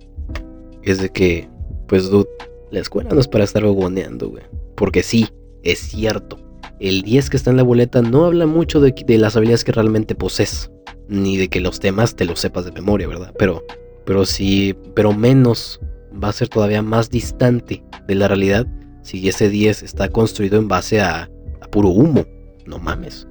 Es 0.83 0.99
de 0.99 1.11
que, 1.11 1.49
pues, 1.87 2.11
dude, 2.11 2.29
la 2.73 2.81
escuela 2.81 3.11
no 3.11 3.21
es 3.21 3.29
para 3.29 3.45
estar 3.45 3.65
gogoneando, 3.65 4.31
güey. 4.31 4.43
Porque 4.75 5.05
sí, 5.05 5.29
es 5.63 5.79
cierto 5.79 6.48
el 6.81 7.03
10 7.03 7.31
que 7.31 7.37
está 7.37 7.51
en 7.51 7.57
la 7.57 7.63
boleta 7.63 8.03
no 8.03 8.25
habla 8.25 8.47
mucho 8.47 8.81
de, 8.81 8.95
las 9.19 9.37
habilidades 9.37 9.65
que 9.65 9.73
realmente 9.73 10.15
posees, 10.15 10.71
ni 11.09 11.37
de 11.37 11.49
que 11.49 11.61
los 11.61 11.81
temas 11.81 12.15
te 12.15 12.25
los 12.25 12.41
sepas 12.41 12.65
de 12.65 12.73
memoria, 12.73 13.09
¿verdad? 13.09 13.35
Pero, 13.39 13.65
pero 14.05 14.25
sí, 14.25 14.77
pero 14.95 15.13
menos 15.13 15.81
va 16.13 16.29
a 16.29 16.33
ser 16.33 16.49
todavía 16.49 16.83
más 16.83 17.11
distante 17.11 17.83
de 18.07 18.15
la 18.15 18.29
realidad 18.29 18.67
si 19.03 19.27
ese 19.29 19.49
10 19.49 19.83
está 19.83 20.09
construido 20.09 20.59
en 20.59 20.69
base 20.69 21.01
a, 21.01 21.31
a 21.61 21.67
puro 21.71 21.89
humo. 21.89 22.27
No 22.67 22.79
mames. 22.79 23.27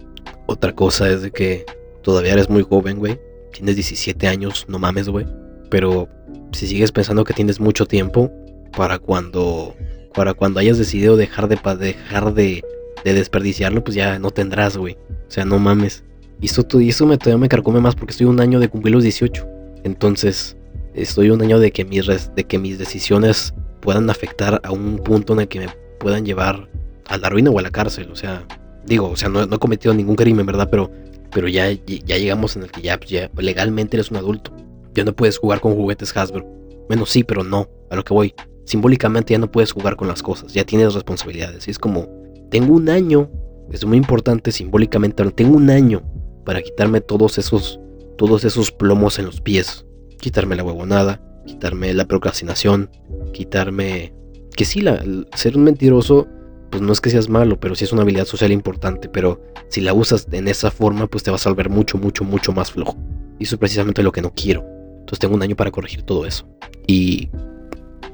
Otra 0.47 0.73
cosa 0.73 1.09
es 1.09 1.21
de 1.21 1.31
que 1.31 1.65
todavía 2.01 2.33
eres 2.33 2.49
muy 2.49 2.63
joven, 2.63 2.97
güey. 2.97 3.19
Tienes 3.53 3.75
17 3.75 4.27
años, 4.27 4.65
no 4.67 4.79
mames, 4.79 5.09
güey. 5.09 5.25
Pero 5.69 6.07
si 6.51 6.67
sigues 6.67 6.91
pensando 6.91 7.23
que 7.23 7.33
tienes 7.33 7.59
mucho 7.59 7.85
tiempo 7.85 8.31
para 8.75 8.99
cuando 8.99 9.75
para 10.13 10.33
cuando 10.33 10.59
hayas 10.59 10.79
decidido 10.79 11.15
dejar 11.15 11.47
de 11.47 11.59
dejar 11.77 12.33
de 12.33 12.63
de 13.03 13.13
desperdiciarlo, 13.13 13.83
pues 13.83 13.95
ya 13.95 14.19
no 14.19 14.31
tendrás, 14.31 14.77
güey. 14.77 14.97
O 15.27 15.31
sea, 15.31 15.45
no 15.45 15.59
mames. 15.59 16.03
Y 16.41 16.45
eso, 16.45 16.65
y 16.79 16.89
eso 16.89 17.05
me, 17.05 17.17
todavía 17.17 17.41
me 17.41 17.49
carcome 17.49 17.79
más 17.79 17.95
porque 17.95 18.11
estoy 18.11 18.27
un 18.27 18.39
año 18.39 18.59
de 18.59 18.69
cumplir 18.69 18.93
los 18.93 19.03
18. 19.03 19.47
Entonces, 19.83 20.57
estoy 20.93 21.29
un 21.29 21.41
año 21.41 21.59
de 21.59 21.71
que 21.71 21.85
mis, 21.85 22.05
de 22.07 22.43
que 22.43 22.59
mis 22.59 22.77
decisiones 22.77 23.53
puedan 23.81 24.09
afectar 24.09 24.61
a 24.63 24.71
un 24.71 24.97
punto 24.97 25.33
en 25.33 25.41
el 25.41 25.47
que 25.47 25.59
me 25.59 25.67
puedan 25.99 26.25
llevar 26.25 26.69
a 27.07 27.17
la 27.17 27.29
ruina 27.29 27.49
o 27.49 27.59
a 27.59 27.61
la 27.61 27.71
cárcel. 27.71 28.09
O 28.11 28.15
sea, 28.15 28.45
digo, 28.85 29.09
o 29.09 29.15
sea, 29.15 29.29
no, 29.29 29.43
he 29.43 29.59
cometido 29.59 29.93
ningún 29.93 30.15
crimen, 30.15 30.45
¿verdad? 30.45 30.67
Pero 30.69 30.91
pero 31.31 31.47
ya, 31.47 31.71
ya 31.71 32.17
llegamos 32.17 32.55
en 32.55 32.63
el 32.63 32.71
que 32.71 32.81
ya, 32.81 32.97
pues, 32.97 33.09
ya 33.09 33.29
legalmente 33.37 33.97
eres 33.97 34.11
un 34.11 34.17
adulto. 34.17 34.51
Ya 34.93 35.03
no 35.03 35.15
puedes 35.15 35.37
jugar 35.37 35.59
con 35.59 35.75
juguetes 35.75 36.15
Hasbro. 36.15 36.45
Bueno, 36.87 37.05
sí, 37.05 37.23
pero 37.23 37.43
no, 37.43 37.69
a 37.89 37.95
lo 37.95 38.03
que 38.03 38.13
voy. 38.13 38.33
Simbólicamente 38.65 39.33
ya 39.33 39.37
no 39.37 39.51
puedes 39.51 39.71
jugar 39.71 39.95
con 39.95 40.07
las 40.07 40.23
cosas, 40.23 40.53
ya 40.53 40.63
tienes 40.63 40.93
responsabilidades. 40.93 41.67
Y 41.67 41.71
es 41.71 41.79
como, 41.79 42.07
tengo 42.49 42.73
un 42.73 42.89
año, 42.89 43.29
es 43.71 43.85
muy 43.85 43.97
importante 43.97 44.51
simbólicamente, 44.51 45.23
tengo 45.31 45.57
un 45.57 45.69
año 45.69 46.03
para 46.45 46.61
quitarme 46.61 47.01
todos 47.01 47.37
esos, 47.37 47.79
todos 48.17 48.43
esos 48.45 48.71
plomos 48.71 49.19
en 49.19 49.25
los 49.25 49.41
pies. 49.41 49.85
Quitarme 50.19 50.55
la 50.55 50.63
huevonada, 50.63 51.21
quitarme 51.45 51.93
la 51.93 52.05
procrastinación, 52.05 52.89
quitarme... 53.33 54.13
Que 54.55 54.65
sí, 54.65 54.81
la, 54.81 55.03
ser 55.35 55.55
un 55.55 55.63
mentiroso 55.63 56.27
pues 56.69 56.81
no 56.81 56.91
es 56.91 57.01
que 57.01 57.09
seas 57.09 57.29
malo, 57.29 57.59
pero 57.59 57.75
sí 57.75 57.85
es 57.85 57.93
una 57.93 58.01
habilidad 58.01 58.25
social 58.25 58.51
importante, 58.51 59.09
pero 59.09 59.41
si 59.69 59.81
la 59.81 59.93
usas 59.93 60.27
en 60.31 60.47
esa 60.47 60.71
forma, 60.71 61.07
pues 61.07 61.23
te 61.23 61.31
vas 61.31 61.45
a 61.45 61.49
volver 61.49 61.69
mucho, 61.69 61.97
mucho, 61.97 62.23
mucho 62.23 62.51
más 62.51 62.71
flojo. 62.71 62.97
Y 63.39 63.43
eso 63.43 63.55
es 63.55 63.59
precisamente 63.59 64.03
lo 64.03 64.11
que 64.11 64.21
no 64.21 64.33
quiero. 64.33 64.65
Entonces 64.99 65.19
tengo 65.19 65.35
un 65.35 65.43
año 65.43 65.55
para 65.55 65.71
corregir 65.71 66.03
todo 66.03 66.25
eso. 66.25 66.47
Y 66.85 67.29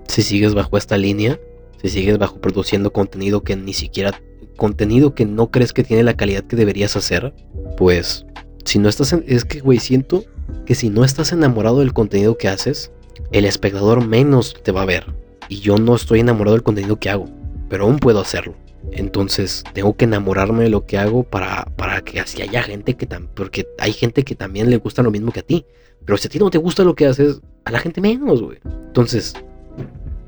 si 0.08 0.22
sigues 0.22 0.54
bajo 0.54 0.78
esta 0.78 0.98
línea, 0.98 1.40
si 1.84 1.90
sigues 1.90 2.18
bajo 2.18 2.40
produciendo 2.40 2.92
contenido 2.92 3.44
que 3.44 3.56
ni 3.56 3.74
siquiera, 3.74 4.20
contenido 4.58 5.14
que 5.14 5.26
no 5.26 5.52
crees 5.52 5.74
que 5.74 5.84
tiene 5.84 6.04
la 6.04 6.16
calidad 6.16 6.44
que 6.44 6.56
deberías 6.56 6.96
hacer, 6.96 7.34
pues 7.78 8.26
si 8.66 8.80
no 8.80 8.90
estás 8.90 9.14
en, 9.14 9.24
es 9.28 9.46
que 9.46 9.60
güey, 9.60 9.80
siento 9.80 10.24
que 10.66 10.76
si 10.76 10.90
no 10.90 11.04
estás 11.04 11.32
enamorado 11.32 11.80
del 11.80 11.94
contenido 11.94 12.38
que 12.38 12.48
haces, 12.48 12.92
el 13.32 13.46
espectador 13.46 14.06
menos 14.06 14.56
te 14.64 14.72
va 14.72 14.84
a 14.84 14.86
ver. 14.86 15.06
Y 15.50 15.60
yo 15.60 15.78
no 15.78 15.96
estoy 15.96 16.22
enamorado 16.22 16.56
del 16.56 16.64
contenido 16.64 17.00
que 17.00 17.10
hago 17.10 17.28
pero 17.74 17.86
aún 17.86 17.98
puedo 17.98 18.20
hacerlo. 18.20 18.54
Entonces 18.92 19.64
tengo 19.74 19.98
que 19.98 20.06
enamorarme 20.06 20.66
de 20.66 20.70
lo 20.70 20.86
que 20.86 21.00
hago 21.00 21.24
para, 21.24 21.66
para 21.76 22.02
que 22.02 22.20
así 22.20 22.40
haya 22.40 22.62
gente 22.62 22.94
que 22.94 23.08
también, 23.08 23.32
porque 23.34 23.68
hay 23.80 23.94
gente 23.94 24.24
que 24.24 24.36
también 24.36 24.70
le 24.70 24.78
gusta 24.78 25.02
lo 25.02 25.10
mismo 25.10 25.32
que 25.32 25.40
a 25.40 25.44
ti. 25.44 25.66
Pero 26.06 26.20
si 26.20 26.28
a 26.28 26.30
ti 26.30 26.38
no 26.38 26.52
te 26.52 26.60
gusta 26.60 26.84
lo 26.84 26.94
que 26.94 27.08
haces, 27.08 27.42
a 27.66 27.72
la 27.72 27.80
gente 27.80 28.00
menos, 28.00 28.44
güey. 28.44 28.60
Entonces, 28.86 29.34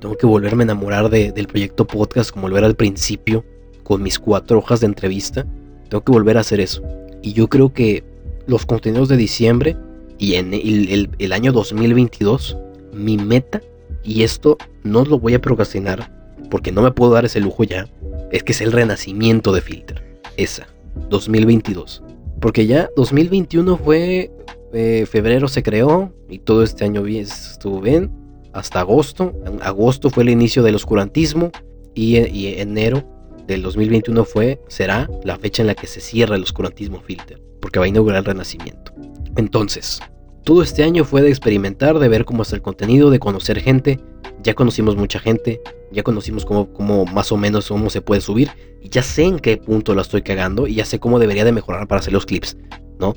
tengo 0.06 0.18
que 0.18 0.28
volverme 0.28 0.62
a 0.62 0.66
enamorar 0.66 1.10
del 1.10 1.48
proyecto 1.48 1.88
podcast 1.88 2.30
como 2.30 2.48
lo 2.48 2.60
era 2.60 2.68
al 2.68 2.76
principio, 2.76 3.44
con 3.82 4.04
mis 4.04 4.20
cuatro 4.20 4.60
hojas 4.60 4.82
de 4.82 4.86
entrevista. 4.86 5.48
Tengo 5.90 6.04
que 6.04 6.12
volver 6.12 6.38
a 6.38 6.42
hacer 6.42 6.60
eso. 6.60 6.84
Y 7.24 7.34
yo 7.34 7.48
creo 7.48 7.74
que 7.74 8.04
los 8.46 8.68
contenidos 8.68 9.10
de 9.10 9.18
diciembre 9.18 9.76
y 10.20 10.36
en 10.36 10.54
el, 10.54 11.34
año 11.34 11.52
2022, 11.52 12.56
mi 12.94 13.18
meta, 13.18 13.62
y 14.04 14.22
esto 14.22 14.60
no 14.84 15.06
lo 15.06 15.18
voy 15.18 15.34
a 15.34 15.42
procrastinar, 15.42 16.12
porque 16.52 16.72
no 16.72 16.84
me 16.84 16.92
puedo 16.92 17.14
dar 17.14 17.26
ese 17.26 17.40
lujo 17.40 17.64
ya, 17.64 17.88
es 18.32 18.44
que 18.44 18.52
es 18.52 18.62
el 18.62 18.74
renacimiento 18.74 19.54
de 19.54 19.62
Filter. 19.62 20.04
Esa, 20.38 20.68
2022. 21.10 22.04
Porque 22.40 22.68
ya 22.68 22.92
2021 22.96 23.76
fue, 23.78 24.32
eh, 24.72 25.08
febrero 25.10 25.48
se 25.48 25.64
creó 25.64 26.14
y 26.30 26.38
todo 26.38 26.62
este 26.62 26.86
año 26.86 27.04
estuvo 27.08 27.82
bien, 27.82 28.12
hasta 28.56 28.80
agosto. 28.80 29.34
agosto 29.62 30.10
fue 30.10 30.24
el 30.24 30.30
inicio 30.30 30.64
del 30.64 30.76
oscurantismo 30.76 31.52
y, 31.94 32.18
y 32.18 32.60
enero 32.60 33.04
del 33.48 33.62
2021 33.62 34.26
fue, 34.26 34.60
será 34.68 35.10
la 35.24 35.38
fecha 35.38 35.62
en 35.62 35.68
la 35.68 35.76
que 35.76 35.88
se 35.88 36.02
cierra 36.02 36.36
el 36.36 36.44
oscurantismo 36.44 37.02
Filter, 37.02 37.42
porque 37.62 37.80
va 37.80 37.86
a 37.86 37.88
inaugurar 37.88 38.20
el 38.20 38.26
renacimiento. 38.26 38.92
Entonces, 39.36 40.02
todo 40.44 40.62
este 40.62 40.84
año 40.84 41.06
fue 41.06 41.22
de 41.22 41.30
experimentar, 41.30 42.00
de 42.00 42.08
ver 42.08 42.26
cómo 42.26 42.44
es 42.44 42.54
el 42.54 42.62
contenido, 42.62 43.10
de 43.10 43.20
conocer 43.20 43.60
gente. 43.62 44.00
Ya 44.44 44.54
conocimos 44.54 44.96
mucha 44.96 45.20
gente, 45.20 45.62
ya 45.92 46.04
conocimos 46.04 46.46
cómo, 46.46 46.72
cómo, 46.72 47.06
más 47.06 47.32
o 47.32 47.38
menos 47.38 47.68
cómo 47.68 47.90
se 47.90 48.02
puede 48.02 48.22
subir. 48.22 48.52
Y 48.82 48.90
ya 48.90 49.02
sé 49.02 49.24
en 49.24 49.40
qué 49.40 49.58
punto 49.58 49.96
la 49.96 50.04
estoy 50.04 50.22
cagando 50.22 50.68
y 50.68 50.76
ya 50.76 50.86
sé 50.86 51.00
cómo 51.00 51.20
debería 51.20 51.46
de 51.46 51.52
mejorar 51.52 51.88
para 51.88 52.00
hacer 52.00 52.14
los 52.14 52.26
clips, 52.26 52.58
¿no? 53.00 53.16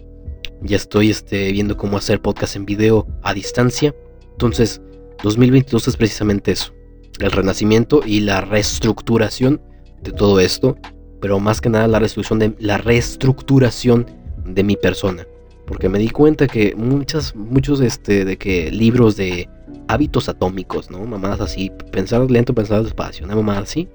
Ya 0.63 0.77
estoy 0.77 1.11
este, 1.11 1.53
viendo 1.53 1.77
cómo 1.77 1.99
hacer 1.99 2.21
podcast 2.21 2.57
en 2.57 2.65
video 2.65 3.07
a 3.23 3.35
distancia. 3.35 3.95
Entonces, 4.33 4.81
2022 5.23 5.89
es 5.89 5.97
precisamente 5.97 6.53
eso. 6.53 6.73
El 7.21 7.31
renacimiento 7.33 8.03
y 8.05 8.21
la 8.21 8.41
reestructuración 8.41 9.61
de 10.03 10.13
todo 10.13 10.41
esto. 10.41 10.77
Pero 11.21 11.41
más 11.41 11.61
que 11.61 11.69
nada 11.69 11.89
la 11.89 11.99
reestructuración 11.99 12.39
de, 12.39 12.65
la 12.65 12.79
reestructuración 12.79 14.07
de 14.45 14.63
mi 14.63 14.77
persona 14.77 15.27
porque 15.69 15.91
me 15.91 15.99
di 15.99 16.09
cuenta 16.09 16.47
que 16.47 16.75
muchas, 16.75 17.37
muchos 17.37 17.83
este, 17.83 18.25
de 18.25 18.39
que 18.39 18.71
libros 18.71 19.17
de 19.17 19.49
hábitos 19.87 20.31
atómicos, 20.31 20.91
¿no? 20.91 21.05
Mamadas 21.05 21.43
así, 21.43 21.71
pensar 21.93 22.29
lento, 22.31 22.55
pensar 22.55 22.83
despacio, 22.83 23.27
una 23.27 23.37
mamada 23.37 23.61
así, 23.61 23.87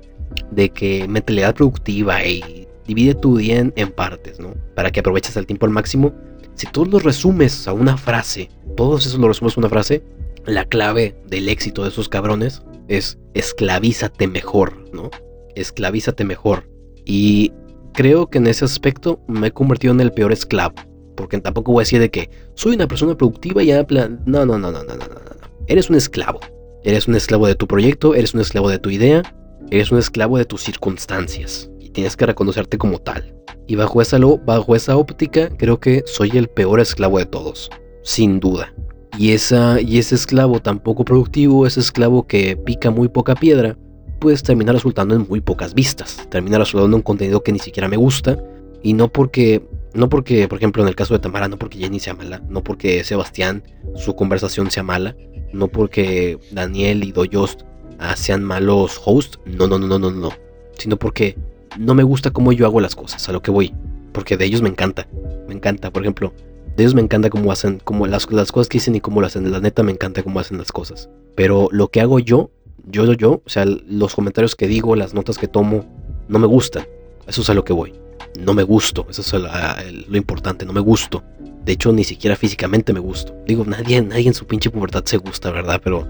de 0.51 0.69
que 0.69 1.07
mentalidad 1.07 1.55
productiva 1.55 2.23
y 2.23 2.67
divide 2.85 3.15
tu 3.15 3.37
día 3.37 3.59
en, 3.75 3.91
partes, 3.91 4.39
¿no? 4.39 4.53
Para 4.75 4.91
que 4.91 4.99
aproveches 4.99 5.35
el 5.35 5.47
tiempo 5.47 5.65
al 5.65 5.71
máximo. 5.71 6.13
Si 6.53 6.67
tú 6.67 6.85
lo 6.85 6.99
resumes 6.99 7.67
a 7.67 7.73
una 7.73 7.97
frase, 7.97 8.49
todos 8.77 9.07
esos 9.07 9.19
lo 9.19 9.27
resumes 9.27 9.57
a 9.57 9.61
una 9.61 9.69
frase, 9.69 10.03
la 10.45 10.65
clave 10.65 11.15
del 11.27 11.49
éxito 11.49 11.83
de 11.83 11.89
esos 11.89 12.09
cabrones 12.09 12.63
es 12.87 13.17
esclavízate 13.33 14.27
mejor, 14.27 14.89
¿no? 14.93 15.09
Esclavízate 15.55 16.25
mejor. 16.25 16.69
Y 17.05 17.53
creo 17.93 18.29
que 18.29 18.39
en 18.39 18.47
ese 18.47 18.65
aspecto 18.65 19.21
me 19.27 19.47
he 19.47 19.51
convertido 19.51 19.93
en 19.93 20.01
el 20.01 20.11
peor 20.11 20.31
esclavo 20.31 20.75
porque 21.15 21.39
tampoco 21.39 21.71
voy 21.71 21.81
a 21.81 21.85
decir 21.85 21.99
de 21.99 22.09
que 22.09 22.29
soy 22.55 22.75
una 22.75 22.87
persona 22.87 23.15
productiva 23.15 23.63
y 23.63 23.67
ya 23.67 23.85
plan. 23.85 24.21
No, 24.25 24.45
no, 24.45 24.57
no, 24.57 24.71
no, 24.71 24.83
no, 24.83 24.95
no, 24.95 25.05
no. 25.05 25.21
Eres 25.67 25.89
un 25.89 25.95
esclavo. 25.95 26.39
Eres 26.83 27.07
un 27.07 27.15
esclavo 27.15 27.47
de 27.47 27.55
tu 27.55 27.65
proyecto, 27.65 28.13
eres 28.13 28.33
un 28.33 28.41
esclavo 28.41 28.69
de 28.69 28.77
tu 28.77 28.89
idea, 28.89 29.23
eres 29.71 29.91
un 29.91 29.99
esclavo 29.99 30.37
de 30.37 30.45
tus 30.45 30.61
circunstancias. 30.61 31.69
Y 31.79 31.89
tienes 31.89 32.17
que 32.17 32.25
reconocerte 32.25 32.77
como 32.77 32.99
tal. 32.99 33.33
Y 33.67 33.75
bajo 33.75 34.01
esa, 34.01 34.19
bajo 34.45 34.75
esa 34.75 34.97
óptica, 34.97 35.49
creo 35.57 35.79
que 35.79 36.03
soy 36.05 36.31
el 36.31 36.49
peor 36.49 36.79
esclavo 36.79 37.19
de 37.19 37.25
todos. 37.25 37.69
Sin 38.03 38.39
duda. 38.39 38.73
Y, 39.17 39.31
esa, 39.31 39.79
y 39.79 39.99
ese 39.99 40.15
esclavo 40.15 40.59
tan 40.61 40.79
poco 40.79 41.05
productivo, 41.05 41.67
ese 41.67 41.79
esclavo 41.79 42.25
que 42.25 42.57
pica 42.57 42.89
muy 42.91 43.09
poca 43.09 43.35
piedra, 43.35 43.77
pues 44.19 44.41
termina 44.41 44.71
resultando 44.71 45.15
en 45.15 45.27
muy 45.27 45.41
pocas 45.41 45.73
vistas. 45.73 46.27
Termina 46.29 46.57
resultando 46.57 46.87
en 46.87 46.93
un 46.95 47.01
contenido 47.01 47.43
que 47.43 47.51
ni 47.51 47.59
siquiera 47.59 47.87
me 47.87 47.97
gusta. 47.97 48.37
Y 48.81 48.93
no 48.93 49.07
porque 49.09 49.61
no 49.93 50.09
porque, 50.09 50.47
por 50.47 50.57
ejemplo, 50.57 50.81
en 50.81 50.89
el 50.89 50.95
caso 50.95 51.13
de 51.13 51.19
Tamara, 51.19 51.47
no 51.47 51.57
porque 51.57 51.77
Jenny 51.77 51.99
sea 51.99 52.15
mala, 52.15 52.41
no 52.49 52.63
porque 52.63 53.03
Sebastián, 53.03 53.63
su 53.95 54.15
conversación 54.15 54.71
sea 54.71 54.83
mala, 54.83 55.15
no 55.53 55.67
porque 55.67 56.39
Daniel 56.51 57.03
y 57.03 57.11
Doyost 57.11 57.61
ah, 57.99 58.15
sean 58.15 58.43
malos 58.43 58.99
hosts, 59.05 59.39
no, 59.45 59.67
no, 59.67 59.77
no, 59.77 59.87
no, 59.87 59.99
no, 59.99 60.11
no, 60.11 60.31
sino 60.77 60.97
porque 60.97 61.37
no 61.77 61.93
me 61.93 62.03
gusta 62.03 62.31
cómo 62.31 62.51
yo 62.51 62.65
hago 62.65 62.81
las 62.81 62.95
cosas, 62.95 63.27
a 63.29 63.31
lo 63.31 63.41
que 63.41 63.51
voy, 63.51 63.73
porque 64.11 64.35
de 64.35 64.45
ellos 64.45 64.63
me 64.63 64.69
encanta, 64.69 65.07
me 65.47 65.53
encanta, 65.53 65.91
por 65.91 66.01
ejemplo, 66.01 66.33
de 66.75 66.83
ellos 66.83 66.95
me 66.95 67.01
encanta 67.01 67.29
cómo 67.29 67.51
hacen, 67.51 67.79
como 67.83 68.07
las, 68.07 68.31
las 68.31 68.51
cosas 68.51 68.69
que 68.69 68.77
dicen 68.77 68.95
y 68.95 69.01
cómo 69.01 69.21
lo 69.21 69.27
hacen, 69.27 69.51
la 69.51 69.59
neta 69.59 69.83
me 69.83 69.91
encanta 69.91 70.23
cómo 70.23 70.39
hacen 70.39 70.57
las 70.57 70.71
cosas, 70.71 71.09
pero 71.35 71.69
lo 71.71 71.89
que 71.89 72.01
hago 72.01 72.19
yo, 72.19 72.51
yo, 72.85 73.05
yo, 73.05 73.13
yo, 73.13 73.41
o 73.45 73.49
sea, 73.49 73.65
los 73.65 74.15
comentarios 74.15 74.55
que 74.55 74.67
digo, 74.67 74.95
las 74.95 75.13
notas 75.13 75.37
que 75.37 75.47
tomo, 75.47 75.85
no 76.27 76.39
me 76.39 76.47
gustan, 76.47 76.85
eso 77.27 77.41
es 77.41 77.49
a 77.49 77.53
lo 77.53 77.63
que 77.63 77.73
voy 77.73 77.93
no 78.39 78.53
me 78.53 78.63
gusto. 78.63 79.05
Eso 79.09 79.21
es 79.21 80.07
lo 80.07 80.17
importante, 80.17 80.65
no 80.65 80.73
me 80.73 80.79
gusto. 80.79 81.23
De 81.63 81.73
hecho, 81.73 81.91
ni 81.91 82.03
siquiera 82.03 82.35
físicamente 82.35 82.93
me 82.93 82.99
gusto. 82.99 83.33
Digo, 83.45 83.63
nadie, 83.65 84.01
nadie 84.01 84.27
en 84.27 84.33
su 84.33 84.45
pinche 84.45 84.69
pubertad 84.69 85.03
se 85.05 85.17
gusta, 85.17 85.51
¿verdad? 85.51 85.79
Pero 85.83 86.07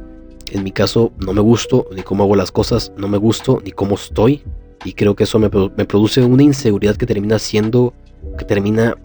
en 0.52 0.64
mi 0.64 0.72
caso 0.72 1.12
no 1.20 1.34
me 1.34 1.42
gusto, 1.42 1.88
ni 1.96 2.02
cómo 2.02 2.24
hago 2.24 2.36
las 2.36 2.52
cosas, 2.52 2.92
no 2.98 3.08
me 3.08 3.18
gusto, 3.18 3.62
ni 3.64 3.72
cómo 3.72 3.96
estoy. 3.96 4.44
Y 4.86 4.94
creo 4.94 5.16
que 5.16 5.24
eso 5.24 5.40
me, 5.40 5.50
produce 5.50 6.22
una 6.24 6.44
inseguridad 6.44 6.96
que 6.96 7.06
termina 7.06 7.40
siendo, 7.40 7.94
que 8.38 8.46
termina 8.46 8.96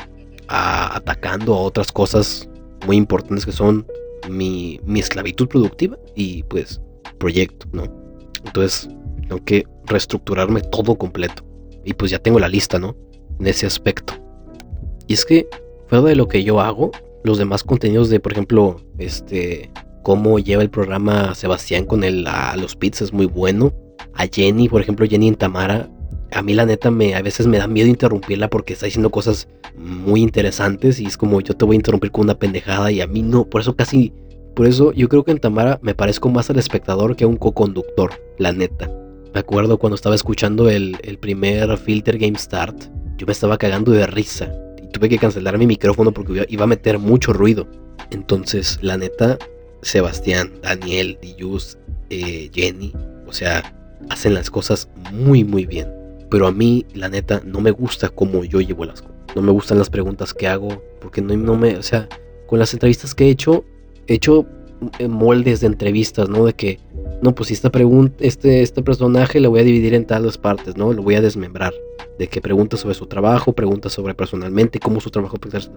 atacando 0.49 1.55
a 1.55 1.61
otras 1.61 1.93
cosas 1.93 2.49
muy 2.87 2.97
importantes 2.97 3.45
que 3.45 3.53
son 3.53 3.87
mi, 4.29 4.81
mi 4.85 5.01
esclavitud 5.01 5.49
productiva 5.49 5.99
y 6.15 6.43
pues 6.45 6.81
proyecto, 7.19 7.67
¿no? 7.73 7.85
Entonces 8.45 8.89
tengo 9.29 9.45
que 9.45 9.67
reestructurarme 9.87 10.61
todo 10.61 10.97
completo. 10.97 11.45
Y 11.85 11.95
pues 11.95 12.11
ya 12.11 12.19
tengo 12.19 12.39
la 12.39 12.49
lista, 12.49 12.79
¿no? 12.79 12.97
en 13.39 13.47
ese 13.47 13.67
aspecto. 13.67 14.15
Y 15.07 15.15
es 15.15 15.25
que, 15.25 15.49
fuera 15.87 16.05
de 16.05 16.17
lo 16.17 16.29
que 16.29 16.45
yo 16.45 16.61
hago, 16.61 16.91
los 17.25 17.39
demás 17.39 17.65
contenidos 17.65 18.11
de, 18.11 18.21
por 18.21 18.33
ejemplo, 18.33 18.81
este, 18.99 19.71
cómo 20.03 20.39
lleva 20.39 20.63
el 20.63 20.71
programa 20.71 21.35
Sebastián 21.35 21.85
con 21.85 22.05
el, 22.05 22.27
a 22.27 22.57
los 22.57 22.77
pits 22.77 23.03
es 23.03 23.13
muy 23.13 23.27
bueno. 23.27 23.73
A 24.15 24.27
Jenny, 24.27 24.69
por 24.69 24.81
ejemplo, 24.81 25.07
Jenny 25.09 25.29
en 25.29 25.37
Tamara, 25.37 25.89
a 26.33 26.43
mí 26.43 26.55
la 26.55 26.67
neta 26.67 26.91
me, 26.91 27.15
a 27.15 27.23
veces 27.23 27.47
me 27.47 27.59
da 27.59 27.67
miedo 27.67 27.89
interrumpirla 27.89 28.49
porque 28.49 28.75
está 28.75 28.87
diciendo 28.87 29.11
cosas 29.11 29.49
muy 29.77 30.21
interesantes 30.21 31.01
y 31.01 31.07
es 31.07 31.17
como 31.17 31.41
yo 31.41 31.55
te 31.55 31.65
voy 31.65 31.75
a 31.75 31.77
interrumpir 31.77 32.11
con 32.11 32.25
una 32.25 32.39
pendejada 32.39 32.91
y 32.91 33.01
a 33.01 33.07
mí 33.07 33.23
no, 33.23 33.45
por 33.45 33.61
eso 33.61 33.75
casi, 33.75 34.13
por 34.55 34.67
eso 34.67 34.93
yo 34.93 35.09
creo 35.09 35.25
que 35.25 35.31
en 35.31 35.39
Tamara 35.39 35.79
me 35.83 35.95
parezco 35.95 36.29
más 36.29 36.51
al 36.51 36.59
espectador 36.59 37.17
que 37.17 37.25
a 37.25 37.29
un 37.29 37.37
co-conductor, 37.37 38.13
la 38.39 38.53
neta. 38.53 38.91
Me 39.33 39.41
acuerdo 39.41 39.79
cuando 39.79 39.95
estaba 39.95 40.15
escuchando 40.15 40.69
el, 40.69 40.97
el 41.03 41.19
primer 41.19 41.77
Filter 41.79 42.19
Game 42.19 42.39
Start, 42.39 42.85
yo 43.17 43.27
me 43.27 43.33
estaba 43.33 43.59
cagando 43.59 43.93
de 43.93 44.07
risa 44.07 44.53
y 44.83 44.89
tuve 44.89 45.09
que 45.09 45.19
cancelar 45.19 45.59
mi 45.59 45.67
micrófono 45.67 46.13
porque 46.13 46.47
iba 46.49 46.65
a 46.65 46.69
meter 46.69 46.99
mucho 46.99 47.33
ruido. 47.33 47.67
Entonces, 48.11 48.79
la 48.81 48.97
neta, 48.97 49.39
Sebastián, 49.83 50.53
Daniel, 50.63 51.19
Diyus, 51.21 51.79
eh, 52.11 52.51
Jenny, 52.55 52.93
o 53.27 53.33
sea, 53.33 53.63
hacen 54.09 54.35
las 54.35 54.51
cosas 54.51 54.89
muy, 55.13 55.45
muy 55.45 55.67
bien. 55.67 55.98
Pero 56.31 56.47
a 56.47 56.53
mí, 56.53 56.85
la 56.95 57.09
neta, 57.09 57.43
no 57.45 57.61
me 57.61 57.71
gusta 57.71 58.09
cómo 58.09 58.45
yo 58.45 58.61
llevo 58.61 58.85
las 58.85 59.03
cosas. 59.03 59.17
No 59.35 59.43
me 59.43 59.53
gustan 59.53 59.79
las 59.79 59.91
preguntas 59.91 60.35
que 60.35 60.49
hago, 60.49 60.83
porque 61.01 61.21
no, 61.23 61.37
no 61.37 61.57
me, 61.57 61.77
o 61.77 61.83
sea, 61.83 62.09
con 62.47 62.59
las 62.59 62.73
entrevistas 62.73 63.15
que 63.15 63.27
he 63.27 63.31
hecho, 63.31 63.65
he 64.07 64.15
hecho 64.15 64.47
eh, 64.99 65.09
moldes 65.09 65.61
de 65.61 65.67
entrevistas, 65.67 66.29
¿no? 66.29 66.45
De 66.45 66.55
que, 66.55 66.79
no, 67.23 67.35
pues 67.35 67.51
esta 67.51 67.71
pregunta, 67.71 68.17
este, 68.21 68.63
este 68.63 68.83
personaje 68.83 69.41
lo 69.41 69.51
voy 69.51 69.61
a 69.61 69.65
dividir 69.65 69.95
en 69.95 70.07
tales 70.07 70.39
partes, 70.39 70.77
¿no? 70.77 70.93
Lo 70.93 71.03
voy 71.03 71.15
a 71.17 71.21
desmembrar. 71.21 71.75
De 72.19 72.29
que 72.29 72.41
pregunta 72.41 72.77
sobre 72.77 72.95
su 72.95 73.07
trabajo, 73.07 73.53
pregunta 73.53 73.89
sobre 73.89 74.15
personalmente, 74.15 74.79
cómo 74.79 75.01
su 75.01 75.11
trabajo 75.11 75.37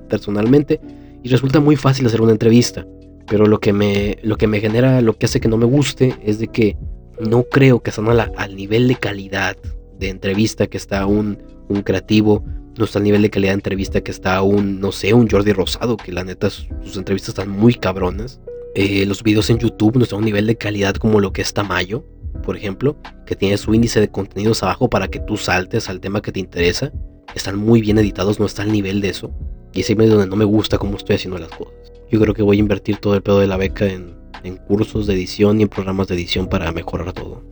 personalmente. 0.10 0.80
Y 1.24 1.30
resulta 1.30 1.60
muy 1.60 1.76
fácil 1.76 2.06
hacer 2.06 2.22
una 2.22 2.32
entrevista. 2.32 2.86
Pero 3.28 3.46
lo 3.46 3.60
que 3.60 3.74
me, 3.74 4.18
lo 4.24 4.38
que 4.38 4.48
me 4.48 4.60
genera, 4.60 5.02
lo 5.02 5.18
que 5.18 5.26
hace 5.26 5.40
que 5.40 5.48
no 5.48 5.58
me 5.58 5.66
guste, 5.66 6.16
es 6.24 6.40
de 6.40 6.48
que 6.48 6.78
no 7.20 7.44
creo 7.44 7.82
que 7.82 7.92
están 7.92 8.08
al 8.10 8.56
nivel 8.56 8.88
de 8.88 8.96
calidad 8.96 9.56
de 10.02 10.10
entrevista 10.10 10.68
que 10.68 10.78
está 10.78 11.06
un, 11.06 11.38
un 11.70 11.82
creativo, 11.84 12.44
no 12.78 12.86
está 12.86 13.00
al 13.00 13.04
nivel 13.04 13.22
de 13.22 13.30
calidad 13.30 13.52
de 13.52 13.56
entrevista 13.56 14.02
que 14.02 14.12
está 14.12 14.42
un, 14.42 14.80
no 14.80 14.92
sé, 14.92 15.14
un 15.14 15.30
Jordi 15.30 15.54
Rosado, 15.54 15.96
que 15.98 16.12
la 16.12 16.24
neta 16.24 16.50
sus 16.50 16.98
entrevistas 16.98 17.30
están 17.30 17.50
muy 17.50 17.76
cabronas. 17.76 18.42
Eh, 18.76 19.06
los 19.06 19.24
videos 19.24 19.50
en 19.50 19.60
YouTube 19.60 19.98
no 19.98 20.04
están 20.04 20.18
a 20.18 20.20
un 20.20 20.26
nivel 20.26 20.48
de 20.48 20.58
calidad 20.58 20.96
como 20.96 21.20
lo 21.20 21.32
que 21.32 21.42
es 21.42 21.54
Tamayo, 21.54 22.06
por 22.44 22.58
ejemplo, 22.58 22.98
que 23.26 23.36
tiene 23.36 23.58
su 23.58 23.74
índice 23.74 24.00
de 24.00 24.10
contenidos 24.10 24.64
abajo 24.64 24.90
para 24.90 25.10
que 25.10 25.20
tú 25.20 25.38
saltes 25.38 25.90
al 25.90 26.00
tema 26.00 26.22
que 26.22 26.32
te 26.32 26.40
interesa. 26.40 26.92
Están 27.36 27.58
muy 27.58 27.82
bien 27.82 27.98
editados, 27.98 28.40
no 28.40 28.46
está 28.46 28.64
al 28.64 28.72
nivel 28.72 29.02
de 29.02 29.10
eso. 29.10 29.32
Y 29.74 29.82
es 29.82 29.88
donde 29.96 30.28
no 30.28 30.36
me 30.36 30.46
gusta 30.46 30.78
cómo 30.78 30.98
estoy 30.98 31.18
haciendo 31.18 31.38
las 31.38 31.50
cosas. 31.50 31.94
Yo 32.10 32.20
creo 32.20 32.34
que 32.34 32.42
voy 32.42 32.58
a 32.58 32.60
invertir 32.60 32.98
todo 32.98 33.16
el 33.16 33.22
pedo 33.22 33.40
de 33.40 33.48
la 33.48 33.58
beca 33.58 33.86
en, 33.86 34.16
en 34.44 34.58
cursos 34.58 35.08
de 35.08 35.14
edición 35.14 35.60
y 35.60 35.64
en 35.64 35.70
programas 35.70 36.08
de 36.08 36.16
edición 36.16 36.48
para 36.48 36.72
mejorar 36.72 37.14
todo. 37.14 37.44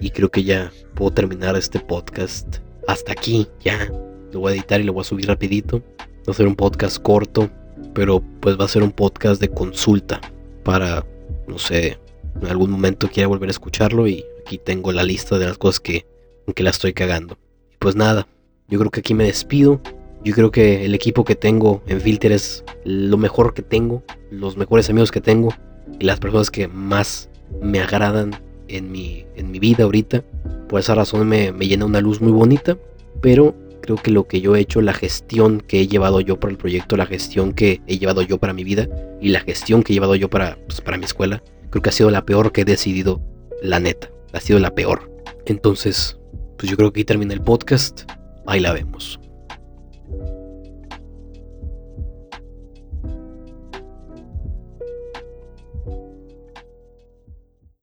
Y 0.00 0.10
creo 0.10 0.30
que 0.30 0.44
ya 0.44 0.70
puedo 0.94 1.10
terminar 1.10 1.56
este 1.56 1.80
podcast 1.80 2.58
hasta 2.86 3.12
aquí, 3.12 3.46
ya. 3.60 3.90
Lo 4.32 4.40
voy 4.40 4.52
a 4.52 4.54
editar 4.56 4.80
y 4.80 4.84
lo 4.84 4.92
voy 4.92 5.02
a 5.02 5.04
subir 5.04 5.26
rapidito. 5.26 5.82
Va 6.28 6.32
a 6.32 6.34
ser 6.34 6.46
un 6.46 6.54
podcast 6.54 7.00
corto, 7.00 7.50
pero 7.94 8.22
pues 8.40 8.58
va 8.58 8.64
a 8.64 8.68
ser 8.68 8.82
un 8.82 8.92
podcast 8.92 9.40
de 9.40 9.48
consulta 9.48 10.20
para, 10.62 11.04
no 11.46 11.58
sé, 11.58 11.98
en 12.40 12.46
algún 12.46 12.70
momento 12.70 13.08
quiera 13.08 13.28
volver 13.28 13.48
a 13.48 13.52
escucharlo 13.52 14.06
y 14.06 14.24
aquí 14.46 14.58
tengo 14.58 14.92
la 14.92 15.02
lista 15.02 15.38
de 15.38 15.46
las 15.46 15.58
cosas 15.58 15.80
que, 15.80 16.06
que 16.54 16.62
la 16.62 16.70
estoy 16.70 16.92
cagando. 16.92 17.38
Pues 17.78 17.96
nada, 17.96 18.28
yo 18.68 18.78
creo 18.78 18.90
que 18.90 19.00
aquí 19.00 19.14
me 19.14 19.24
despido. 19.24 19.80
Yo 20.24 20.34
creo 20.34 20.50
que 20.50 20.84
el 20.84 20.94
equipo 20.94 21.24
que 21.24 21.36
tengo 21.36 21.82
en 21.86 22.00
Filter 22.00 22.32
es 22.32 22.64
lo 22.84 23.16
mejor 23.16 23.54
que 23.54 23.62
tengo, 23.62 24.02
los 24.30 24.56
mejores 24.56 24.90
amigos 24.90 25.12
que 25.12 25.20
tengo 25.20 25.54
y 25.98 26.04
las 26.04 26.18
personas 26.18 26.50
que 26.50 26.68
más 26.68 27.30
me 27.62 27.80
agradan 27.80 28.32
en 28.68 28.90
mi, 28.90 29.24
en 29.36 29.50
mi 29.50 29.58
vida 29.58 29.84
ahorita. 29.84 30.22
Por 30.68 30.80
esa 30.80 30.94
razón 30.94 31.26
me, 31.28 31.52
me 31.52 31.66
llena 31.66 31.86
una 31.86 32.00
luz 32.00 32.20
muy 32.20 32.32
bonita, 32.32 32.76
pero 33.20 33.54
creo 33.80 33.96
que 33.96 34.10
lo 34.10 34.28
que 34.28 34.40
yo 34.40 34.54
he 34.54 34.60
hecho, 34.60 34.80
la 34.82 34.92
gestión 34.92 35.60
que 35.60 35.80
he 35.80 35.88
llevado 35.88 36.20
yo 36.20 36.38
para 36.38 36.50
el 36.50 36.58
proyecto, 36.58 36.96
la 36.96 37.06
gestión 37.06 37.52
que 37.52 37.80
he 37.86 37.98
llevado 37.98 38.22
yo 38.22 38.38
para 38.38 38.52
mi 38.52 38.64
vida 38.64 38.88
y 39.20 39.30
la 39.30 39.40
gestión 39.40 39.82
que 39.82 39.92
he 39.92 39.94
llevado 39.94 40.14
yo 40.14 40.28
para, 40.28 40.58
pues, 40.66 40.80
para 40.80 40.98
mi 40.98 41.04
escuela, 41.04 41.42
creo 41.70 41.82
que 41.82 41.88
ha 41.88 41.92
sido 41.92 42.10
la 42.10 42.24
peor 42.24 42.52
que 42.52 42.62
he 42.62 42.64
decidido, 42.64 43.20
la 43.62 43.80
neta, 43.80 44.10
ha 44.32 44.40
sido 44.40 44.58
la 44.58 44.74
peor. 44.74 45.10
Entonces, 45.46 46.18
pues 46.58 46.70
yo 46.70 46.76
creo 46.76 46.92
que 46.92 47.00
ahí 47.00 47.04
termina 47.04 47.32
el 47.32 47.40
podcast, 47.40 48.02
ahí 48.46 48.60
la 48.60 48.72
vemos. 48.72 49.18